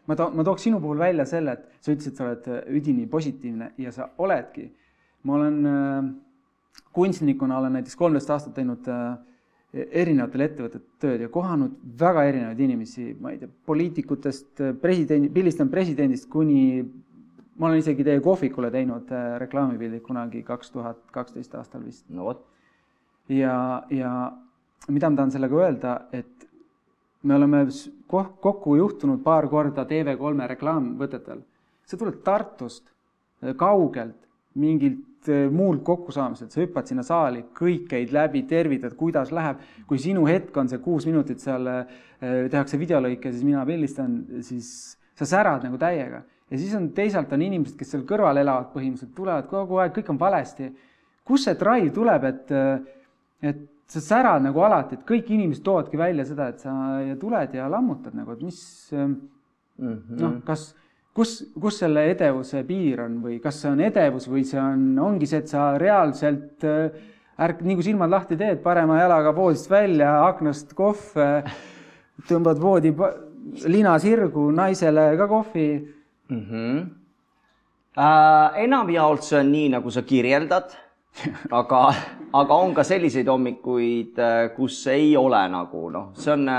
ma 0.06 0.16
too, 0.16 0.30
ma 0.30 0.44
tooks 0.44 0.62
sinu 0.62 0.80
puhul 0.80 0.98
välja 0.98 1.26
selle, 1.28 1.58
et 1.58 1.84
sa 1.84 1.92
ütlesid, 1.92 2.16
sa 2.16 2.28
oled 2.28 2.48
äh, 2.48 2.62
üdini 2.78 3.06
positiivne 3.10 3.72
ja 3.78 3.92
sa 3.92 4.10
oledki. 4.18 4.70
ma 5.24 5.34
olen 5.34 5.66
äh, 5.66 6.12
kunstnikuna 6.92 7.58
olen 7.58 7.72
näiteks 7.78 7.96
kolmteist 7.96 8.30
aastat 8.30 8.54
teinud 8.54 8.88
äh, 8.90 9.16
erinevatel 9.74 10.44
ettevõtetel 10.46 10.84
tööd 11.02 11.24
ja 11.24 11.30
kohanud 11.32 11.74
väga 12.00 12.24
erinevaid 12.30 12.60
inimesi, 12.62 13.08
ma 13.20 13.32
ei 13.34 13.40
tea, 13.42 13.50
poliitikutest, 13.66 14.52
äh, 14.62 14.76
presidendi, 14.80 15.30
pildistanud 15.34 15.72
presidendist 15.74 16.28
kuni, 16.30 16.84
ma 17.58 17.70
olen 17.70 17.82
isegi 17.82 18.06
teie 18.06 18.22
kohvikule 18.22 18.70
teinud 18.74 19.10
äh, 19.14 19.34
reklaamipildid 19.42 20.04
kunagi 20.06 20.44
kaks 20.46 20.74
tuhat 20.74 21.02
kaksteist 21.14 21.54
aastal 21.58 21.84
vist. 21.86 22.06
no 22.10 22.30
vot. 22.30 22.46
ja, 23.28 23.82
ja 23.90 24.14
mida 24.88 25.10
ma 25.10 25.16
tahan 25.16 25.32
sellega 25.34 25.60
öelda, 25.64 25.94
et 26.12 26.33
me 27.24 27.34
oleme 27.34 27.64
kokku 28.40 28.76
juhtunud 28.76 29.22
paar 29.24 29.48
korda 29.48 29.86
TV3 29.88 30.48
reklaamvõtetel. 30.54 31.40
sa 31.84 31.96
tuled 32.00 32.20
Tartust 32.24 32.88
äh, 32.88 33.54
kaugelt 33.56 34.28
mingilt 34.54 35.28
äh, 35.28 35.50
muult 35.52 35.82
kokkusaamiselt, 35.84 36.52
sa 36.52 36.62
hüppad 36.62 36.88
sinna 36.88 37.02
saali, 37.04 37.44
kõik 37.56 37.88
käid 37.90 38.12
läbi, 38.12 38.44
tervitad, 38.48 38.94
kuidas 38.96 39.32
läheb. 39.32 39.60
kui 39.86 39.98
sinu 39.98 40.26
hetk 40.26 40.56
on 40.56 40.68
see 40.68 40.78
kuus 40.78 41.06
minutit 41.06 41.40
seal, 41.40 41.66
äh, 41.66 41.98
tehakse 42.50 42.78
videolõike, 42.80 43.32
siis 43.32 43.44
mina 43.44 43.64
pildistan, 43.66 44.22
siis 44.40 44.96
sa 45.18 45.28
särad 45.28 45.64
nagu 45.64 45.78
täiega. 45.78 46.22
ja 46.50 46.58
siis 46.58 46.74
on 46.74 46.90
teisalt 46.92 47.32
on 47.32 47.42
inimesed, 47.42 47.76
kes 47.78 47.94
seal 47.96 48.04
kõrval 48.08 48.40
elavad 48.40 48.72
põhimõtteliselt, 48.72 49.14
tulevad 49.16 49.48
kogu 49.48 49.80
aeg, 49.80 49.94
kõik 49.96 50.10
on 50.12 50.20
valesti. 50.20 50.72
kust 51.24 51.48
see 51.48 51.56
drive 51.56 51.90
tuleb, 51.90 52.24
et, 52.24 52.50
et 53.42 53.70
sa 53.94 54.02
särad 54.02 54.44
nagu 54.44 54.62
alati, 54.66 54.98
et 54.98 55.06
kõik 55.08 55.30
inimesed 55.34 55.64
toovadki 55.64 55.98
välja 55.98 56.26
seda, 56.28 56.48
et 56.52 56.62
sa 56.62 56.72
ja 57.04 57.16
tuled 57.20 57.54
ja 57.56 57.68
lammutad 57.70 58.16
nagu, 58.16 58.34
et 58.34 58.42
mis 58.42 58.60
mm 58.92 59.14
-hmm. 59.78 60.20
noh, 60.20 60.36
kas, 60.46 60.74
kus, 61.14 61.34
kus 61.60 61.78
selle 61.78 62.04
edevuse 62.10 62.64
piir 62.64 63.00
on 63.06 63.20
või 63.22 63.40
kas 63.42 63.60
see 63.62 63.70
on 63.70 63.80
edevus 63.80 64.28
või 64.28 64.44
see 64.44 64.60
on, 64.60 64.98
ongi 64.98 65.26
see, 65.26 65.38
et 65.38 65.48
sa 65.48 65.78
reaalselt 65.78 66.64
äh, 66.64 66.90
ärk-, 67.38 67.62
nii 67.62 67.74
kui 67.74 67.84
silmad 67.84 68.10
lahti 68.10 68.36
teed, 68.36 68.62
parema 68.62 69.00
jalaga 69.00 69.34
voodist 69.34 69.70
välja, 69.70 70.26
aknast 70.26 70.74
kohv, 70.74 71.16
tõmbad 72.28 72.60
voodi 72.60 72.94
lina 73.66 73.98
sirgu, 73.98 74.50
naisele 74.50 75.16
ka 75.16 75.28
kohvi 75.28 75.68
mm. 76.28 76.44
-hmm. 76.50 76.86
Äh, 77.96 78.64
enamjaolt 78.64 79.22
see 79.22 79.38
on 79.38 79.52
nii, 79.52 79.68
nagu 79.68 79.90
sa 79.90 80.02
kirjeldad 80.02 80.84
aga 81.50 81.80
aga 82.34 82.60
on 82.66 82.74
ka 82.74 82.82
selliseid 82.86 83.28
hommikuid, 83.30 84.18
kus 84.56 84.80
ei 84.92 85.12
ole 85.16 85.42
nagu 85.52 85.86
noh, 85.94 86.10
see 86.18 86.32
on, 86.34 86.50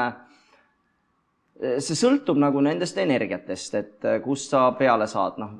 see 1.59 1.97
sõltub 1.99 2.39
nagu 2.39 2.63
nendest 2.63 2.97
energiatest, 3.03 3.75
et 3.75 4.09
kust 4.23 4.55
sa 4.55 4.69
peale 4.79 5.07
saad, 5.11 5.41
noh 5.41 5.59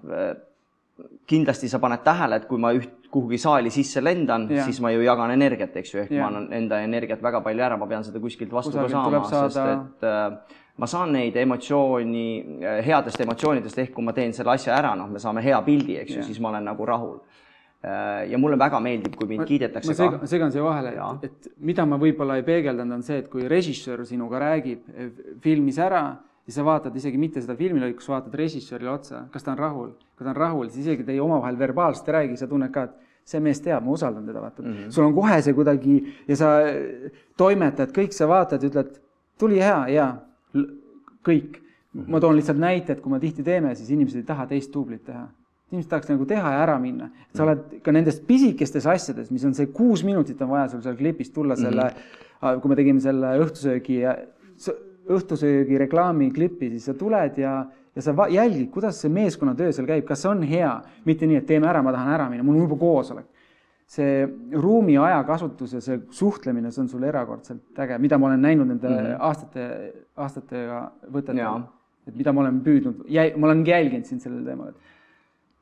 kindlasti 1.28 1.70
sa 1.70 1.80
paned 1.80 2.03
tähele, 2.05 2.39
et 2.39 2.47
kui 2.49 2.59
ma 2.61 2.72
üht, 2.76 3.07
kuhugi 3.11 3.38
saali 3.39 3.72
sisse 3.72 4.01
lendan, 4.03 4.47
siis 4.66 4.82
ma 4.84 4.91
ju 4.91 5.03
jagan 5.05 5.32
energiat, 5.32 5.76
eks 5.80 5.93
ju, 5.93 6.01
ehk 6.03 6.11
ja. 6.11 6.24
ma 6.24 6.32
annan 6.32 6.49
enda 6.55 6.82
energiat 6.84 7.24
väga 7.24 7.41
palju 7.45 7.63
ära, 7.68 7.78
ma 7.80 7.88
pean 7.88 8.03
seda 8.03 8.20
kuskilt 8.24 8.51
vastu 8.53 8.76
Kusagilt 8.76 8.91
ka 8.91 9.22
saama, 9.30 9.47
sest 9.49 9.61
et 9.72 10.07
äh, 10.09 10.59
ma 10.82 10.89
saan 10.91 11.16
neid 11.16 11.38
emotsiooni, 11.39 12.28
äh, 12.59 12.82
headest 12.86 13.24
emotsioonidest, 13.24 13.80
ehk 13.86 13.95
kui 13.95 14.05
ma 14.05 14.16
teen 14.16 14.36
selle 14.36 14.55
asja 14.55 14.76
ära, 14.76 14.93
noh, 14.99 15.07
me 15.11 15.24
saame 15.24 15.43
hea 15.45 15.61
pildi, 15.66 15.97
eks 16.03 16.18
ju, 16.18 16.28
siis 16.28 16.41
ma 16.43 16.51
olen 16.51 16.68
nagu 16.72 16.88
rahul. 16.91 17.18
äh, 17.20 17.45
ja 17.84 18.38
mulle 18.42 18.58
väga 18.58 18.80
meeldib, 18.82 19.16
kui 19.16 19.28
mind 19.30 19.46
kiidetakse 19.46 19.92
ma 19.92 19.96
segan, 19.98 20.28
segan 20.28 20.54
siia 20.54 20.64
vahele, 20.66 20.94
et, 20.96 21.26
et 21.28 21.50
mida 21.62 21.86
ma 21.86 22.00
võib-olla 22.02 22.40
ei 22.40 22.46
peegeldanud, 22.48 22.98
on 22.98 23.04
see, 23.06 23.20
et 23.22 23.28
kui 23.30 23.46
režissöör 23.52 24.06
sinuga 24.10 24.42
räägib 24.42 24.88
filmis 25.44 25.78
ära 25.78 26.06
ja 26.48 26.54
sa 26.54 26.66
vaatad 26.66 26.96
isegi 26.98 27.20
mitte 27.22 27.44
seda 27.44 27.56
filmilõiku, 27.60 28.02
sa 28.02 28.16
vaatad 28.16 28.38
režissöörile 28.42 28.90
otsa, 28.94 29.26
kas 29.34 29.46
ta 29.46 29.54
on 29.54 29.60
rahul. 29.62 29.92
kui 30.18 30.24
ta 30.24 30.32
on 30.32 30.38
rahul, 30.40 30.70
siis 30.70 30.86
isegi 30.86 31.04
teie 31.04 31.22
omavahel 31.22 31.60
verbaalselt 31.60 32.10
ei 32.10 32.16
räägi, 32.20 32.38
sa 32.40 32.48
tunned 32.48 32.72
ka, 32.74 32.88
et 32.90 33.30
see 33.30 33.42
mees 33.42 33.62
teab, 33.62 33.84
ma 33.84 33.92
usaldan 33.92 34.26
teda, 34.26 34.42
vaata 34.42 34.64
mm. 34.64 34.74
-hmm. 34.74 34.92
sul 34.92 35.06
on 35.06 35.14
kohe 35.14 35.42
see 35.42 35.54
kuidagi 35.54 35.96
ja 36.28 36.36
sa 36.36 36.50
toimetad, 37.38 37.92
kõik 37.92 38.14
sa 38.14 38.28
vaatad, 38.28 38.64
ütled, 38.64 39.00
tuli 39.38 39.60
hea, 39.60 39.80
hea, 39.90 40.10
kõik. 41.26 41.62
-hmm. 41.96 42.08
ma 42.08 42.20
toon 42.20 42.36
lihtsalt 42.36 42.60
näite, 42.60 42.94
et 42.94 43.02
kui 43.02 43.12
me 43.12 43.20
tihti 43.20 43.44
teeme, 43.44 43.76
siis 43.76 43.90
inimesed 43.90 44.22
ei 44.22 44.28
taha 44.28 44.46
teist 44.48 44.74
duublit 44.74 45.04
teha. 45.06 45.28
Inimesed 45.76 45.92
tahaks 45.92 46.10
nagu 46.14 46.26
teha 46.30 46.56
ja 46.56 46.64
ära 46.64 46.80
minna. 46.80 47.12
sa 47.34 47.44
mhm. 47.44 47.50
oled 47.50 47.84
ka 47.84 47.92
nendes 47.92 48.20
pisikestes 48.20 48.88
asjades, 48.88 49.32
mis 49.32 49.46
on 49.46 49.54
see 49.54 49.68
kuus 49.76 50.04
minutit 50.08 50.42
on 50.42 50.50
vaja 50.56 50.70
sul 50.74 50.82
seal 50.86 50.96
klipis 50.96 51.30
tulla 51.36 51.56
selle 51.60 51.84
mm, 51.84 52.00
-hmm. 52.42 52.62
kui 52.62 52.70
me 52.70 52.80
tegime 52.80 53.04
selle 53.04 53.36
õhtusöögi 53.44 54.02
õhtusöögi 55.12 55.78
reklaamiklipi, 55.86 56.70
siis 56.74 56.90
sa 56.90 56.96
tuled 56.98 57.38
ja, 57.38 57.54
ja 57.96 58.04
sa 58.04 58.28
jälgid, 58.32 58.70
kuidas 58.74 59.00
see 59.02 59.12
meeskonnatöö 59.14 59.74
seal 59.76 59.88
käib, 59.90 60.06
kas 60.08 60.24
see 60.24 60.32
on 60.32 60.44
hea, 60.48 60.72
mitte 61.06 61.30
nii, 61.30 61.42
et 61.42 61.48
teeme 61.50 61.70
ära, 61.70 61.84
ma 61.86 61.94
tahan 61.96 62.14
ära 62.16 62.28
minna, 62.32 62.46
mul 62.46 62.58
on 62.58 62.68
juba 62.68 62.80
koosolek. 62.82 63.32
see 63.86 64.26
ruumi 64.58 64.96
ajakasutus 64.98 65.76
ja 65.76 65.80
see 65.82 66.00
suhtlemine, 66.10 66.72
see 66.74 66.82
on 66.82 66.88
sul 66.90 67.04
erakordselt 67.06 67.82
äge, 67.84 68.00
mida 68.02 68.18
ma 68.18 68.32
olen 68.32 68.42
näinud 68.42 68.68
nende 68.68 68.90
mm 68.90 68.96
-hmm. 68.96 69.18
aastate, 69.20 69.66
aastatega 70.18 70.80
võtetel. 71.14 71.62
et 72.08 72.16
mida 72.16 72.34
ma 72.34 72.42
olen 72.42 72.62
püüdnud, 72.62 73.06
ma 73.38 73.48
olen 73.48 73.66
jälginud 73.66 74.06
sind 74.06 74.22
sellel 74.22 74.44
teemal, 74.46 74.70
et 74.70 74.76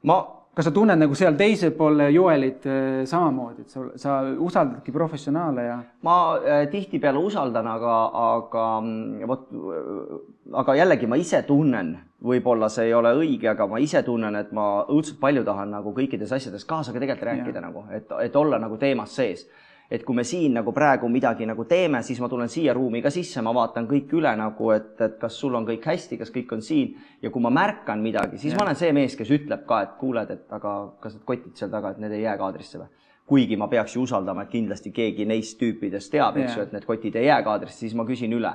ma 0.03 0.21
kas 0.53 0.67
sa 0.69 0.73
tunned 0.73 1.01
nagu 1.01 1.15
seal 1.17 1.33
teisel 1.37 1.73
pool 1.77 2.03
Joelit 2.13 2.65
äh, 2.69 3.01
samamoodi, 3.09 3.65
et 3.65 3.73
sa, 3.73 3.85
sa 3.97 4.17
usaldadki 4.21 4.93
professionaale 4.93 5.65
ja? 5.65 5.79
ma 6.05 6.17
äh, 6.37 6.65
tihtipeale 6.69 7.17
usaldan, 7.17 7.67
aga, 7.71 7.95
aga 8.21 8.65
mm, 8.83 9.23
vot, 9.29 9.47
äh, 9.49 10.13
aga 10.61 10.77
jällegi 10.77 11.09
ma 11.09 11.17
ise 11.17 11.41
tunnen, 11.47 11.95
võib-olla 12.23 12.69
see 12.71 12.91
ei 12.91 12.93
ole 12.93 13.15
õige, 13.17 13.49
aga 13.55 13.67
ma 13.69 13.81
ise 13.81 14.03
tunnen, 14.05 14.37
et 14.37 14.53
ma 14.53 14.67
õudselt 14.85 15.17
palju 15.23 15.43
tahan 15.47 15.73
nagu 15.73 15.95
kõikides 15.97 16.35
asjades 16.37 16.69
kaasa 16.69 16.93
ka 16.93 17.01
tegelikult 17.01 17.31
rääkida 17.31 17.57
ja. 17.57 17.65
nagu, 17.65 17.85
et, 17.89 18.13
et 18.21 18.37
olla 18.37 18.61
nagu 18.61 18.77
teemas 18.81 19.17
sees 19.17 19.47
et 19.91 20.03
kui 20.05 20.15
me 20.15 20.23
siin 20.23 20.55
nagu 20.57 20.71
praegu 20.73 21.09
midagi 21.11 21.45
nagu 21.45 21.65
teeme, 21.69 22.01
siis 22.03 22.19
ma 22.23 22.29
tulen 22.31 22.49
siia 22.49 22.73
ruumi 22.73 23.01
ka 23.03 23.11
sisse, 23.13 23.41
ma 23.45 23.53
vaatan 23.53 23.87
kõik 23.89 24.13
üle 24.17 24.31
nagu, 24.39 24.71
et, 24.73 24.95
et 25.01 25.17
kas 25.21 25.37
sul 25.39 25.55
on 25.59 25.67
kõik 25.67 25.85
hästi, 25.85 26.17
kas 26.21 26.31
kõik 26.33 26.53
on 26.55 26.63
siin 26.65 26.95
ja 27.21 27.29
kui 27.33 27.43
ma 27.43 27.51
märkan 27.53 28.01
midagi, 28.01 28.39
siis 28.41 28.53
ja. 28.53 28.59
ma 28.59 28.67
olen 28.67 28.79
see 28.79 28.93
mees, 28.95 29.17
kes 29.19 29.31
ütleb 29.35 29.65
ka, 29.69 29.81
et 29.85 29.95
kuuled, 29.99 30.31
et 30.33 30.55
aga 30.55 30.75
kas 31.03 31.17
need 31.17 31.25
kotid 31.29 31.57
seal 31.59 31.73
taga, 31.73 31.93
et 31.93 32.01
need 32.03 32.15
ei 32.15 32.23
jää 32.25 32.37
kaadrisse 32.41 32.81
või? 32.81 32.91
kuigi 33.25 33.55
ma 33.55 33.69
peaks 33.71 33.95
ju 33.95 34.03
usaldama, 34.03 34.43
et 34.43 34.51
kindlasti 34.51 34.91
keegi 34.91 35.25
neist 35.25 35.55
tüüpidest 35.59 36.11
teab, 36.11 36.37
eks 36.41 36.57
ju, 36.57 36.65
et 36.65 36.73
need 36.75 36.85
kotid 36.87 37.15
ei 37.15 37.29
jää 37.29 37.39
kaadrisse, 37.45 37.79
siis 37.85 37.93
ma 37.95 38.05
küsin 38.07 38.33
üle. 38.35 38.51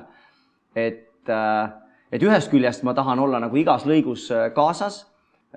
et, 0.75 1.29
äh, 1.29 1.71
et 2.11 2.23
ühest 2.23 2.51
küljest 2.51 2.83
ma 2.83 2.93
tahan 2.93 3.19
olla 3.19 3.39
nagu 3.41 3.57
igas 3.57 3.85
lõigus 3.89 4.29
äh, 4.31 4.51
kaasas. 4.53 5.07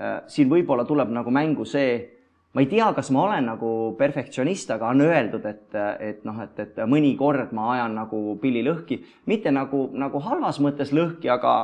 Äh, 0.01 0.23
siin 0.27 0.49
võib-olla 0.49 0.87
tuleb 0.89 1.11
nagu 1.12 1.31
mängu 1.31 1.66
see 1.68 2.12
ma 2.53 2.61
ei 2.61 2.69
tea, 2.69 2.91
kas 2.93 3.09
ma 3.15 3.25
olen 3.27 3.47
nagu 3.49 3.71
perfektsionist, 3.99 4.71
aga 4.75 4.91
on 4.93 5.01
öeldud, 5.07 5.45
et, 5.49 5.77
et 6.05 6.25
noh, 6.29 6.41
et, 6.45 6.59
et 6.61 6.81
mõnikord 6.89 7.55
ma 7.57 7.71
ajan 7.77 7.97
nagu 7.97 8.37
pilli 8.43 8.65
lõhki, 8.67 9.01
mitte 9.31 9.53
nagu, 9.55 9.87
nagu 9.97 10.21
halvas 10.21 10.61
mõttes 10.61 10.93
lõhki, 10.93 11.31
aga, 11.33 11.55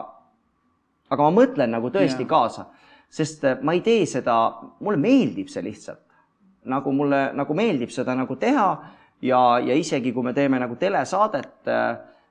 aga 1.12 1.28
ma 1.28 1.34
mõtlen 1.42 1.74
nagu 1.76 1.92
tõesti 1.92 2.24
yeah. 2.24 2.30
kaasa, 2.30 2.68
sest 3.08 3.44
ma 3.62 3.76
ei 3.76 3.82
tee 3.84 4.06
seda, 4.08 4.38
mulle 4.80 5.00
meeldib 5.00 5.52
see 5.52 5.64
lihtsalt. 5.64 6.04
nagu 6.68 6.92
mulle, 6.92 7.30
nagu 7.32 7.54
meeldib 7.54 7.88
seda 7.88 8.12
nagu 8.18 8.34
teha 8.36 8.66
ja, 9.22 9.38
ja 9.64 9.74
isegi 9.74 10.12
kui 10.12 10.22
me 10.22 10.34
teeme 10.36 10.58
nagu 10.60 10.76
telesaadet, 10.76 11.68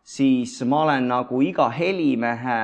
siis 0.03 0.59
ma 0.65 0.83
olen 0.83 1.07
nagu 1.07 1.41
iga 1.41 1.69
helimehe 1.69 2.59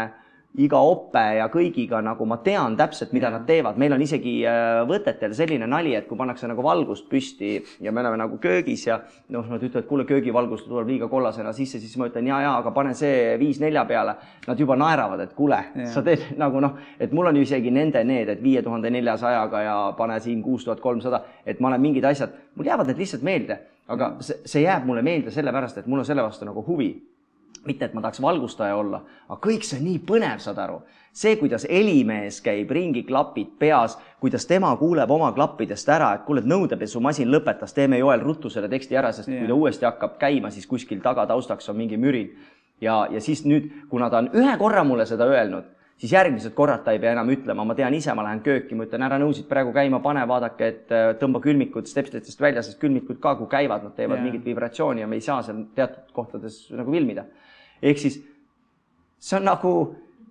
iga 0.62 0.78
ope 0.86 1.22
ja 1.40 1.48
kõigiga 1.50 1.98
nagu 2.06 2.26
ma 2.30 2.38
tean 2.46 2.76
täpselt, 2.78 3.14
mida 3.16 3.32
nad 3.34 3.46
teevad, 3.48 3.78
meil 3.82 3.96
on 3.96 4.02
isegi 4.06 4.36
äh, 4.46 4.84
võtetel 4.90 5.34
selline 5.34 5.66
nali, 5.70 5.96
et 5.98 6.06
kui 6.06 6.18
pannakse 6.20 6.46
nagu 6.50 6.62
valgust 6.66 7.08
püsti 7.10 7.56
ja 7.82 7.92
me 7.92 8.04
oleme 8.04 8.20
nagu 8.22 8.38
köögis 8.42 8.86
ja 8.86 9.00
noh, 9.34 9.48
nad 9.50 9.64
ütlevad, 9.64 9.88
kuule, 9.90 10.06
köögivalgus 10.10 10.68
tuleb 10.68 10.92
liiga 10.94 11.10
kollasena 11.10 11.56
sisse, 11.58 11.82
siis 11.82 11.96
ma 11.98 12.12
ütlen 12.12 12.30
ja, 12.30 12.42
ja 12.46 12.52
aga 12.60 12.74
pane 12.76 12.94
see 12.98 13.34
viis 13.42 13.62
nelja 13.64 13.86
peale. 13.90 14.14
Nad 14.46 14.60
juba 14.60 14.76
naeravad, 14.78 15.24
et 15.24 15.34
kuule, 15.34 15.58
sa 15.90 16.04
teed 16.06 16.36
nagu 16.38 16.62
noh, 16.62 16.78
et 17.02 17.14
mul 17.16 17.32
on 17.32 17.40
isegi 17.42 17.72
nende 17.74 18.04
need, 18.06 18.30
et 18.30 18.44
viie 18.44 18.62
tuhande 18.62 18.92
neljasajaga 18.94 19.64
ja 19.66 19.78
pane 19.98 20.20
siin 20.22 20.44
kuus 20.46 20.68
tuhat 20.68 20.84
kolmsada, 20.84 21.24
et 21.46 21.64
ma 21.64 21.72
olen 21.72 21.82
mingid 21.82 22.06
asjad, 22.06 22.36
mul 22.54 22.70
jäävad 22.70 22.92
need 22.92 23.02
lihtsalt 23.02 23.26
meelde, 23.26 23.58
aga 23.90 24.14
see, 24.22 24.44
see 24.46 24.68
jääb 24.68 24.86
mulle 24.86 25.02
meelde 25.02 25.34
sellepärast, 25.34 25.82
et 25.82 25.90
mul 25.90 26.04
on 26.04 26.08
selle 26.08 26.26
vastu 26.26 26.46
nagu 26.46 26.62
huvi 26.68 26.92
mitte, 27.66 27.86
et 27.86 27.94
ma 27.94 28.02
tahaks 28.02 28.22
valgustaja 28.22 28.76
olla, 28.76 29.02
aga 29.30 29.40
kõik 29.44 29.66
see 29.68 29.80
on 29.80 29.86
nii 29.88 30.00
põnev, 30.08 30.40
saad 30.44 30.60
aru. 30.64 30.82
see, 31.14 31.36
kuidas 31.38 31.68
helimees 31.70 32.40
käib 32.42 32.72
ringi, 32.74 33.04
klapid 33.06 33.52
peas, 33.60 33.98
kuidas 34.20 34.48
tema 34.50 34.72
kuuleb 34.78 35.12
oma 35.12 35.32
klappidest 35.32 35.90
ära, 35.90 36.14
et 36.16 36.24
kuule, 36.26 36.42
et 36.42 36.50
nõudepesumasin 36.50 37.30
lõpetas, 37.30 37.74
teeme 37.74 38.00
Joel 38.00 38.22
ruttu 38.22 38.50
selle 38.50 38.70
teksti 38.70 38.98
ära, 38.98 39.12
sest 39.14 39.30
yeah. 39.30 39.44
kui 39.44 39.52
ta 39.52 39.54
uuesti 39.54 39.86
hakkab 39.86 40.18
käima, 40.18 40.50
siis 40.50 40.66
kuskil 40.68 41.04
taga 41.06 41.28
taustaks 41.30 41.70
on 41.70 41.78
mingi 41.78 41.98
mürin. 41.98 42.34
ja, 42.82 43.08
ja 43.12 43.22
siis 43.22 43.46
nüüd, 43.46 43.70
kuna 43.90 44.10
ta 44.10 44.24
on 44.24 44.32
ühe 44.34 44.58
korra 44.58 44.84
mulle 44.84 45.06
seda 45.06 45.30
öelnud 45.30 45.70
siis 46.04 46.12
järgmised 46.12 46.52
korrad 46.54 46.84
ta 46.84 46.92
ei 46.92 47.00
pea 47.00 47.14
enam 47.16 47.30
ütlema, 47.32 47.64
ma 47.64 47.76
tean 47.78 47.94
ise, 47.96 48.14
ma 48.18 48.26
lähen 48.26 48.42
kööki, 48.44 48.76
ma 48.76 48.88
ütlen, 48.88 49.06
ära 49.08 49.20
nõusid 49.22 49.48
praegu 49.48 49.74
käima 49.76 50.02
pane, 50.04 50.26
vaadake, 50.28 50.68
et 50.68 50.92
äh, 50.92 51.06
tõmba 51.22 51.40
külmikud 51.44 51.88
stepslitest 51.90 52.42
välja, 52.44 52.64
sest 52.66 52.80
külmikud 52.82 53.22
ka, 53.24 53.38
kui 53.40 53.48
käivad, 53.52 53.86
nad 53.88 53.96
teevad 53.96 54.20
yeah. 54.20 54.28
mingit 54.28 54.44
vibratsiooni 54.48 55.04
ja 55.04 55.08
me 55.08 55.20
ei 55.20 55.26
saa 55.26 55.42
seal 55.46 55.64
teatud 55.78 56.12
kohtades 56.16 56.66
nagu 56.76 56.92
filmida. 56.92 57.24
Ehk 57.84 58.00
siis 58.00 58.20
see 59.24 59.40
on 59.40 59.48
nagu, 59.48 59.74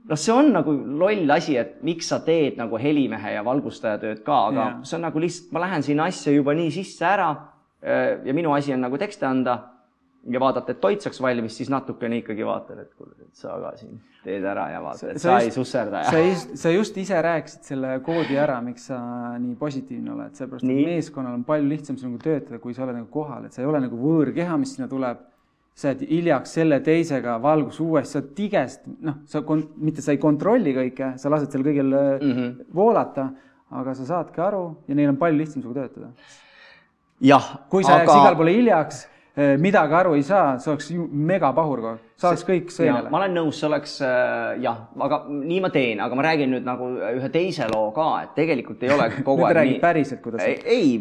noh, 0.09 0.21
see 0.21 0.35
on 0.35 0.53
nagu 0.57 0.75
loll 1.03 1.37
asi, 1.37 1.57
et 1.61 1.81
miks 1.87 2.11
sa 2.13 2.21
teed 2.27 2.59
nagu 2.61 2.81
helimehe 2.81 3.37
ja 3.37 3.45
valgustaja 3.47 4.01
tööd 4.03 4.23
ka, 4.27 4.47
aga 4.53 4.63
yeah. 4.63 4.79
see 4.89 4.99
on 4.99 5.07
nagu 5.09 5.23
lihtsalt, 5.23 5.53
ma 5.55 5.67
lähen 5.67 5.87
sinna 5.87 6.09
asja 6.13 6.35
juba 6.35 6.57
nii 6.59 6.73
sisse 6.75 7.07
ära 7.09 7.31
äh, 7.33 8.23
ja 8.27 8.37
minu 8.37 8.55
asi 8.57 8.75
on 8.75 8.85
nagu 8.85 9.01
tekste 9.01 9.29
anda 9.29 9.59
ja 10.31 10.41
vaadata, 10.41 10.75
et 10.75 10.81
toit 10.83 11.03
saaks 11.03 11.19
valmis, 11.23 11.57
siis 11.59 11.71
natukene 11.73 12.21
ikkagi 12.21 12.45
vaatan, 12.47 12.83
et 12.85 12.93
kuule, 12.95 13.17
et 13.25 13.39
sa 13.39 13.57
ka 13.59 13.73
siin 13.81 13.97
teed 14.23 14.45
ära 14.47 14.69
ja 14.71 14.83
vaata, 14.85 15.11
et 15.11 15.19
sa, 15.19 15.25
sa 15.25 15.39
just, 15.41 15.49
ei 15.49 15.55
susserda. 15.57 16.03
sa 16.07 16.21
just, 16.23 16.55
sa 16.63 16.71
just 16.71 17.01
ise 17.03 17.23
rääkisid 17.27 17.73
selle 17.73 17.97
koodi 18.07 18.39
ära, 18.39 18.61
miks 18.63 18.87
sa 18.93 19.01
nii 19.43 19.57
positiivne 19.59 20.15
oled, 20.15 20.37
sellepärast 20.39 20.69
et 20.69 20.87
meeskonnal 20.93 21.41
on 21.41 21.43
palju 21.49 21.73
lihtsam 21.73 21.99
sinuga 21.99 22.23
töötada, 22.29 22.61
kui 22.63 22.77
sa 22.77 22.85
oled 22.87 23.01
nagu 23.01 23.11
kohal, 23.11 23.49
et 23.49 23.57
sa 23.57 23.65
ei 23.65 23.71
ole 23.71 23.83
nagu 23.83 23.99
võõrkeha, 23.99 24.59
mis 24.63 24.77
sinna 24.77 24.91
tuleb. 24.91 25.27
Sa 25.75 25.93
jääd 25.93 26.03
hiljaks 26.09 26.53
selle 26.59 26.81
teisega, 26.85 27.39
valgus 27.43 27.81
uuesti, 27.81 28.13
sa 28.13 28.23
tigest, 28.37 28.85
noh, 29.01 29.23
sa 29.27 29.41
kon-, 29.47 29.69
mitte 29.81 30.05
sa 30.05 30.13
ei 30.13 30.21
kontrolli 30.23 30.75
kõike, 30.77 31.15
sa 31.19 31.33
lased 31.33 31.51
seal 31.53 31.65
kõigil 31.65 31.89
mm 31.95 32.33
-hmm. 32.33 32.53
voolata, 32.75 33.31
aga 33.71 33.95
sa 33.95 34.05
saadki 34.05 34.41
aru 34.41 34.65
ja 34.89 34.95
neil 34.95 35.15
on 35.15 35.17
palju 35.17 35.39
lihtsam 35.39 35.63
sinuga 35.63 35.81
töötada. 35.81 36.13
jah, 37.21 37.59
kui 37.69 37.85
sa 37.85 37.95
aga... 37.95 38.05
jääks 38.05 38.21
igale 38.21 38.37
poole 38.37 38.53
hiljaks 38.53 39.07
Eh, 39.33 39.55
midagi 39.57 39.95
aru 39.97 40.11
ei 40.19 40.23
saa, 40.29 40.59
see 40.61 40.69
oleks 40.69 40.91
ju 40.93 41.07
megapahur 41.09 41.81
kogu 41.81 41.89
aeg, 41.95 42.01
saaks 42.21 42.43
kõik 42.45 42.67
sõimele. 42.69 43.09
ma 43.09 43.17
olen 43.23 43.33
nõus, 43.33 43.57
see 43.57 43.65
oleks 43.65 43.95
äh, 44.05 44.59
jah, 44.61 44.83
aga 45.07 45.23
nii 45.33 45.61
ma 45.65 45.71
teen, 45.73 46.03
aga 46.05 46.19
ma 46.19 46.27
räägin 46.27 46.53
nüüd 46.53 46.67
nagu 46.67 46.91
ühe 47.15 47.31
teise 47.33 47.65
loo 47.71 47.87
ka, 47.97 48.11
et 48.27 48.35
tegelikult 48.37 48.85
ei 48.85 48.93
ole 48.93 49.07
kogu 49.29 49.47
aeg 49.49 49.63
nii. 49.71 49.79
päriselt, 49.81 50.21
kuidas? 50.21 50.45
ei, 50.45 50.99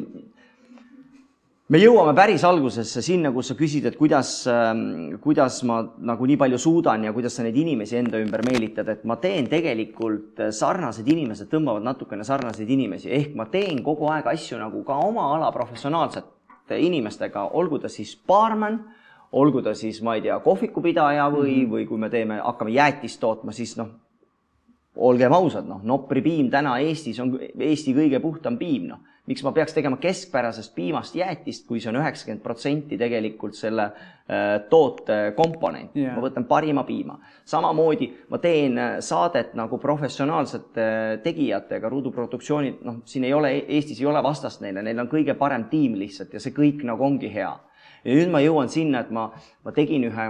me 1.72 1.80
jõuame 1.80 2.12
päris 2.18 2.44
algusesse 2.44 3.00
sinna, 3.06 3.30
kus 3.32 3.52
sa 3.52 3.56
küsid, 3.56 3.86
et 3.88 3.96
kuidas, 3.96 4.32
ähm, 4.52 5.14
kuidas 5.24 5.62
ma 5.68 5.80
nagu 6.04 6.28
nii 6.28 6.36
palju 6.42 6.60
suudan 6.60 7.06
ja 7.08 7.14
kuidas 7.16 7.38
sa 7.38 7.46
neid 7.46 7.56
inimesi 7.56 7.96
enda 7.96 8.20
ümber 8.20 8.44
meelitad, 8.44 8.90
et 8.92 9.06
ma 9.08 9.16
teen 9.24 9.48
tegelikult 9.52 10.42
äh, 10.44 10.52
sarnased 10.56 11.08
inimesed 11.08 11.48
tõmbavad 11.52 11.86
natukene 11.86 12.28
sarnaseid 12.28 12.70
inimesi, 12.76 13.12
ehk 13.16 13.38
ma 13.40 13.48
teen 13.54 13.80
kogu 13.86 14.10
aeg 14.12 14.28
asju 14.34 14.60
nagu 14.60 14.84
ka 14.88 14.98
oma 15.00 15.30
ala 15.38 15.52
professionaalselt 15.56 16.38
inimestega, 16.72 17.50
olgu 17.60 17.80
ta 17.84 17.90
siis 17.92 18.14
baarman, 18.28 18.78
olgu 19.32 19.64
ta 19.64 19.74
siis, 19.76 20.02
ma 20.04 20.16
ei 20.16 20.26
tea, 20.28 20.38
kohvikupidaja 20.44 21.30
või 21.32 21.50
mm, 21.52 21.62
-hmm. 21.62 21.72
või 21.72 21.88
kui 21.88 21.98
me 22.00 22.10
teeme, 22.10 22.40
hakkame 22.44 22.72
jäätist 22.76 23.20
tootma, 23.20 23.52
siis 23.56 23.78
noh, 23.80 23.88
olgem 24.96 25.34
ausad, 25.34 25.68
noh, 25.68 25.80
Nopri 25.84 26.22
piim 26.22 26.50
täna 26.52 26.78
Eestis 26.80 27.20
on 27.20 27.38
Eesti 27.40 27.96
kõige 27.96 28.20
puhtam 28.20 28.58
piim, 28.58 28.92
noh. 28.92 29.00
Miks 29.30 29.44
ma 29.46 29.52
peaks 29.54 29.76
tegema 29.76 30.00
keskpärasest 30.02 30.74
piimast 30.76 31.16
jäätist, 31.16 31.68
kui 31.68 31.80
see 31.80 31.92
on 31.92 32.00
üheksakümmend 32.02 32.42
protsenti 32.44 32.98
tegelikult 32.98 33.56
selle 33.58 33.86
äh, 33.86 34.56
toote 34.70 35.20
komponent 35.38 35.96
Jaa. 35.96 36.16
ma 36.16 36.24
võtan 36.26 36.48
parima 36.50 36.84
piima. 36.88 37.20
samamoodi 37.46 38.10
ma 38.34 38.42
teen 38.42 38.78
äh, 38.82 38.96
saadet 39.06 39.54
nagu 39.60 39.78
professionaalsete 39.82 40.86
äh, 40.86 41.18
tegijatega, 41.24 41.90
ruuduproduktsioonid, 41.90 42.82
noh, 42.88 43.02
siin 43.06 43.28
ei 43.30 43.34
ole, 43.38 43.54
Eestis 43.68 44.02
ei 44.02 44.10
ole 44.10 44.24
vastast 44.26 44.64
neile, 44.66 44.82
neil 44.82 45.00
on 45.00 45.12
kõige 45.12 45.38
parem 45.38 45.70
tiim 45.70 46.00
lihtsalt 46.00 46.34
ja 46.34 46.42
see 46.42 46.56
kõik 46.56 46.86
nagu 46.88 47.06
ongi 47.06 47.30
hea 47.34 47.54
ja 48.02 48.18
nüüd 48.18 48.32
ma 48.34 48.42
jõuan 48.42 48.70
sinna, 48.74 49.04
et 49.06 49.14
ma, 49.14 49.28
ma 49.66 49.74
tegin 49.76 50.08
ühe 50.10 50.28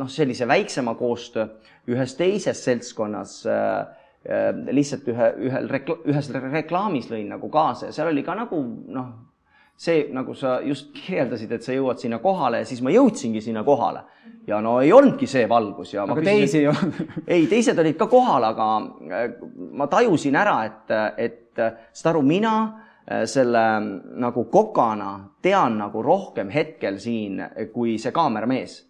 noh, 0.00 0.08
sellise 0.08 0.48
väiksema 0.48 0.96
koostöö 0.96 1.50
ühes 1.92 2.16
teises 2.18 2.64
seltskonnas 2.64 3.38
äh, 3.50 4.05
lihtsalt 4.26 5.06
ühe, 5.12 5.30
ühel 5.46 5.68
rekla-, 5.70 6.00
ühes 6.10 6.30
reklaamis 6.34 7.10
lõin 7.12 7.28
nagu 7.30 7.50
kaasa 7.52 7.90
ja 7.90 7.94
seal 7.94 8.10
oli 8.10 8.24
ka 8.26 8.34
nagu 8.34 8.58
noh, 8.90 9.10
see, 9.76 10.06
nagu 10.12 10.34
sa 10.34 10.58
just 10.64 10.90
kirjeldasid, 10.96 11.52
et 11.52 11.64
sa 11.64 11.74
jõuad 11.76 12.00
sinna 12.00 12.18
kohale 12.22 12.62
ja 12.62 12.68
siis 12.68 12.80
ma 12.84 12.92
jõudsingi 12.94 13.42
sinna 13.44 13.64
kohale. 13.64 14.04
ja 14.46 14.60
no 14.62 14.78
ei 14.80 14.92
olnudki 14.92 15.26
see 15.26 15.48
valgus 15.48 15.92
ja 15.94 16.04
aga 16.06 16.22
teisi 16.22 16.60
ei 16.60 16.68
olnud 16.70 17.12
ei, 17.34 17.46
teised 17.50 17.78
olid 17.78 17.96
ka 17.98 18.06
kohal, 18.10 18.44
aga 18.46 18.66
äh, 19.10 19.28
ma 19.76 19.86
tajusin 19.90 20.36
ära, 20.38 20.58
et, 20.64 20.92
et 21.18 21.62
saad 21.92 22.12
aru, 22.14 22.22
mina 22.26 22.54
äh, 22.62 23.24
selle 23.28 23.64
nagu 24.22 24.46
kokana 24.50 25.12
tean 25.42 25.78
nagu 25.78 26.02
rohkem 26.02 26.50
hetkel 26.50 26.98
siin 27.02 27.42
kui 27.72 27.98
see 27.98 28.14
kaameramees. 28.14 28.80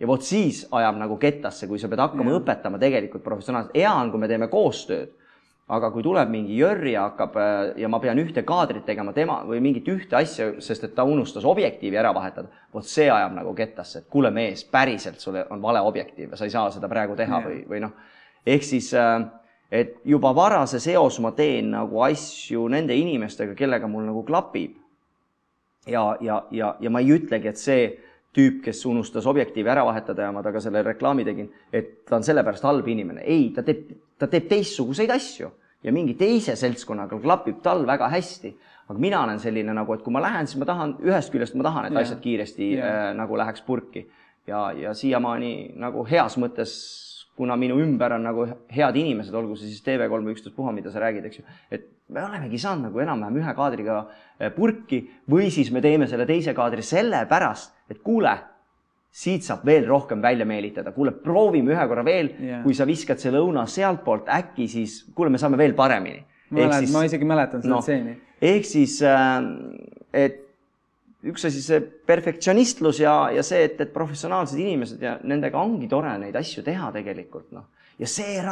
Ja 0.00 0.06
vot 0.10 0.22
siis 0.22 0.64
ajab 0.72 0.96
nagu 0.98 1.18
kettasse, 1.20 1.68
kui 1.70 1.78
sa 1.78 1.88
pead 1.88 2.02
hakkama 2.02 2.32
ja. 2.32 2.40
õpetama 2.40 2.80
tegelikult 2.82 3.22
professionaalselt. 3.24 3.76
hea 3.76 3.92
on, 3.92 4.10
kui 4.10 4.22
me 4.22 4.30
teeme 4.30 4.48
koostööd 4.52 5.12
aga 5.72 5.88
kui 5.94 6.02
tuleb 6.04 6.28
mingi 6.28 6.58
Jörri 6.58 6.92
ja 6.92 7.06
hakkab 7.06 7.36
äh, 7.40 7.52
ja 7.80 7.88
ma 7.88 8.00
pean 8.00 8.18
ühte 8.20 8.42
kaadrit 8.44 8.84
tegema 8.84 9.14
tema 9.16 9.38
või 9.48 9.62
mingit 9.64 9.88
ühte 9.88 10.18
asja, 10.18 10.50
sest 10.60 10.84
et 10.84 10.94
ta 10.96 11.06
unustas 11.08 11.46
objektiivi 11.48 11.96
ära 11.96 12.12
vahetada, 12.14 12.50
vot 12.72 12.84
see 12.88 13.06
ajab 13.08 13.32
nagu 13.38 13.54
kettasse, 13.56 14.02
et 14.02 14.10
kuule 14.12 14.30
mees, 14.34 14.66
päriselt 14.68 15.24
sul 15.24 15.40
on 15.40 15.62
vale 15.64 15.80
objektiiv 15.80 16.34
ja 16.34 16.40
sa 16.40 16.44
ei 16.44 16.52
saa 16.52 16.68
seda 16.74 16.90
praegu 16.92 17.16
teha 17.16 17.40
yeah. 17.40 17.48
või, 17.48 17.62
või 17.70 17.80
noh, 17.86 17.96
ehk 18.44 18.68
siis 18.68 18.90
äh, 18.98 19.16
et 19.72 19.96
juba 20.04 20.34
varases 20.36 20.84
eos 20.92 21.16
ma 21.24 21.32
teen 21.32 21.72
nagu 21.72 22.04
asju 22.04 22.68
nende 22.68 22.96
inimestega, 23.00 23.56
kellega 23.56 23.88
mul 23.88 24.04
nagu 24.10 24.24
klapib. 24.28 24.76
ja, 25.88 26.16
ja, 26.20 26.42
ja, 26.50 26.76
ja 26.80 26.90
ma 26.90 27.00
ei 27.00 27.16
ütlegi, 27.16 27.48
et 27.48 27.60
see 27.60 27.88
tüüp, 28.34 28.60
kes 28.64 28.84
unustas 28.90 29.26
objektiivi 29.30 29.70
ära 29.70 29.84
vahetada 29.86 30.26
ja 30.26 30.32
ma 30.34 30.42
temaga 30.42 30.62
selle 30.62 30.82
reklaami 30.82 31.24
tegin, 31.26 31.50
et 31.72 32.02
ta 32.08 32.18
on 32.18 32.26
sellepärast 32.26 32.66
halb 32.66 32.88
inimene. 32.88 33.22
ei, 33.22 33.50
ta 33.54 33.62
teeb, 33.62 33.92
ta 34.18 34.28
teeb 34.30 34.48
teistsuguseid 34.50 35.10
asju 35.14 35.50
ja 35.84 35.92
mingi 35.92 36.16
teise 36.18 36.56
seltskonnaga 36.56 37.18
klapib 37.20 37.62
tal 37.62 37.86
väga 37.86 38.08
hästi. 38.08 38.54
aga 38.88 38.98
mina 39.00 39.22
olen 39.24 39.38
selline 39.40 39.72
nagu, 39.72 39.94
et 39.94 40.02
kui 40.04 40.12
ma 40.12 40.20
lähen, 40.20 40.46
siis 40.46 40.58
ma 40.60 40.66
tahan, 40.68 40.98
ühest 41.00 41.32
küljest 41.32 41.54
ma 41.56 41.64
tahan, 41.64 41.86
et 41.86 41.94
yeah. 41.94 42.02
asjad 42.02 42.20
kiiresti 42.20 42.74
yeah. 42.74 43.10
äh, 43.10 43.14
nagu 43.16 43.38
läheks 43.38 43.62
purki 43.64 44.04
ja, 44.46 44.72
ja 44.76 44.92
siiamaani 44.94 45.72
nagu 45.80 46.04
heas 46.08 46.36
mõttes 46.40 46.74
kuna 47.36 47.56
minu 47.58 47.80
ümber 47.82 48.14
on 48.14 48.24
nagu 48.28 48.46
head 48.70 48.96
inimesed, 48.96 49.34
olgu 49.34 49.56
see 49.58 49.72
siis 49.72 49.82
TV3 49.86 50.08
või 50.12 50.34
ükstaspuha, 50.36 50.72
mida 50.76 50.92
sa 50.94 51.02
räägid, 51.02 51.26
eks 51.28 51.40
ju, 51.40 51.44
et 51.74 51.88
me 52.14 52.22
olemegi 52.22 52.60
saanud 52.62 52.88
nagu 52.88 53.02
enam-vähem 53.02 53.38
ühe 53.40 53.54
kaadriga 53.56 54.00
äh, 54.04 54.52
purki 54.54 55.00
või 55.30 55.48
siis 55.54 55.72
me 55.74 55.82
teeme 55.84 56.06
selle 56.10 56.26
teise 56.28 56.54
kaadri 56.54 56.84
sellepärast, 56.86 57.74
et 57.90 57.98
kuule, 58.06 58.36
siit 59.14 59.46
saab 59.46 59.64
veel 59.66 59.86
rohkem 59.86 60.22
välja 60.22 60.46
meelitada, 60.46 60.92
kuule, 60.94 61.14
proovime 61.24 61.74
ühe 61.74 61.88
korra 61.90 62.06
veel 62.06 62.30
yeah., 62.38 62.62
kui 62.66 62.74
sa 62.74 62.86
viskad 62.86 63.22
selle 63.22 63.42
õuna 63.42 63.66
sealtpoolt, 63.70 64.30
äkki 64.30 64.68
siis, 64.70 65.00
kuule, 65.14 65.32
me 65.34 65.42
saame 65.42 65.58
veel 65.58 65.74
paremini. 65.78 66.22
ma 66.54 66.68
mäletan, 66.68 66.90
ma 66.94 67.04
isegi 67.08 67.26
mäletan 67.26 67.62
seda 67.64 67.74
no, 67.74 67.82
stseeni. 67.82 68.16
ehk 68.54 68.66
siis, 68.68 69.00
äh, 69.02 69.42
et 70.14 70.43
üks 71.30 71.46
asi, 71.48 71.62
see 71.64 71.80
perfektsionistlus 71.80 73.00
ja, 73.00 73.14
ja 73.34 73.42
see, 73.46 73.64
et, 73.68 73.80
et 73.80 73.92
professionaalsed 73.92 74.58
inimesed 74.60 75.02
ja 75.02 75.16
nendega 75.24 75.60
ongi 75.60 75.88
tore 75.90 76.12
neid 76.20 76.36
asju 76.36 76.64
teha 76.66 76.90
tegelikult, 76.94 77.50
noh. 77.56 77.68
ja 77.98 78.08
see 78.10 78.42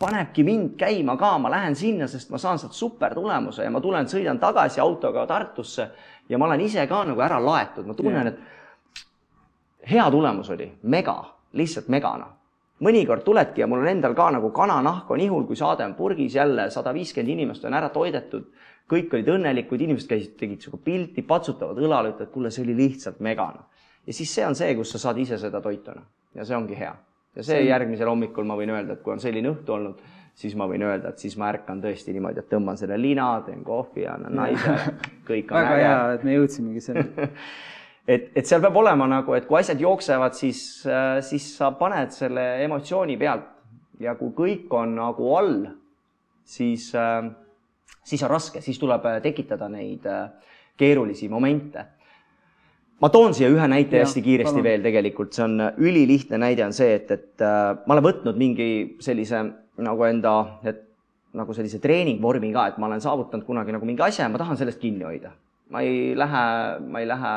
panebki 0.00 0.44
mind 0.46 0.74
käima 0.80 1.16
ka, 1.20 1.36
ma 1.42 1.52
lähen 1.52 1.76
sinna, 1.78 2.08
sest 2.10 2.32
ma 2.34 2.40
saan 2.42 2.60
sealt 2.62 2.76
super 2.76 3.14
tulemuse 3.14 3.66
ja 3.66 3.72
ma 3.72 3.82
tulen, 3.84 4.08
sõidan 4.10 4.40
tagasi 4.42 4.82
autoga 4.82 5.26
Tartusse 5.26 5.90
ja 6.28 6.38
ma 6.38 6.48
olen 6.50 6.64
ise 6.66 6.86
ka 6.90 7.04
nagu 7.08 7.22
ära 7.24 7.40
laetud, 7.42 7.86
ma 7.86 7.94
tunnen, 7.94 8.32
et 8.32 9.92
hea 9.92 10.08
tulemus 10.10 10.50
oli, 10.54 10.70
mega, 10.82 11.20
lihtsalt 11.56 11.92
mega, 11.92 12.16
noh 12.20 12.35
mõnikord 12.84 13.24
tuledki 13.24 13.62
ja 13.62 13.66
mul 13.66 13.84
on 13.84 13.88
endal 13.88 14.14
ka 14.14 14.30
nagu 14.34 14.50
kananahk 14.52 15.10
on 15.10 15.20
ihul, 15.20 15.46
kui 15.48 15.56
saade 15.56 15.84
on 15.84 15.94
purgis 15.94 16.34
jälle, 16.34 16.70
sada 16.70 16.92
viiskümmend 16.94 17.32
inimest 17.32 17.64
on 17.64 17.74
ära 17.74 17.88
toidetud 17.94 18.50
kõik 18.90 19.14
olid 19.16 19.30
õnnelikud, 19.34 19.82
inimesed 19.82 20.10
käisid, 20.10 20.34
tegid 20.38 20.62
sinuga 20.62 20.82
pilti, 20.84 21.24
patsutavad 21.26 21.78
õlale, 21.82 22.12
ütlevad, 22.14 22.32
kuule, 22.34 22.52
see 22.54 22.64
oli 22.66 22.76
lihtsalt 22.78 23.22
megane. 23.24 23.64
ja 24.06 24.14
siis 24.14 24.34
see 24.34 24.46
on 24.46 24.54
see, 24.54 24.74
kus 24.78 24.92
sa 24.94 25.02
saad 25.02 25.18
ise 25.18 25.38
seda 25.42 25.60
toituna 25.60 26.04
ja 26.34 26.44
see 26.44 26.56
ongi 26.56 26.78
hea. 26.78 26.92
ja 27.34 27.42
see, 27.42 27.56
see 27.56 27.64
järgmisel 27.66 28.08
hommikul 28.08 28.46
ma 28.46 28.56
võin 28.58 28.70
öelda, 28.70 28.94
et 28.94 29.02
kui 29.02 29.12
on 29.12 29.20
selline 29.20 29.50
õhtu 29.50 29.74
olnud, 29.74 30.02
siis 30.36 30.54
ma 30.54 30.68
võin 30.70 30.84
öelda, 30.86 31.10
et 31.10 31.22
siis 31.22 31.36
ma 31.40 31.50
ärkan 31.50 31.82
tõesti 31.82 32.14
niimoodi, 32.14 32.44
et 32.44 32.50
tõmban 32.52 32.78
selle 32.78 32.98
lina, 33.00 33.30
teen 33.46 33.64
kohvi, 33.66 34.06
annan 34.10 34.36
naisele, 34.36 34.94
kõik 35.28 35.50
on 35.50 35.58
väga 35.58 35.74
äge. 35.74 35.88
hea, 35.88 36.12
et 36.18 36.28
me 36.28 36.36
jõudsimegi 36.38 36.84
selleni 36.84 37.30
et, 38.06 38.30
et 38.38 38.46
seal 38.46 38.62
peab 38.62 38.76
olema 38.78 39.08
nagu, 39.10 39.34
et 39.36 39.48
kui 39.48 39.58
asjad 39.58 39.80
jooksevad, 39.82 40.36
siis, 40.38 40.60
äh, 40.88 41.18
siis 41.26 41.48
sa 41.58 41.72
paned 41.78 42.14
selle 42.14 42.46
emotsiooni 42.64 43.18
pealt 43.20 43.50
ja 44.02 44.14
kui 44.18 44.32
kõik 44.36 44.72
on 44.76 44.94
nagu 44.98 45.32
all, 45.36 45.58
siis 46.46 46.92
äh, 46.94 47.26
siis 48.06 48.22
on 48.22 48.32
raske, 48.32 48.62
siis 48.62 48.78
tuleb 48.82 49.04
äh, 49.10 49.20
tekitada 49.24 49.68
neid 49.72 50.06
keerulisi 50.78 51.28
momente. 51.32 51.92
ma 53.00 53.10
toon 53.12 53.34
siia 53.36 53.50
ühe 53.52 53.66
näite 53.68 53.98
ja, 53.98 54.06
hästi 54.06 54.22
kiiresti 54.24 54.54
palun. 54.54 54.64
veel 54.64 54.84
tegelikult, 54.84 55.34
see 55.36 55.44
on 55.44 55.60
ülilihtne 55.76 56.38
näide 56.40 56.64
on 56.64 56.72
see, 56.72 56.94
et, 56.96 57.10
et 57.12 57.42
ma 57.42 57.92
olen 57.92 58.04
võtnud 58.06 58.38
mingi 58.40 58.68
sellise 59.04 59.42
nagu 59.84 60.06
enda, 60.06 60.32
et 60.64 60.80
nagu 61.36 61.52
sellise 61.52 61.80
treeningvormi 61.82 62.48
ka, 62.54 62.70
et 62.70 62.78
ma 62.80 62.88
olen 62.88 63.02
saavutanud 63.04 63.44
kunagi 63.44 63.74
nagu 63.76 63.88
mingi 63.88 64.04
asja 64.06 64.24
ja 64.24 64.32
ma 64.32 64.40
tahan 64.40 64.56
sellest 64.56 64.80
kinni 64.80 65.04
hoida. 65.04 65.34
ma 65.68 65.82
ei 65.84 66.14
lähe, 66.16 66.46
ma 66.88 67.02
ei 67.02 67.08
lähe 67.10 67.34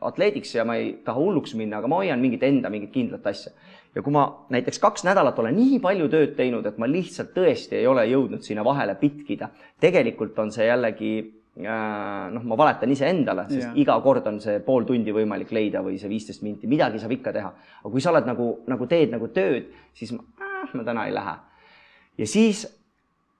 atleediks 0.00 0.54
ja 0.54 0.64
ma 0.64 0.76
ei 0.78 0.92
taha 1.04 1.18
hulluks 1.18 1.54
minna, 1.58 1.78
aga 1.78 1.90
ma 1.90 2.02
hoian 2.02 2.20
mingit 2.22 2.42
enda 2.46 2.70
mingit 2.70 2.92
kindlat 2.94 3.26
asja 3.26 3.52
ja 3.94 4.02
kui 4.02 4.12
ma 4.14 4.24
näiteks 4.52 4.78
kaks 4.78 5.04
nädalat 5.08 5.38
olen 5.38 5.56
nii 5.56 5.80
palju 5.82 6.08
tööd 6.12 6.36
teinud, 6.38 6.66
et 6.68 6.78
ma 6.78 6.86
lihtsalt 6.90 7.32
tõesti 7.34 7.80
ei 7.80 7.88
ole 7.90 8.04
jõudnud 8.10 8.44
sinna 8.46 8.64
vahele 8.66 8.94
pitkida, 9.00 9.50
tegelikult 9.80 10.38
on 10.38 10.52
see 10.54 10.68
jällegi 10.68 11.12
äh, 11.18 12.28
noh, 12.34 12.44
ma 12.46 12.58
valetan 12.60 12.92
iseendale, 12.94 13.48
sest 13.50 13.64
yeah. 13.64 13.78
iga 13.82 13.98
kord 14.04 14.26
on 14.30 14.40
see 14.44 14.60
pool 14.64 14.86
tundi 14.88 15.14
võimalik 15.14 15.52
leida 15.56 15.82
või 15.84 15.98
see 16.00 16.10
viisteist 16.12 16.44
minti, 16.46 16.70
midagi 16.70 17.00
saab 17.02 17.16
ikka 17.16 17.34
teha. 17.34 17.52
aga 17.82 17.92
kui 17.94 18.04
sa 18.04 18.12
oled 18.12 18.28
nagu, 18.28 18.48
nagu 18.70 18.90
teed 18.90 19.14
nagu 19.16 19.30
tööd, 19.34 19.72
siis 19.98 20.14
ma, 20.14 20.24
äh, 20.44 20.74
ma 20.78 20.86
täna 20.86 21.08
ei 21.08 21.16
lähe. 21.16 21.36
ja 22.22 22.26
siis 22.26 22.66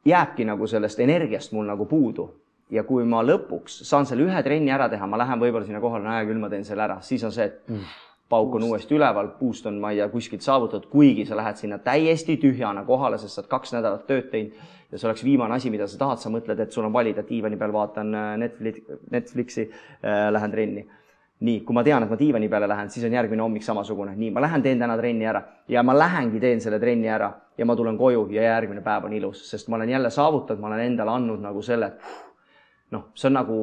jääbki 0.09 0.49
nagu 0.49 0.67
sellest 0.67 1.01
energiast 1.01 1.53
mul 1.53 1.69
nagu 1.69 1.87
puudu. 1.87 2.31
Ja 2.71 2.85
kui 2.89 3.05
ma 3.09 3.23
lõpuks 3.25 3.83
saan 3.89 4.07
selle 4.09 4.27
ühe 4.29 4.43
trenni 4.45 4.73
ära 4.75 4.89
teha, 4.93 5.07
ma 5.07 5.21
lähen 5.21 5.41
võib-olla 5.41 5.67
sinna 5.67 5.81
kohale, 5.81 6.05
no 6.05 6.13
hea 6.13 6.27
küll, 6.29 6.41
ma 6.43 6.51
teen 6.53 6.67
selle 6.69 6.85
ära, 6.85 7.01
siis 7.05 7.25
on 7.25 7.33
see, 7.35 7.49
et 7.49 7.71
mm. 7.73 7.93
pauk 8.29 8.59
on 8.59 8.67
uuesti 8.69 8.97
üleval, 8.97 9.33
puust 9.39 9.67
on, 9.71 9.79
ma 9.81 9.93
ei 9.95 10.03
tea, 10.03 10.09
kuskilt 10.13 10.45
saavutatud, 10.45 10.91
kuigi 10.93 11.25
sa 11.29 11.39
lähed 11.39 11.61
sinna 11.61 11.81
täiesti 11.85 12.37
tühjana 12.43 12.85
kohale, 12.89 13.21
sest 13.21 13.39
sa 13.39 13.45
oled 13.45 13.53
kaks 13.55 13.77
nädalat 13.79 14.05
tööd 14.11 14.29
teinud 14.33 14.77
ja 14.93 14.99
see 14.99 15.09
oleks 15.09 15.25
viimane 15.25 15.55
asi, 15.55 15.71
mida 15.71 15.87
sa 15.89 15.99
tahad, 16.01 16.21
sa 16.21 16.31
mõtled, 16.33 16.61
et 16.65 16.73
sul 16.73 16.87
on 16.89 16.93
valida, 16.93 17.25
diivani 17.29 17.59
peal 17.61 17.73
vaatan 17.75 18.15
äh, 18.15 18.31
Netflix, 18.41 18.95
Netflixi 19.13 19.67
äh,, 19.69 20.29
lähen 20.33 20.55
trenni. 20.55 20.87
nii, 21.39 21.61
kui 21.63 21.75
ma 21.77 21.85
tean, 21.87 22.03
et 22.03 22.11
ma 22.11 22.17
diivani 22.19 22.49
peale 22.51 22.67
lähen, 22.67 22.89
siis 22.91 23.05
on 23.07 23.13
järgmine 23.15 23.45
hommik 23.45 23.63
samasugune, 23.63 24.17
nii, 24.19 24.33
ma 24.35 24.41
lähen 24.43 24.63
teen 24.63 24.81
täna 24.81 24.97
trenni 24.99 25.27
ära. 25.31 25.45
Ja 25.71 25.85
ma 25.87 25.95
lähengi, 25.95 26.41
teen 26.43 26.59
selle 26.61 26.81
trenni 26.83 27.07
ära 27.15 27.29
ja 27.59 27.67
ma 27.69 27.77
tulen 27.79 27.95
koju 27.99 28.25
ja 28.35 28.43
järgmine 28.43 28.83
päev 28.83 29.07
on 29.07 29.15
ilus, 29.15 29.45
sest 29.47 29.69
ma 29.71 29.79
olen 29.79 29.93
jälle 29.93 30.11
saavutanud, 30.11 30.59
ma 30.59 30.73
olen 30.73 30.83
endale 30.89 31.15
andnud 31.15 31.45
nagu 31.45 31.63
selle, 31.63 31.93
noh, 32.95 33.09
see 33.15 33.29
on 33.29 33.37
nagu, 33.39 33.61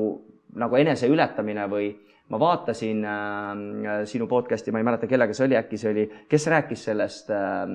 nagu 0.62 0.80
eneseületamine 0.80 1.68
või 1.72 1.90
ma 2.34 2.40
vaatasin 2.42 3.04
äh, 3.06 4.00
sinu 4.10 4.28
podcast'i, 4.30 4.74
ma 4.74 4.82
ei 4.82 4.88
mäleta, 4.88 5.10
kellega 5.10 5.36
see 5.36 5.46
oli, 5.48 5.60
äkki 5.60 5.80
see 5.82 5.92
oli, 5.94 6.06
kes 6.30 6.48
rääkis 6.54 6.88
sellest 6.90 7.30
äh, 7.34 7.68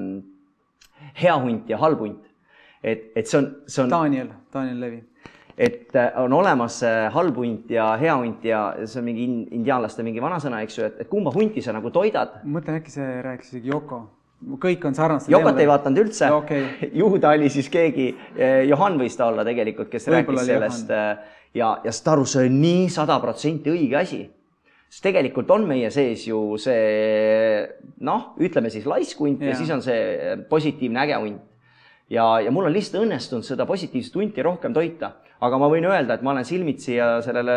hea 1.22 1.36
hunt 1.42 1.70
ja 1.70 1.78
halb 1.78 2.02
hunt. 2.02 2.26
et, 2.82 3.10
et 3.16 3.26
see 3.26 3.38
on, 3.38 3.48
see 3.66 3.84
on. 3.84 3.90
Daniel, 3.92 4.28
Daniel 4.52 4.80
Levi. 4.80 5.02
et 5.58 5.96
äh, 5.96 6.12
on 6.22 6.32
olemas 6.32 6.82
äh, 6.82 7.10
halb 7.12 7.36
hunt 7.36 7.70
ja 7.70 7.92
hea 8.00 8.16
hunt 8.16 8.44
ja 8.44 8.62
see 8.84 9.02
on 9.02 9.10
mingi 9.10 9.26
indiaanlaste 9.58 10.02
mingi 10.06 10.22
vanasõna, 10.22 10.62
eks 10.64 10.78
ju, 10.78 10.86
et, 10.88 11.04
et 11.04 11.10
kumba 11.10 11.34
hunti 11.34 11.62
sa 11.62 11.76
nagu 11.76 11.92
toidad. 11.94 12.40
ma 12.44 12.58
mõtlen, 12.58 12.80
äkki 12.80 12.96
see 12.96 13.20
rääkis 13.26 13.54
isegi 13.54 13.74
Yoko 13.74 14.06
kõik 14.60 14.84
on 14.88 14.96
sarnased. 14.96 15.32
Jokot 15.32 15.58
ei 15.60 15.68
vaadanud 15.68 16.04
üldse 16.06 16.32
okay.. 16.32 16.66
ju 17.00 17.12
ta 17.20 17.34
oli 17.36 17.50
siis 17.52 17.68
keegi, 17.72 18.10
äh, 18.38 18.64
Johan 18.68 18.98
võis 19.00 19.16
ta 19.18 19.28
olla 19.30 19.44
tegelikult, 19.46 19.90
kes 19.92 20.08
Võib-olla 20.08 20.44
rääkis 20.44 20.52
sellest 20.52 20.92
Johan. 20.92 21.24
ja, 21.54 21.72
ja 21.84 21.94
saad 21.94 22.12
aru, 22.16 22.28
see 22.28 22.50
on 22.50 22.60
nii 22.62 22.84
sada 22.92 23.18
protsenti 23.22 23.72
õige 23.72 23.98
asi 24.00 24.22
sest 24.90 25.04
tegelikult 25.06 25.50
on 25.54 25.68
meie 25.70 25.90
sees 25.94 26.24
ju 26.26 26.40
see 26.58 27.62
noh, 28.06 28.32
ütleme 28.42 28.72
siis 28.74 28.88
laisk 28.90 29.22
hunt 29.22 29.44
ja. 29.44 29.52
ja 29.52 29.58
siis 29.58 29.70
on 29.70 29.84
see 29.84 30.34
positiivne 30.50 31.04
äge 31.04 31.20
hunt. 31.22 31.46
Ja, 32.10 32.40
ja 32.40 32.50
mul 32.50 32.66
on 32.68 32.74
lihtsalt 32.74 33.04
õnnestunud 33.04 33.46
seda 33.46 33.66
positiivset 33.68 34.16
hunti 34.18 34.42
rohkem 34.42 34.74
toita. 34.74 35.12
aga 35.40 35.56
ma 35.56 35.70
võin 35.72 35.86
öelda, 35.88 36.18
et 36.18 36.22
ma 36.26 36.34
olen 36.34 36.44
silmitsi 36.44 36.94
ja 36.98 37.06
sellele 37.24 37.54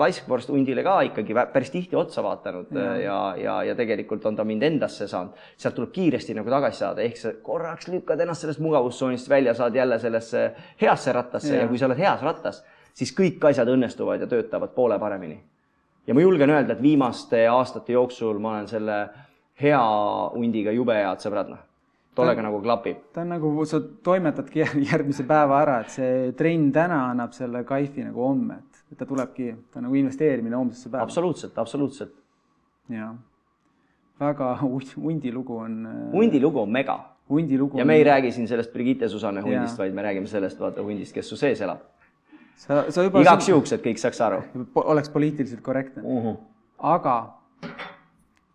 laiskvorst 0.00 0.48
hundile 0.50 0.82
ka 0.82 0.96
ikkagi 1.06 1.36
päris 1.52 1.70
tihti 1.70 1.96
otsa 1.96 2.22
vaadanud 2.24 2.72
ja, 2.74 2.96
ja, 2.98 3.18
ja, 3.38 3.56
ja 3.68 3.76
tegelikult 3.78 4.26
on 4.26 4.36
ta 4.36 4.44
mind 4.44 4.62
endasse 4.66 5.06
saanud. 5.08 5.38
sealt 5.56 5.76
tuleb 5.78 5.92
kiiresti 5.92 6.34
nagu 6.34 6.50
tagasi 6.50 6.82
saada, 6.82 7.02
ehk 7.04 7.20
sa 7.20 7.34
korraks 7.42 7.88
lükkad 7.92 8.20
ennast 8.20 8.46
sellest 8.46 8.62
mugavustsoonist 8.64 9.28
välja, 9.30 9.54
saad 9.54 9.76
jälle 9.76 9.98
sellesse 10.02 10.44
heasse 10.82 11.12
rattasse 11.12 11.54
ja, 11.54 11.62
ja 11.62 11.68
kui 11.70 11.78
sa 11.78 11.86
oled 11.86 12.00
heas 12.00 12.22
rattas, 12.22 12.62
siis 12.94 13.14
kõik 13.16 13.44
asjad 13.52 13.70
õnnestuvad 13.70 14.24
ja 14.24 14.30
töötavad 14.30 14.74
poole 14.74 14.98
paremini. 14.98 15.42
ja 16.06 16.14
ma 16.14 16.24
julgen 16.24 16.50
öelda, 16.50 16.72
et 16.72 16.82
viimaste 16.82 17.46
aastate 17.48 17.92
jooksul 17.92 18.38
ma 18.38 18.56
olen 18.56 18.68
selle 18.68 19.02
hea 19.62 19.84
hundiga 20.34 20.72
jube 20.74 20.96
head 20.96 21.22
sõbrad, 21.22 21.52
noh 21.52 21.68
tollega 22.14 22.44
nagu 22.44 22.60
klapib. 22.62 22.96
ta 23.12 23.22
on 23.24 23.32
nagu, 23.34 23.52
sa 23.68 23.80
toimetadki 23.80 24.64
järgmise 24.90 25.24
päeva 25.28 25.60
ära, 25.62 25.78
et 25.84 25.94
see 25.94 26.32
trenn 26.38 26.70
täna 26.74 27.04
annab 27.10 27.34
selle 27.36 27.64
kaifi 27.68 28.04
nagu 28.06 28.26
homme, 28.26 28.58
et 28.92 28.98
ta 28.98 29.08
tulebki, 29.08 29.52
ta 29.72 29.80
on 29.80 29.88
nagu 29.88 30.00
investeerimine 30.00 30.58
homsesse 30.58 30.90
päeva. 30.90 31.06
absoluutselt, 31.06 31.58
absoluutselt. 31.58 32.14
jaa, 32.92 33.14
väga 34.20 34.52
hundi 34.62 35.32
lugu 35.32 35.56
on. 35.64 35.80
hundi 36.12 36.40
lugu 36.40 36.62
on 36.62 36.70
mega. 36.70 36.98
hundi 37.30 37.58
lugu. 37.58 37.78
ja 37.78 37.84
me 37.84 37.96
ei 37.96 38.04
räägi 38.04 38.32
siin 38.32 38.48
sellest 38.48 38.72
Brigitte 38.72 39.08
Susanne 39.08 39.40
hundist, 39.40 39.78
vaid 39.78 39.94
me 39.94 40.02
räägime 40.02 40.26
sellest, 40.26 40.60
vaata 40.60 40.82
hundist, 40.82 41.14
kes 41.14 41.28
su 41.28 41.36
sees 41.36 41.60
elab. 41.60 41.80
sa, 42.56 42.84
sa 42.90 43.02
juba. 43.02 43.24
igaks 43.24 43.48
juhuks, 43.48 43.72
et 43.72 43.84
kõik 43.84 44.00
saaks 44.02 44.20
aru. 44.20 44.42
oleks 44.74 45.08
poliitiliselt 45.08 45.60
korrektne 45.64 46.02
uh. 46.04 46.24
-huh. 46.24 46.36
aga 46.78 47.41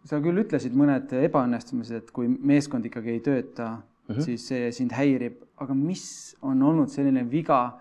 sa 0.08 0.22
küll 0.24 0.40
ütlesid 0.44 0.76
mõned 0.78 1.12
ebaõnnestumised, 1.20 2.06
et 2.06 2.14
kui 2.16 2.30
meeskond 2.30 2.86
ikkagi 2.88 3.18
ei 3.18 3.20
tööta 3.24 3.74
mm, 3.76 4.14
-hmm. 4.14 4.24
siis 4.24 4.48
see 4.48 4.72
sind 4.72 4.96
häirib, 4.96 5.42
aga 5.60 5.76
mis 5.76 6.36
on 6.42 6.62
olnud 6.64 6.92
selline 6.94 7.26
viga, 7.32 7.80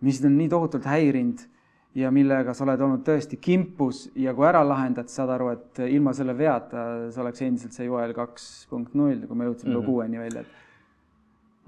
mis 0.00 0.22
on 0.24 0.36
nii 0.38 0.48
tohutult 0.50 0.88
häirinud 0.88 1.46
ja 1.94 2.10
millega 2.14 2.54
sa 2.54 2.64
oled 2.64 2.80
olnud 2.86 3.02
tõesti 3.06 3.38
kimpus 3.42 4.08
ja 4.18 4.34
kui 4.34 4.46
ära 4.46 4.62
lahendad, 4.66 5.10
saad 5.10 5.30
aru, 5.34 5.50
et 5.54 5.82
ilma 5.90 6.14
selle 6.14 6.36
veata 6.38 6.84
sa 7.10 7.22
oleks 7.22 7.42
endiselt 7.42 7.74
see 7.74 7.86
Joel 7.86 8.14
kaks 8.14 8.66
punkt 8.70 8.94
null, 8.94 9.26
kui 9.26 9.36
me 9.36 9.48
jõudsime 9.48 9.74
mm 9.74 9.80
-hmm. 9.80 9.86
kuueni 9.86 10.18
välja. 10.18 10.44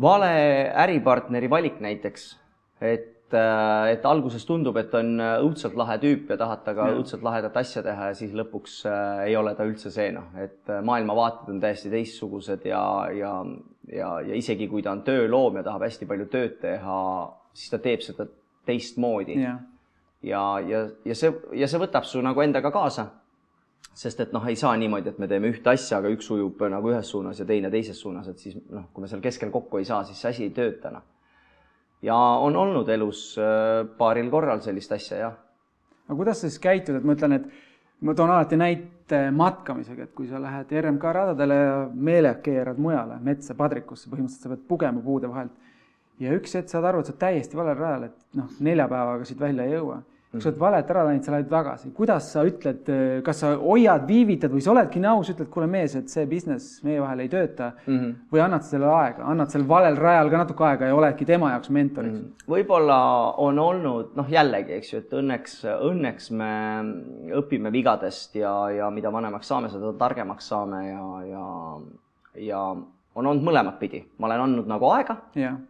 vale 0.00 0.72
äripartneri 0.84 1.50
valik 1.50 1.80
näiteks, 1.80 2.38
et 2.80 3.22
Äh, 3.35 3.93
et 3.95 4.05
alguses 4.05 4.45
tundub, 4.45 4.76
et 4.76 4.93
on 4.99 5.14
äh, 5.20 5.39
õudselt 5.41 5.76
lahe 5.78 5.97
tüüp 6.03 6.28
ja 6.33 6.37
tahad 6.41 6.64
temaga 6.66 6.99
õudselt 6.99 7.22
lahedat 7.24 7.55
asja 7.57 7.80
teha 7.85 8.11
ja 8.11 8.16
siis 8.16 8.35
lõpuks 8.37 8.83
äh, 8.91 9.22
ei 9.28 9.37
ole 9.39 9.55
ta 9.57 9.64
üldse 9.68 9.93
see 9.95 10.11
noh, 10.12 10.26
et 10.37 10.68
maailmavaated 10.85 11.49
on 11.55 11.62
täiesti 11.62 11.89
teistsugused 11.93 12.66
ja, 12.68 12.83
ja, 13.16 13.33
ja, 13.89 14.11
ja 14.26 14.37
isegi 14.37 14.68
kui 14.68 14.85
ta 14.85 14.93
on 14.93 15.01
tööloom 15.07 15.57
ja 15.57 15.64
tahab 15.64 15.87
hästi 15.87 16.09
palju 16.11 16.26
tööd 16.33 16.59
teha, 16.61 16.99
siis 17.57 17.72
ta 17.72 17.80
teeb 17.80 18.05
seda 18.05 18.28
teistmoodi. 18.68 19.39
ja, 19.41 19.57
ja, 20.20 20.45
ja, 20.68 20.85
ja 21.09 21.16
see, 21.16 21.33
ja 21.57 21.70
see 21.70 21.80
võtab 21.80 22.09
su 22.09 22.20
nagu 22.24 22.45
endaga 22.45 22.72
kaasa. 22.74 23.09
sest 23.95 24.20
et 24.20 24.37
noh, 24.37 24.45
ei 24.49 24.57
saa 24.57 24.76
niimoodi, 24.76 25.09
et 25.09 25.18
me 25.20 25.28
teeme 25.28 25.49
ühte 25.53 25.72
asja, 25.72 26.03
aga 26.03 26.12
üks 26.12 26.28
ujub 26.33 26.61
nagu 26.68 26.93
ühes 26.93 27.09
suunas 27.09 27.41
ja 27.41 27.49
teine 27.49 27.70
teises 27.70 27.97
suunas, 28.01 28.28
et 28.28 28.39
siis 28.39 28.61
noh, 28.68 28.91
kui 28.93 29.05
me 29.05 29.09
seal 29.09 29.24
keskel 29.24 29.51
kokku 29.53 29.80
ei 29.80 29.89
saa, 29.89 30.05
siis 30.05 30.20
see 30.20 30.30
asi 30.37 30.47
ei 30.51 30.55
tööta 30.57 30.93
noh 30.93 31.12
ja 32.03 32.16
on 32.16 32.57
olnud 32.57 32.88
elus 32.88 33.32
äh, 33.38 33.82
paaril 33.98 34.30
korral 34.30 34.62
sellist 34.64 34.92
asja, 34.92 35.18
jah. 35.18 35.36
aga 36.07 36.18
kuidas 36.18 36.42
sa 36.42 36.50
siis 36.50 36.62
käitud, 36.62 36.98
et 36.98 37.07
ma 37.07 37.16
ütlen, 37.16 37.38
et 37.38 37.48
ma 38.03 38.14
toon 38.18 38.32
alati 38.34 38.59
näite 38.59 39.24
matkamisega, 39.34 40.09
et 40.09 40.14
kui 40.16 40.28
sa 40.30 40.40
lähed 40.42 40.72
RMK 40.82 41.16
radadele 41.18 41.59
ja 41.59 41.76
meelega 41.94 42.40
keerad 42.44 42.80
mujale, 42.82 43.18
metsa, 43.22 43.55
padrikusse, 43.59 44.11
põhimõtteliselt 44.11 44.48
sa 44.48 44.55
pead 44.55 44.64
pugema 44.68 45.03
puude 45.05 45.30
vahelt. 45.30 45.53
ja 46.20 46.32
üks 46.36 46.55
hetk 46.59 46.70
saad 46.70 46.86
aru, 46.86 47.00
et 47.00 47.09
sa 47.09 47.14
oled 47.14 47.22
täiesti 47.22 47.59
valel 47.59 47.78
rajal, 47.78 48.09
et 48.11 48.38
noh, 48.38 48.50
nelja 48.61 48.88
päevaga 48.90 49.28
siit 49.28 49.40
välja 49.40 49.66
ei 49.66 49.78
jõua 49.78 50.03
kui 50.33 50.41
sa 50.41 50.49
oled 50.49 50.61
valet 50.61 50.91
ära 50.95 51.03
läinud, 51.05 51.24
sa 51.26 51.33
lähed 51.35 51.49
tagasi, 51.51 51.91
kuidas 51.93 52.30
sa 52.33 52.43
ütled, 52.49 52.87
kas 53.24 53.43
sa 53.43 53.51
hoiad, 53.61 54.07
viivitad 54.09 54.53
või 54.55 54.62
sa 54.64 54.70
oledki 54.72 55.01
nii 55.03 55.11
aus, 55.11 55.30
ütled, 55.35 55.49
kuule 55.53 55.66
mees, 55.68 55.93
et 55.99 56.09
see 56.09 56.24
business 56.30 56.78
meie 56.87 57.03
vahel 57.03 57.20
ei 57.20 57.28
tööta 57.33 57.72
mm 57.74 57.99
-hmm. 57.99 58.14
või 58.33 58.41
annad 58.41 58.64
sellele 58.64 58.95
aega, 58.97 59.26
annad 59.28 59.53
sellel 59.53 59.68
valel 59.68 59.99
rajal 60.01 60.30
ka 60.33 60.41
natuke 60.41 60.64
aega 60.64 60.89
ja 60.89 60.97
oledki 60.97 61.28
tema 61.28 61.51
jaoks 61.53 61.70
mentoriks 61.70 62.14
mm 62.14 62.22
-hmm.? 62.24 62.47
võib-olla 62.55 62.99
on 63.45 63.59
olnud 63.59 64.16
noh, 64.16 64.30
jällegi, 64.30 64.72
eks 64.72 64.93
ju, 64.93 64.99
et 65.05 65.12
õnneks, 65.12 65.59
õnneks 65.91 66.30
me 66.30 66.53
õpime 67.43 67.72
vigadest 67.72 68.35
ja, 68.35 68.70
ja 68.70 68.91
mida 68.91 69.12
vanemaks 69.12 69.49
saame, 69.49 69.68
seda 69.68 69.93
targemaks 69.93 70.49
saame 70.49 70.89
ja, 70.89 71.05
ja, 71.28 71.45
ja 72.37 72.62
on 73.14 73.26
olnud 73.26 73.45
mõlemat 73.45 73.78
pidi, 73.78 74.07
ma 74.18 74.26
olen 74.26 74.41
andnud 74.41 74.66
nagu 74.66 74.89
aega 74.97 75.16
yeah 75.37 75.61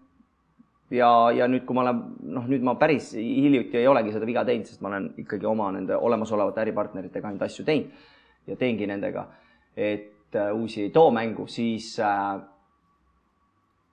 ja, 0.93 1.11
ja 1.35 1.49
nüüd, 1.51 1.65
kui 1.67 1.77
ma 1.77 1.87
olen, 1.87 2.01
noh, 2.37 2.47
nüüd 2.51 2.65
ma 2.67 2.77
päris 2.81 3.13
hiljuti 3.17 3.81
ei 3.81 3.89
olegi 3.89 4.15
seda 4.15 4.29
viga 4.29 4.45
teinud, 4.49 4.69
sest 4.69 4.83
ma 4.85 4.93
olen 4.93 5.13
ikkagi 5.25 5.49
oma 5.49 5.71
nende 5.75 5.97
olemasolevate 5.97 6.65
äripartneritega 6.67 7.31
ainult 7.31 7.47
asju 7.49 7.67
teinud 7.67 8.51
ja 8.51 8.57
teengi 8.59 8.89
nendega, 8.91 9.27
et 9.77 10.37
äh, 10.37 10.51
uusi 10.55 10.87
ei 10.87 10.91
too 10.95 11.11
mängu, 11.15 11.47
siis 11.47 11.95
äh, 12.03 12.41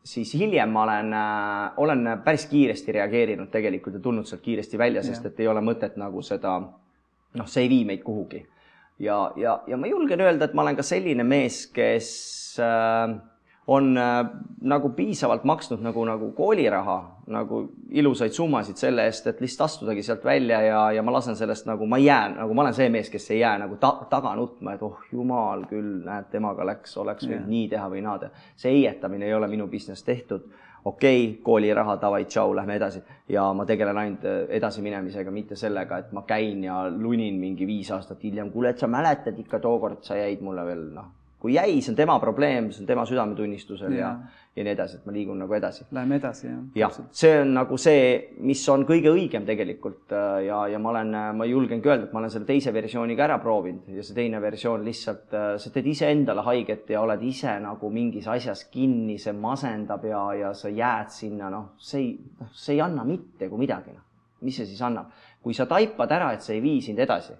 siis 0.04 0.34
hiljem 0.34 0.70
ma 0.74 0.84
olen 0.84 1.14
äh,, 1.14 1.72
olen 1.78 2.06
päris 2.26 2.46
kiiresti 2.50 2.92
reageerinud 2.92 3.52
tegelikult 3.52 4.00
ja 4.00 4.04
tulnud 4.04 4.26
sealt 4.26 4.42
kiiresti 4.42 4.78
välja, 4.78 5.04
sest 5.04 5.26
et 5.26 5.40
ei 5.40 5.48
ole 5.48 5.62
mõtet 5.62 6.00
nagu 6.02 6.24
seda, 6.26 6.60
noh, 7.36 7.50
see 7.50 7.68
ei 7.68 7.70
vii 7.70 7.86
meid 7.92 8.04
kuhugi. 8.04 8.46
ja, 9.00 9.32
ja, 9.38 9.60
ja 9.68 9.78
ma 9.78 9.88
julgen 9.88 10.22
öelda, 10.22 10.46
et 10.46 10.54
ma 10.54 10.66
olen 10.66 10.76
ka 10.76 10.84
selline 10.84 11.24
mees, 11.24 11.66
kes 11.74 12.10
äh, 12.64 13.20
on 13.70 13.98
äh, 13.98 14.26
nagu 14.62 14.90
piisavalt 14.90 15.44
maksnud 15.44 15.82
nagu, 15.86 16.02
nagu 16.06 16.32
kooliraha, 16.34 16.98
nagu 17.30 17.60
ilusaid 18.02 18.34
summasid 18.34 18.80
selle 18.82 19.04
eest, 19.06 19.28
et 19.30 19.42
lihtsalt 19.44 19.68
astudagi 19.68 20.02
sealt 20.06 20.24
välja 20.26 20.62
ja, 20.66 20.80
ja 20.98 21.04
ma 21.06 21.14
lasen 21.14 21.38
sellest 21.38 21.68
nagu, 21.70 21.86
ma 21.86 22.00
ei 22.02 22.08
jää, 22.08 22.24
nagu 22.40 22.56
ma 22.58 22.66
olen 22.66 22.74
see 22.74 22.88
mees, 22.90 23.12
kes 23.14 23.30
ei 23.30 23.44
jää 23.44 23.60
nagu 23.62 23.78
ta, 23.82 23.92
taga 24.10 24.32
nutma, 24.40 24.74
et 24.74 24.82
oh 24.86 25.04
jumal 25.14 25.68
küll, 25.70 26.00
näed, 26.06 26.32
temaga 26.32 26.66
läks, 26.66 26.98
oleks 26.98 27.28
võinud 27.28 27.44
yeah. 27.44 27.52
nii 27.52 27.68
teha 27.76 27.92
või 27.94 28.02
naa 28.08 28.18
teha. 28.24 28.48
see 28.58 28.74
heietamine 28.80 29.30
ei 29.30 29.38
ole 29.38 29.52
minu 29.54 29.70
business 29.70 30.04
tehtud. 30.08 30.50
okei 30.86 31.22
okay,, 31.28 31.38
kooliraha, 31.46 32.00
davai, 32.02 32.24
tšau, 32.26 32.56
lähme 32.58 32.80
edasi. 32.82 33.04
ja 33.30 33.46
ma 33.54 33.68
tegelen 33.70 33.98
ainult 33.98 34.26
äh, 34.26 34.42
edasiminemisega, 34.58 35.32
mitte 35.32 35.56
sellega, 35.56 36.02
et 36.02 36.12
ma 36.12 36.26
käin 36.26 36.64
ja 36.64 36.82
lunin 36.90 37.38
mingi 37.38 37.70
viis 37.70 37.92
aastat 37.92 38.24
hiljem, 38.24 38.50
kuule, 38.50 38.74
et 38.74 38.82
sa 38.82 38.90
mäletad 38.90 39.38
ikka 39.38 39.62
tookord 39.62 40.02
sa 40.02 40.18
jäid 40.18 40.42
mulle 40.42 40.66
veel 40.66 40.86
noh 40.98 41.19
kui 41.40 41.54
jäi, 41.56 41.80
see 41.80 41.94
on 41.94 41.96
tema 41.96 42.18
probleem, 42.20 42.68
see 42.74 42.84
on 42.84 42.88
tema 42.90 43.06
südametunnistusel 43.08 43.94
ja, 43.96 44.10
ja, 44.12 44.40
ja 44.60 44.64
nii 44.66 44.74
edasi, 44.74 44.98
et 45.00 45.06
ma 45.08 45.14
liigun 45.16 45.40
nagu 45.40 45.56
edasi. 45.56 45.86
Läheme 45.96 46.18
edasi, 46.20 46.48
jah. 46.50 46.60
jah, 46.82 46.98
see 47.16 47.32
on 47.46 47.54
nagu 47.56 47.80
see, 47.80 48.02
mis 48.44 48.64
on 48.74 48.84
kõige 48.88 49.14
õigem 49.14 49.48
tegelikult 49.48 50.12
äh, 50.16 50.42
ja, 50.50 50.60
ja 50.74 50.82
ma 50.84 50.92
olen, 50.92 51.16
ma 51.40 51.48
julgengi 51.48 51.88
öelda, 51.88 52.10
et 52.10 52.16
ma 52.16 52.20
olen 52.24 52.34
selle 52.34 52.50
teise 52.50 52.76
versiooniga 52.76 53.24
ära 53.30 53.40
proovinud 53.40 53.88
ja 53.96 54.04
see 54.04 54.18
teine 54.20 54.44
versioon 54.44 54.84
lihtsalt, 54.88 55.26
äh, 55.32 55.50
sa 55.64 55.74
teed 55.76 55.88
iseendale 55.94 56.44
haiget 56.50 56.92
ja 56.92 57.06
oled 57.06 57.24
ise 57.24 57.56
nagu 57.64 57.94
mingis 57.94 58.28
asjas 58.28 58.68
kinni, 58.74 59.16
see 59.22 59.36
masendab 59.38 60.04
ja, 60.10 60.26
ja 60.44 60.54
sa 60.58 60.72
jääd 60.74 61.16
sinna, 61.16 61.52
noh, 61.54 61.74
see 61.80 62.04
ei, 62.04 62.16
noh, 62.42 62.52
see 62.52 62.76
ei 62.76 62.84
anna 62.84 63.08
mitte 63.08 63.48
kui 63.48 63.64
midagi, 63.64 63.96
noh. 63.96 64.04
mis 64.44 64.60
see 64.60 64.68
siis 64.68 64.84
annab? 64.84 65.16
kui 65.40 65.56
sa 65.56 65.64
taipad 65.72 66.12
ära, 66.12 66.34
et 66.36 66.44
see 66.44 66.58
ei 66.58 66.66
vii 66.66 66.82
sind 66.84 67.00
edasi 67.00 67.32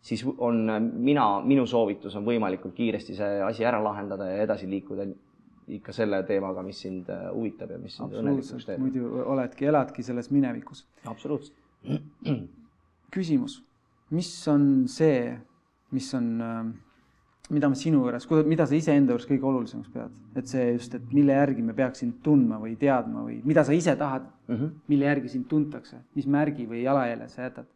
siis 0.00 0.24
on 0.38 0.62
mina, 0.96 1.26
minu 1.44 1.66
soovitus 1.68 2.16
on 2.16 2.24
võimalikult 2.24 2.74
kiiresti 2.74 3.16
see 3.18 3.40
asi 3.44 3.66
ära 3.68 3.82
lahendada 3.84 4.30
ja 4.30 4.46
edasi 4.46 4.68
liikuda 4.70 5.06
ikka 5.76 5.94
selle 5.94 6.22
teemaga, 6.26 6.62
mis 6.66 6.80
sind 6.82 7.10
äh, 7.12 7.26
huvitab 7.34 7.74
ja 7.74 7.78
mis 7.80 7.96
sind 7.98 8.14
õnnelikuks 8.16 8.66
teeb. 8.66 8.80
muidu 8.82 9.10
oledki, 9.30 9.68
eladki 9.70 10.04
selles 10.06 10.30
minevikus. 10.34 10.84
absoluutselt. 11.06 11.56
küsimus, 13.14 13.60
mis 14.14 14.30
on 14.50 14.64
see, 14.90 15.34
mis 15.94 16.08
on, 16.18 16.30
äh, 16.44 16.60
mida 17.50 17.70
ma 17.70 17.78
sinu 17.78 18.04
juures, 18.04 18.26
mida 18.48 18.66
sa 18.66 18.78
iseenda 18.78 19.14
juures 19.14 19.28
kõige 19.30 19.48
olulisemaks 19.50 19.92
pead, 19.94 20.16
et 20.38 20.50
see 20.50 20.66
just, 20.72 20.94
et 20.98 21.12
mille 21.14 21.34
järgi 21.36 21.64
me 21.66 21.74
peaks 21.76 22.02
sind 22.04 22.20
tundma 22.24 22.60
või 22.62 22.76
teadma 22.80 23.24
või 23.26 23.40
mida 23.46 23.64
sa 23.66 23.76
ise 23.76 23.96
tahad 23.98 24.26
mm, 24.26 24.56
-hmm. 24.56 24.78
mille 24.92 25.10
järgi 25.10 25.34
sind 25.36 25.48
tuntakse, 25.50 26.02
mis 26.18 26.26
märgi 26.30 26.66
või 26.70 26.84
jalajälje 26.84 27.28
sa 27.28 27.48
jätad? 27.48 27.70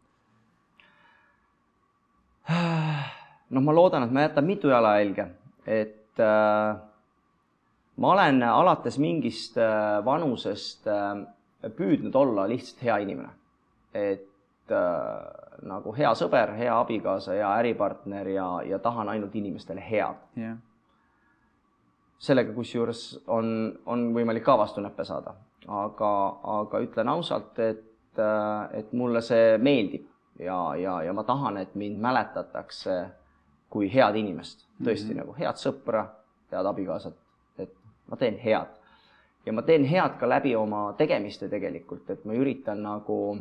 noh, 3.49 3.61
ma 3.61 3.73
loodan, 3.73 4.05
et 4.05 4.13
ma 4.13 4.25
jätan 4.25 4.45
mitu 4.45 4.69
jalajälge, 4.69 5.27
et 5.65 6.21
äh, 6.21 6.75
ma 7.97 8.11
olen 8.13 8.43
alates 8.43 8.99
mingist 9.01 9.57
äh, 9.57 10.05
vanusest 10.05 10.87
äh, 10.87 11.25
püüdnud 11.75 12.15
olla 12.15 12.47
lihtsalt 12.49 12.83
hea 12.85 12.97
inimene. 13.05 13.33
et 13.95 14.71
äh, 14.71 15.45
nagu 15.65 15.93
hea 15.95 16.11
sõber, 16.19 16.51
hea 16.59 16.73
abikaasa, 16.79 17.33
hea 17.37 17.49
äripartner 17.61 18.27
ja, 18.27 18.47
ja 18.67 18.79
tahan 18.79 19.09
ainult 19.09 19.35
inimestele 19.35 19.81
head. 19.81 20.21
Yeah.. 20.37 20.57
sellega 22.19 22.53
kusjuures 22.53 23.01
on, 23.27 23.47
on 23.85 24.09
võimalik 24.15 24.43
ka 24.43 24.57
vastunäppe 24.57 25.05
saada, 25.05 25.35
aga, 25.67 26.11
aga 26.59 26.79
ütlen 26.83 27.09
ausalt, 27.11 27.57
et, 27.59 28.19
äh, 28.19 28.79
et 28.79 28.93
mulle 28.93 29.21
see 29.21 29.57
meeldib 29.57 30.11
ja, 30.39 30.75
ja, 30.75 31.01
ja 31.03 31.13
ma 31.13 31.23
tahan, 31.23 31.57
et 31.57 31.75
mind 31.75 31.99
mäletatakse 32.01 32.97
kui 33.69 33.89
head 33.91 34.15
inimest, 34.15 34.67
tõesti 34.83 35.11
mm 35.11 35.11
-hmm. 35.11 35.17
nagu 35.23 35.35
head 35.39 35.61
sõpra, 35.61 36.05
head 36.51 36.65
abikaasat, 36.65 37.15
et 37.59 37.73
ma 38.07 38.15
teen 38.15 38.37
head. 38.37 38.67
ja 39.45 39.53
ma 39.53 39.61
teen 39.61 39.85
head 39.85 40.17
ka 40.19 40.29
läbi 40.29 40.55
oma 40.55 40.93
tegemiste 40.97 41.49
tegelikult, 41.49 42.09
et 42.09 42.25
ma 42.25 42.33
üritan 42.33 42.81
nagu, 42.81 43.37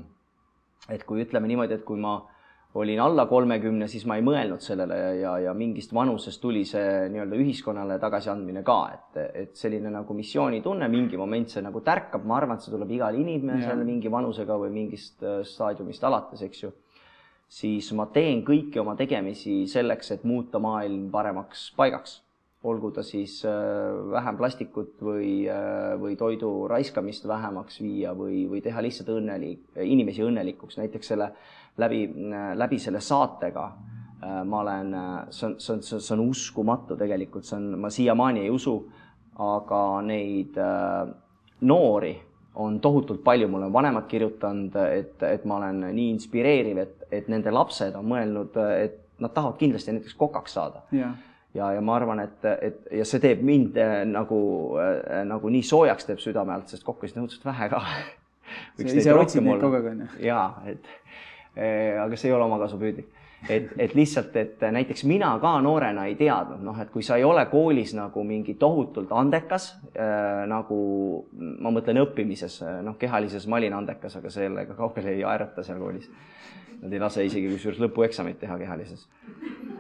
et 0.89 1.05
kui 1.05 1.23
ütleme 1.23 1.49
niimoodi, 1.49 1.75
et 1.75 1.85
kui 1.85 1.97
ma 1.97 2.23
olin 2.75 3.01
alla 3.01 3.27
kolmekümne, 3.27 3.87
siis 3.89 4.03
ma 4.07 4.17
ei 4.19 4.23
mõelnud 4.27 4.63
sellele 4.63 4.97
ja, 5.21 5.37
ja 5.39 5.53
mingist 5.55 5.93
vanusest 5.95 6.41
tuli 6.43 6.65
see 6.67 7.09
nii-öelda 7.13 7.37
ühiskonnale 7.39 7.99
tagasiandmine 8.03 8.65
ka, 8.67 8.79
et, 8.95 9.21
et 9.43 9.57
selline 9.57 9.93
nagu 9.95 10.15
missioonitunne, 10.15 10.89
mingi 10.91 11.17
moment 11.21 11.49
see 11.49 11.63
nagu 11.63 11.81
tärkab, 11.87 12.27
ma 12.27 12.41
arvan, 12.41 12.59
et 12.59 12.67
see 12.67 12.75
tuleb 12.75 12.91
igal 12.97 13.15
inimesel 13.15 13.85
mingi 13.87 14.11
vanusega 14.11 14.59
või 14.59 14.73
mingist 14.75 15.23
äh, 15.23 15.43
staadiumist 15.47 16.05
alates, 16.05 16.43
eks 16.43 16.65
ju. 16.65 16.73
Siis 17.49 17.91
ma 17.97 18.07
teen 18.13 18.43
kõiki 18.47 18.81
oma 18.83 18.97
tegemisi 18.99 19.65
selleks, 19.71 20.13
et 20.15 20.25
muuta 20.29 20.61
maailm 20.63 21.09
paremaks 21.13 21.71
paigaks. 21.77 22.21
Olgu 22.65 22.89
ta 22.97 23.03
siis 23.05 23.43
äh, 23.45 23.53
vähem 24.09 24.39
plastikut 24.41 25.03
või, 25.05 25.45
äh, 25.53 25.93
või 26.01 26.15
toidu 26.17 26.65
raiskamist 26.71 27.27
vähemaks 27.29 27.83
viia 27.85 28.15
või, 28.17 28.47
või 28.49 28.63
teha 28.65 28.81
lihtsalt 28.81 29.11
õnnelik, 29.13 29.67
inimesi 29.85 30.25
õnnelikuks, 30.25 30.79
näiteks 30.81 31.13
selle 31.13 31.29
läbi, 31.77 32.07
läbi 32.57 32.79
selle 32.81 33.05
saatega 33.05 33.67
äh, 33.69 34.41
ma 34.49 34.63
olen, 34.65 34.97
see 35.29 35.51
on, 35.51 35.59
see 35.61 35.75
on, 35.77 35.85
see 35.85 36.15
on 36.17 36.25
uskumatu 36.25 36.97
tegelikult, 36.97 37.45
see 37.45 37.59
on, 37.59 37.69
ma 37.85 37.93
siiamaani 37.93 38.47
ei 38.47 38.55
usu, 38.55 38.79
aga 39.45 39.83
neid 40.07 40.57
noori 41.69 42.15
on 42.55 42.81
tohutult 42.81 43.25
palju, 43.25 43.49
mulle 43.51 43.67
on 43.67 43.73
vanemad 43.75 44.07
kirjutanud, 44.07 44.77
et, 44.89 45.23
et 45.27 45.45
ma 45.45 45.57
olen 45.59 45.87
nii 45.91 46.11
inspireeriv, 46.15 46.79
et, 46.79 47.07
et 47.11 47.31
nende 47.33 47.51
lapsed 47.51 47.97
on 47.99 48.07
mõelnud, 48.13 48.59
et 48.79 49.01
nad 49.23 49.33
tahavad 49.35 49.59
kindlasti 49.59 49.95
näiteks 49.95 50.19
kokaks 50.19 50.59
saada 50.59 50.85
yeah 50.95 51.15
ja, 51.55 51.73
ja 51.73 51.81
ma 51.85 51.97
arvan, 51.99 52.21
et, 52.25 52.47
et 52.67 52.93
ja 53.01 53.07
see 53.09 53.23
teeb 53.23 53.43
mind 53.47 53.79
äh, 53.81 54.03
nagu 54.09 54.39
äh,, 54.81 55.23
nagu 55.29 55.51
nii 55.55 55.63
soojaks 55.67 56.09
teeb 56.09 56.23
südame 56.23 56.55
alt, 56.55 56.71
sest 56.73 56.87
kokku 56.87 57.09
on 57.11 57.25
õudselt 57.25 57.47
vähe 57.47 57.69
ka. 57.73 57.83
sa 58.79 58.89
ise 58.91 59.15
otsid 59.15 59.45
neid 59.47 59.63
kogu 59.63 59.79
aeg, 59.79 59.91
on 59.93 60.05
ju? 60.05 60.09
jaa, 60.29 60.49
et 60.71 60.89
äh, 61.55 62.03
aga 62.03 62.19
see 62.19 62.31
ei 62.31 62.37
ole 62.37 62.49
omakasupüüdlik. 62.49 63.23
Et, 63.49 63.73
et 63.79 63.95
lihtsalt, 63.95 64.37
et 64.37 64.63
näiteks 64.73 65.05
mina 65.09 65.33
ka 65.43 65.55
noorena 65.65 66.07
ei 66.09 66.17
teadnud, 66.19 66.63
noh, 66.65 66.79
et 66.81 66.91
kui 66.93 67.05
sa 67.05 67.19
ei 67.21 67.25
ole 67.25 67.45
koolis 67.51 67.95
nagu 67.97 68.25
mingi 68.27 68.57
tohutult 68.61 69.13
andekas 69.13 69.73
äh,, 69.93 70.45
nagu 70.51 70.79
ma 71.35 71.73
mõtlen 71.75 72.03
õppimises, 72.05 72.61
noh, 72.85 72.99
kehalises 73.01 73.49
ma 73.51 73.61
olin 73.61 73.81
andekas, 73.81 74.19
aga 74.21 74.33
sellega 74.33 74.77
kaugele 74.79 75.17
ei 75.17 75.25
aerata 75.25 75.67
seal 75.67 75.81
koolis. 75.83 76.11
Nad 76.85 76.93
ei 76.93 77.01
lase 77.01 77.23
isegi 77.25 77.49
kusjuures 77.49 77.79
lõpueksamit 77.81 78.37
teha 78.43 78.59
kehalises. 78.61 79.07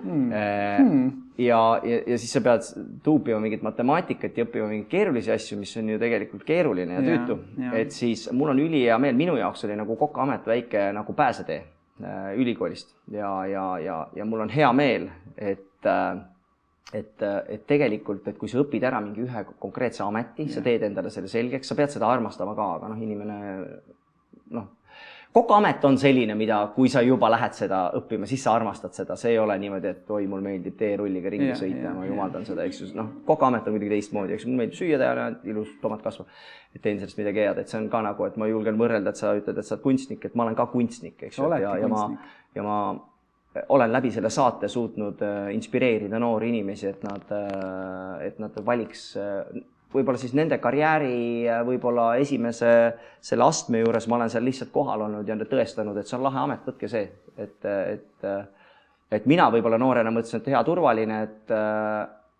Hmm.. 0.05 0.31
Hmm. 0.31 1.05
ja, 1.41 1.59
ja, 1.85 1.99
ja 2.07 2.17
siis 2.21 2.33
sa 2.33 2.43
pead 2.45 2.67
tuupima 3.05 3.39
mingit 3.41 3.62
matemaatikat 3.65 4.37
ja 4.37 4.45
õppima 4.45 4.69
mingeid 4.69 4.91
keerulisi 4.91 5.33
asju, 5.33 5.59
mis 5.61 5.73
on 5.81 5.89
ju 5.95 6.01
tegelikult 6.01 6.45
keeruline 6.45 6.99
ja 6.99 7.05
tüütu. 7.05 7.39
et 7.73 7.93
siis 7.93 8.27
mul 8.33 8.53
on 8.53 8.61
ülihea 8.61 8.99
meel, 9.01 9.17
minu 9.17 9.37
jaoks 9.41 9.65
oli 9.65 9.79
nagu 9.81 9.97
kokaamet 10.01 10.47
väike 10.49 10.91
nagu 10.97 11.17
pääsetee. 11.17 11.59
äh, 11.59 11.74
ülikoolist. 12.36 12.95
Ja, 13.12 13.32
ja, 13.47 13.66
ja, 13.78 13.99
ja 14.16 14.24
mul 14.24 14.42
on 14.47 14.51
hea 14.51 14.70
meel, 14.72 15.11
et 15.36 15.86
äh, 15.86 16.22
et, 16.95 17.22
et 17.49 17.62
tegelikult, 17.66 18.28
et 18.28 18.36
kui 18.38 18.51
sa 18.51 18.61
õpid 18.62 18.84
ära 18.86 19.01
mingi 19.03 19.24
ühe 19.24 19.40
konkreetse 19.59 20.05
ameti, 20.05 20.47
sa 20.53 20.61
teed 20.62 20.84
endale 20.86 21.11
selle 21.11 21.30
selgeks, 21.32 21.66
sa 21.66 21.74
pead 21.78 21.90
seda 21.90 22.07
armastama 22.07 22.55
ka, 22.55 22.66
aga 22.76 22.90
noh, 22.92 23.01
inimene 23.03 23.38
noh 24.55 24.68
kokaamet 25.35 25.85
on 25.85 25.97
selline, 25.99 26.35
mida, 26.39 26.61
kui 26.76 26.89
sa 26.91 27.01
juba 27.03 27.26
lähed 27.32 27.57
seda 27.57 27.80
õppima, 27.99 28.26
siis 28.30 28.43
sa 28.47 28.53
armastad 28.55 28.95
seda, 28.95 29.16
see 29.18 29.32
ei 29.35 29.39
ole 29.43 29.57
niimoodi, 29.59 29.91
et 29.91 30.12
oi, 30.14 30.28
mul 30.30 30.45
meeldib 30.45 30.76
teerulliga 30.78 31.32
ringi 31.32 31.49
ja, 31.51 31.57
sõita 31.59 31.95
ma 31.97 32.05
jumaldan 32.07 32.47
seda, 32.47 32.66
eks 32.68 32.82
ju, 32.82 32.91
noh, 32.95 33.09
kokaamet 33.26 33.66
on 33.66 33.74
kuidagi 33.74 33.97
teistmoodi, 33.97 34.37
eks. 34.37 34.47
Mulle 34.47 34.62
meeldib 34.62 34.78
süüa 34.78 35.01
teha, 35.03 35.26
ilus 35.51 35.72
tomat 35.82 36.05
kasvab. 36.07 36.30
et 36.74 36.82
teen 36.82 37.01
sellest 37.01 37.18
midagi 37.18 37.43
head, 37.43 37.59
et 37.62 37.70
see 37.70 37.80
on 37.80 37.91
ka 37.91 38.03
nagu, 38.07 38.28
et 38.28 38.39
ma 38.39 38.47
julgen 38.51 38.78
võrrelda, 38.78 39.11
et 39.11 39.18
sa 39.18 39.35
ütled, 39.35 39.59
et 39.59 39.66
sa 39.66 39.74
oled 39.74 39.82
kunstnik, 39.82 40.24
et 40.26 40.39
ma 40.39 40.47
olen 40.47 40.57
ka 40.59 40.68
kunstnik, 40.70 41.18
eks 41.26 41.39
ju, 41.39 41.51
ja, 41.59 41.74
ja 41.82 41.91
ma, 41.91 42.07
ja 42.55 42.66
ma 42.66 42.78
olen 43.74 43.93
läbi 43.95 44.11
selle 44.14 44.30
saate 44.35 44.70
suutnud 44.70 45.22
äh, 45.22 45.51
inspireerida 45.55 46.18
noori 46.22 46.51
inimesi, 46.55 46.89
et 46.91 47.03
nad, 47.07 47.30
äh, 47.35 48.26
et 48.26 48.39
nad 48.43 48.59
valiks 48.66 49.14
võib-olla 49.95 50.18
siis 50.18 50.34
nende 50.34 50.59
karjääri 50.59 51.47
võib-olla 51.66 52.16
esimese 52.18 52.72
selle 53.22 53.47
astme 53.47 53.84
juures 53.84 54.09
ma 54.11 54.18
olen 54.18 54.32
seal 54.32 54.45
lihtsalt 54.45 54.72
kohal 54.74 55.07
olnud 55.07 55.28
ja 55.28 55.36
tõestanud, 55.38 55.97
et 56.01 56.11
see 56.11 56.18
on 56.18 56.26
lahe 56.26 56.42
amet, 56.42 56.66
võtke 56.66 56.90
see, 56.90 57.07
et, 57.38 57.64
et 57.64 58.28
et 59.14 59.26
mina 59.30 59.49
võib-olla 59.53 59.78
noorena 59.80 60.12
mõtlesin, 60.14 60.42
et 60.42 60.53
hea 60.53 60.61
turvaline, 60.66 61.20
et, 61.26 61.55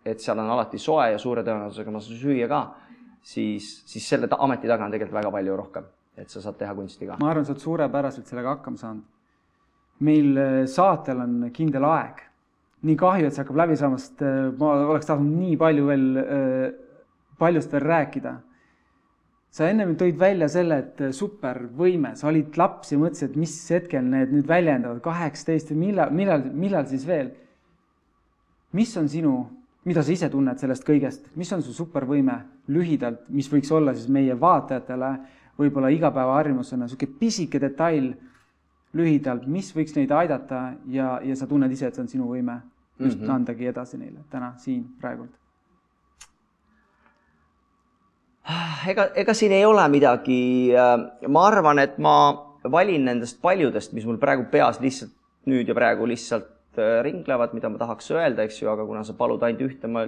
et 0.05 0.21
seal 0.21 0.39
on 0.41 0.51
alati 0.55 0.79
soe 0.81 1.11
ja 1.13 1.21
suure 1.21 1.43
tõenäosusega 1.45 1.93
ma 1.93 2.01
saan 2.03 2.19
süüa 2.19 2.49
ka, 2.51 2.61
siis, 3.25 3.69
siis 3.89 4.07
selle 4.09 4.29
ta, 4.31 4.39
ameti 4.45 4.69
taga 4.69 4.87
on 4.87 4.95
tegelikult 4.95 5.19
väga 5.19 5.33
palju 5.37 5.57
rohkem, 5.61 5.89
et 6.17 6.31
sa 6.31 6.43
saad 6.43 6.59
teha 6.59 6.75
kunsti 6.77 7.09
ka. 7.09 7.19
ma 7.21 7.31
arvan, 7.31 7.47
sa 7.47 7.55
oled 7.55 7.65
suurepäraselt 7.65 8.31
sellega 8.31 8.57
hakkama 8.57 8.81
saanud. 8.81 9.03
meil 10.05 10.31
äh, 10.37 10.61
saatel 10.69 11.21
on 11.25 11.35
kindel 11.55 11.87
aeg. 11.89 12.23
nii 12.85 12.97
kahju, 12.99 13.27
et 13.27 13.35
see 13.35 13.43
hakkab 13.43 13.61
läbi 13.63 13.77
saama, 13.79 14.01
sest 14.01 14.25
äh, 14.25 14.49
ma 14.59 14.73
oleks 14.91 15.09
tahtnud 15.09 15.39
nii 15.39 15.59
palju 15.61 15.87
veel 15.91 16.09
äh, 16.21 16.65
paljust 17.37 17.73
veel 17.73 17.83
rääkida. 17.83 18.35
sa 19.55 19.69
ennem 19.71 19.93
tõid 19.95 20.17
välja 20.19 20.49
selle, 20.51 20.77
et 20.83 21.01
supervõime, 21.15 22.09
sa 22.19 22.27
olid 22.27 22.57
laps 22.59 22.91
ja 22.91 22.97
mõtlesid, 22.99 23.29
et 23.29 23.35
mis 23.39 23.53
hetkel 23.71 24.03
need 24.03 24.33
nüüd 24.35 24.47
väljendavad, 24.47 24.99
kaheksateist 25.03 25.71
või 25.71 25.77
millal, 25.85 26.11
millal, 26.11 26.43
millal 26.51 26.87
siis 26.89 27.05
veel? 27.07 27.31
mis 28.75 28.91
on 28.97 29.07
sinu, 29.07 29.31
mida 29.87 30.03
sa 30.03 30.11
ise 30.11 30.27
tunned 30.29 30.59
sellest 30.59 30.83
kõigest, 30.83 31.29
mis 31.39 31.51
on 31.55 31.63
su 31.63 31.71
supervõime 31.73 32.41
lühidalt, 32.67 33.29
mis 33.29 33.47
võiks 33.47 33.71
olla 33.71 33.93
siis 33.95 34.09
meie 34.11 34.35
vaatajatele 34.39 35.13
võib-olla 35.59 35.93
igapäevaharjumusena 35.95 36.89
niisugune 36.89 37.19
pisike 37.19 37.61
detail 37.63 38.11
lühidalt, 38.95 39.47
mis 39.47 39.71
võiks 39.75 39.95
neid 39.95 40.11
aidata 40.11 40.65
ja, 40.91 41.21
ja 41.23 41.39
sa 41.39 41.47
tunned 41.47 41.71
ise, 41.71 41.87
et 41.87 41.95
see 41.95 42.03
on 42.03 42.11
sinu 42.11 42.27
võime 42.27 42.59
just 42.99 43.19
mm 43.19 43.23
-hmm. 43.23 43.35
andagi 43.35 43.71
edasi 43.71 43.97
neile 43.97 44.27
täna 44.29 44.53
siin 44.57 44.83
praegult 44.99 45.44
ega, 48.89 49.09
ega 49.15 49.33
siin 49.33 49.53
ei 49.55 49.65
ole 49.65 49.85
midagi, 49.91 50.73
äh, 50.75 50.97
ma 51.27 51.45
arvan, 51.49 51.81
et 51.81 51.97
ma 52.01 52.17
valin 52.71 53.07
nendest 53.09 53.41
paljudest, 53.41 53.93
mis 53.93 54.05
mul 54.05 54.19
praegu 54.21 54.47
peas 54.51 54.79
lihtsalt 54.81 55.13
nüüd 55.49 55.69
ja 55.69 55.75
praegu 55.77 56.07
lihtsalt 56.09 56.79
äh, 56.81 56.99
ringlevad, 57.05 57.55
mida 57.57 57.69
ma 57.69 57.81
tahaks 57.81 58.11
öelda, 58.13 58.45
eks 58.45 58.61
ju, 58.61 58.69
aga 58.71 58.85
kuna 58.85 59.03
sa 59.05 59.17
palud 59.17 59.43
ainult 59.45 59.65
ühte, 59.67 59.89
ma, 59.91 60.05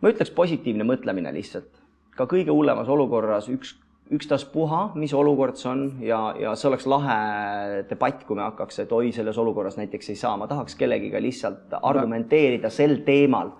ma 0.00 0.12
ütleks 0.12 0.32
positiivne 0.36 0.86
mõtlemine 0.88 1.32
lihtsalt. 1.36 1.72
ka 2.16 2.24
kõige 2.24 2.48
hullemas 2.48 2.88
olukorras 2.88 3.48
üks, 3.52 3.74
ükstaspuha, 4.12 4.94
mis 4.96 5.12
olukord 5.12 5.58
see 5.60 5.68
on 5.68 5.82
ja, 6.00 6.20
ja 6.40 6.54
see 6.56 6.68
oleks 6.70 6.86
lahe 6.88 7.82
debatt, 7.90 8.22
kui 8.24 8.38
me 8.38 8.46
hakkaks, 8.46 8.78
et 8.84 8.92
oi, 8.92 9.10
selles 9.12 9.36
olukorras 9.38 9.76
näiteks 9.76 10.12
ei 10.12 10.16
saa, 10.16 10.36
ma 10.40 10.48
tahaks 10.48 10.78
kellegiga 10.78 11.20
lihtsalt 11.20 11.74
argumenteerida 11.82 12.70
sel 12.70 13.02
teemal. 13.04 13.50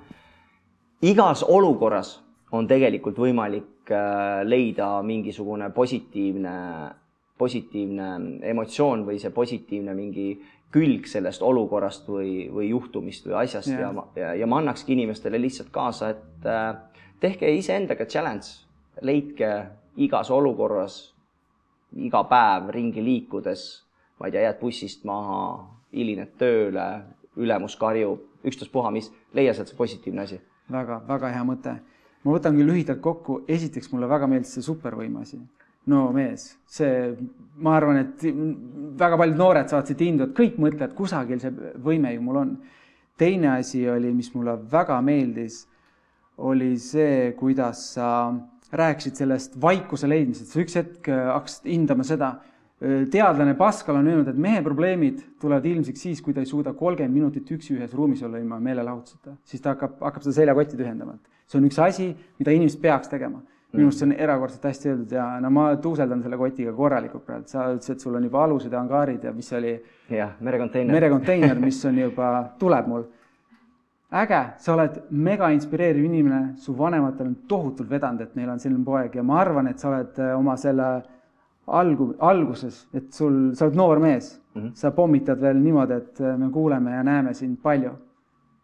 igas 1.03 1.43
olukorras 1.43 2.15
on 2.57 2.69
tegelikult 2.69 3.19
võimalik 3.21 3.93
äh, 3.93 4.43
leida 4.47 4.89
mingisugune 5.07 5.71
positiivne, 5.75 6.57
positiivne 7.39 8.11
emotsioon 8.51 9.05
või 9.07 9.21
see 9.23 9.33
positiivne 9.35 9.95
mingi 9.97 10.29
külg 10.75 11.07
sellest 11.09 11.45
olukorrast 11.47 12.09
või, 12.11 12.47
või 12.53 12.71
juhtumist 12.71 13.29
või 13.29 13.39
asjast. 13.45 13.73
Ja 13.73 13.93
ma, 13.95 14.07
ja, 14.19 14.35
ja 14.37 14.49
ma 14.51 14.61
annakski 14.61 14.97
inimestele 14.97 15.41
lihtsalt 15.41 15.71
kaasa, 15.75 16.13
et 16.17 16.49
äh, 16.51 16.77
tehke 17.23 17.51
iseendaga 17.57 18.07
challenge, 18.07 18.53
leidke 19.05 19.51
igas 20.03 20.31
olukorras, 20.33 21.01
iga 21.97 22.25
päev 22.29 22.71
ringi 22.75 23.05
liikudes, 23.05 23.67
ma 24.21 24.29
ei 24.29 24.35
tea, 24.35 24.47
jääd 24.49 24.61
bussist 24.61 25.05
maha, 25.09 25.41
hilined 25.97 26.35
tööle, 26.41 26.87
ülemus 27.41 27.77
karjub, 27.81 28.25
ükstaspuha 28.47 28.91
mis, 28.93 29.11
leia 29.37 29.55
sealt 29.55 29.73
see 29.73 29.79
positiivne 29.79 30.25
asi. 30.25 30.41
Väga,. 30.67 30.99
väga-väga 31.07 31.37
hea 31.37 31.45
mõte 31.47 31.77
ma 32.27 32.35
võtan 32.35 32.57
küll 32.59 32.67
lühidalt 32.73 33.01
kokku, 33.05 33.41
esiteks 33.49 33.93
mulle 33.93 34.09
väga 34.11 34.27
meeldis 34.31 34.57
see 34.57 34.67
supervõime 34.67 35.23
asi. 35.23 35.39
no 35.87 36.09
mees, 36.11 36.49
see, 36.67 37.13
ma 37.63 37.77
arvan, 37.79 38.01
et 38.03 38.25
väga 38.99 39.19
paljud 39.21 39.39
noored 39.39 39.71
saavad 39.71 39.87
siit 39.87 40.03
indu, 40.03 40.27
et 40.27 40.35
kõik 40.35 40.59
mõtlevad, 40.59 40.97
kusagil 40.99 41.39
see 41.43 41.53
võime 41.83 42.11
ju 42.17 42.25
mul 42.27 42.41
on. 42.43 42.57
teine 43.17 43.55
asi 43.55 43.87
oli, 43.89 44.11
mis 44.13 44.33
mulle 44.35 44.59
väga 44.71 44.99
meeldis, 45.01 45.63
oli 46.37 46.75
see, 46.83 47.31
kuidas 47.39 47.85
sa 47.95 48.09
rääkisid 48.77 49.23
sellest 49.23 49.55
vaikuse 49.63 50.11
leidmisest, 50.11 50.51
sa 50.51 50.61
üks 50.61 50.77
hetk 50.77 51.09
hakkasid 51.09 51.71
hindama 51.71 52.05
seda. 52.05 52.35
Teadlane 52.77 53.55
Pascal 53.57 53.97
on 54.03 54.11
öelnud, 54.11 54.27
et 54.29 54.37
mehe 54.37 54.59
probleemid 54.61 55.23
tulevad 55.41 55.65
ilmsiks 55.65 56.03
siis, 56.03 56.21
kui 56.21 56.35
ta 56.37 56.43
ei 56.45 56.51
suuda 56.51 56.75
kolmkümmend 56.77 57.15
minutit 57.15 57.55
üksi 57.55 57.73
ühes 57.79 57.95
ruumis 57.97 58.21
olla 58.27 58.43
ilma 58.43 58.59
meelelahutuseta, 58.61 59.39
siis 59.49 59.63
ta 59.65 59.73
hakkab, 59.73 59.95
hakkab 60.05 60.27
seda 60.27 60.43
seljakotti 60.43 60.77
tühjendama, 60.77 61.17
et 61.17 61.36
see 61.47 61.61
on 61.61 61.69
üks 61.69 61.79
asi, 61.83 62.09
mida 62.41 62.55
inimesed 62.55 62.81
peaks 62.83 63.13
tegema. 63.13 63.43
minu 63.77 63.91
arust 63.91 64.01
see 64.01 64.07
on 64.07 64.13
erakordselt 64.25 64.63
hästi 64.65 64.89
öeldud 64.89 65.11
ja 65.13 65.25
no 65.43 65.51
ma 65.53 65.67
tuuseldan 65.83 66.23
selle 66.25 66.39
kotiga 66.41 66.73
korralikult 66.73 67.27
praegu, 67.27 67.49
sa 67.51 67.67
ütlesid, 67.75 67.99
et 67.99 68.05
sul 68.07 68.15
on 68.17 68.25
juba 68.25 68.45
alused 68.45 68.73
ja 68.73 68.81
angaarid 68.81 69.25
ja 69.25 69.33
mis 69.37 69.53
oli. 69.53 69.75
jah, 70.11 70.33
merekonteiner. 70.41 70.95
merekonteiner, 70.95 71.59
mis 71.61 71.83
on 71.89 71.99
juba, 71.99 72.31
tuleb 72.59 72.89
mul. 72.89 73.05
äge, 74.23 74.41
sa 74.63 74.73
oled 74.75 75.03
mega 75.11 75.51
inspireeriv 75.53 76.05
inimene, 76.05 76.55
su 76.63 76.73
vanematel 76.79 77.27
on 77.27 77.37
tohutult 77.49 77.91
vedanud, 77.91 78.23
et 78.23 78.39
neil 78.39 78.55
on 78.55 78.63
selline 78.63 78.85
poeg 78.85 79.19
ja 79.19 79.23
ma 79.27 79.41
arvan, 79.43 79.69
et 79.69 79.83
sa 79.83 79.91
oled 79.91 80.23
äh, 80.23 80.33
oma 80.39 80.57
selle 80.57 80.89
algu, 81.67 82.15
alguses, 82.19 82.87
et 82.95 83.11
sul, 83.13 83.51
sa 83.59 83.67
oled 83.67 83.77
noor 83.77 84.01
mees 84.01 84.31
mm, 84.55 84.63
-hmm. 84.63 84.71
sa 84.75 84.91
pommitad 84.91 85.41
veel 85.41 85.59
niimoodi, 85.59 85.93
et 85.93 86.21
me 86.39 86.51
kuuleme 86.51 86.95
ja 86.95 87.03
näeme 87.03 87.35
sind 87.35 87.59
palju. 87.63 87.93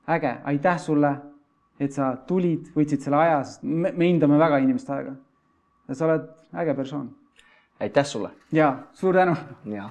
äge, 0.08 0.36
aitäh 0.44 0.78
sulle, 0.78 1.16
et 1.82 1.94
sa 1.94 2.12
tulid, 2.28 2.70
võtsid 2.76 3.02
selle 3.04 3.18
aja, 3.18 3.40
sest 3.44 3.64
me, 3.64 3.90
me 3.92 4.10
hindame 4.10 4.38
väga 4.40 4.60
inimeste 4.62 4.94
aega. 4.94 5.16
sa 5.92 6.06
oled 6.06 6.28
äge 6.62 6.74
persoon. 6.78 7.10
Aitäh 7.82 8.06
sulle! 8.06 8.30
Ja 8.52 8.72
suur 8.94 9.14
tänu! 9.14 9.34
Ja 9.66 9.90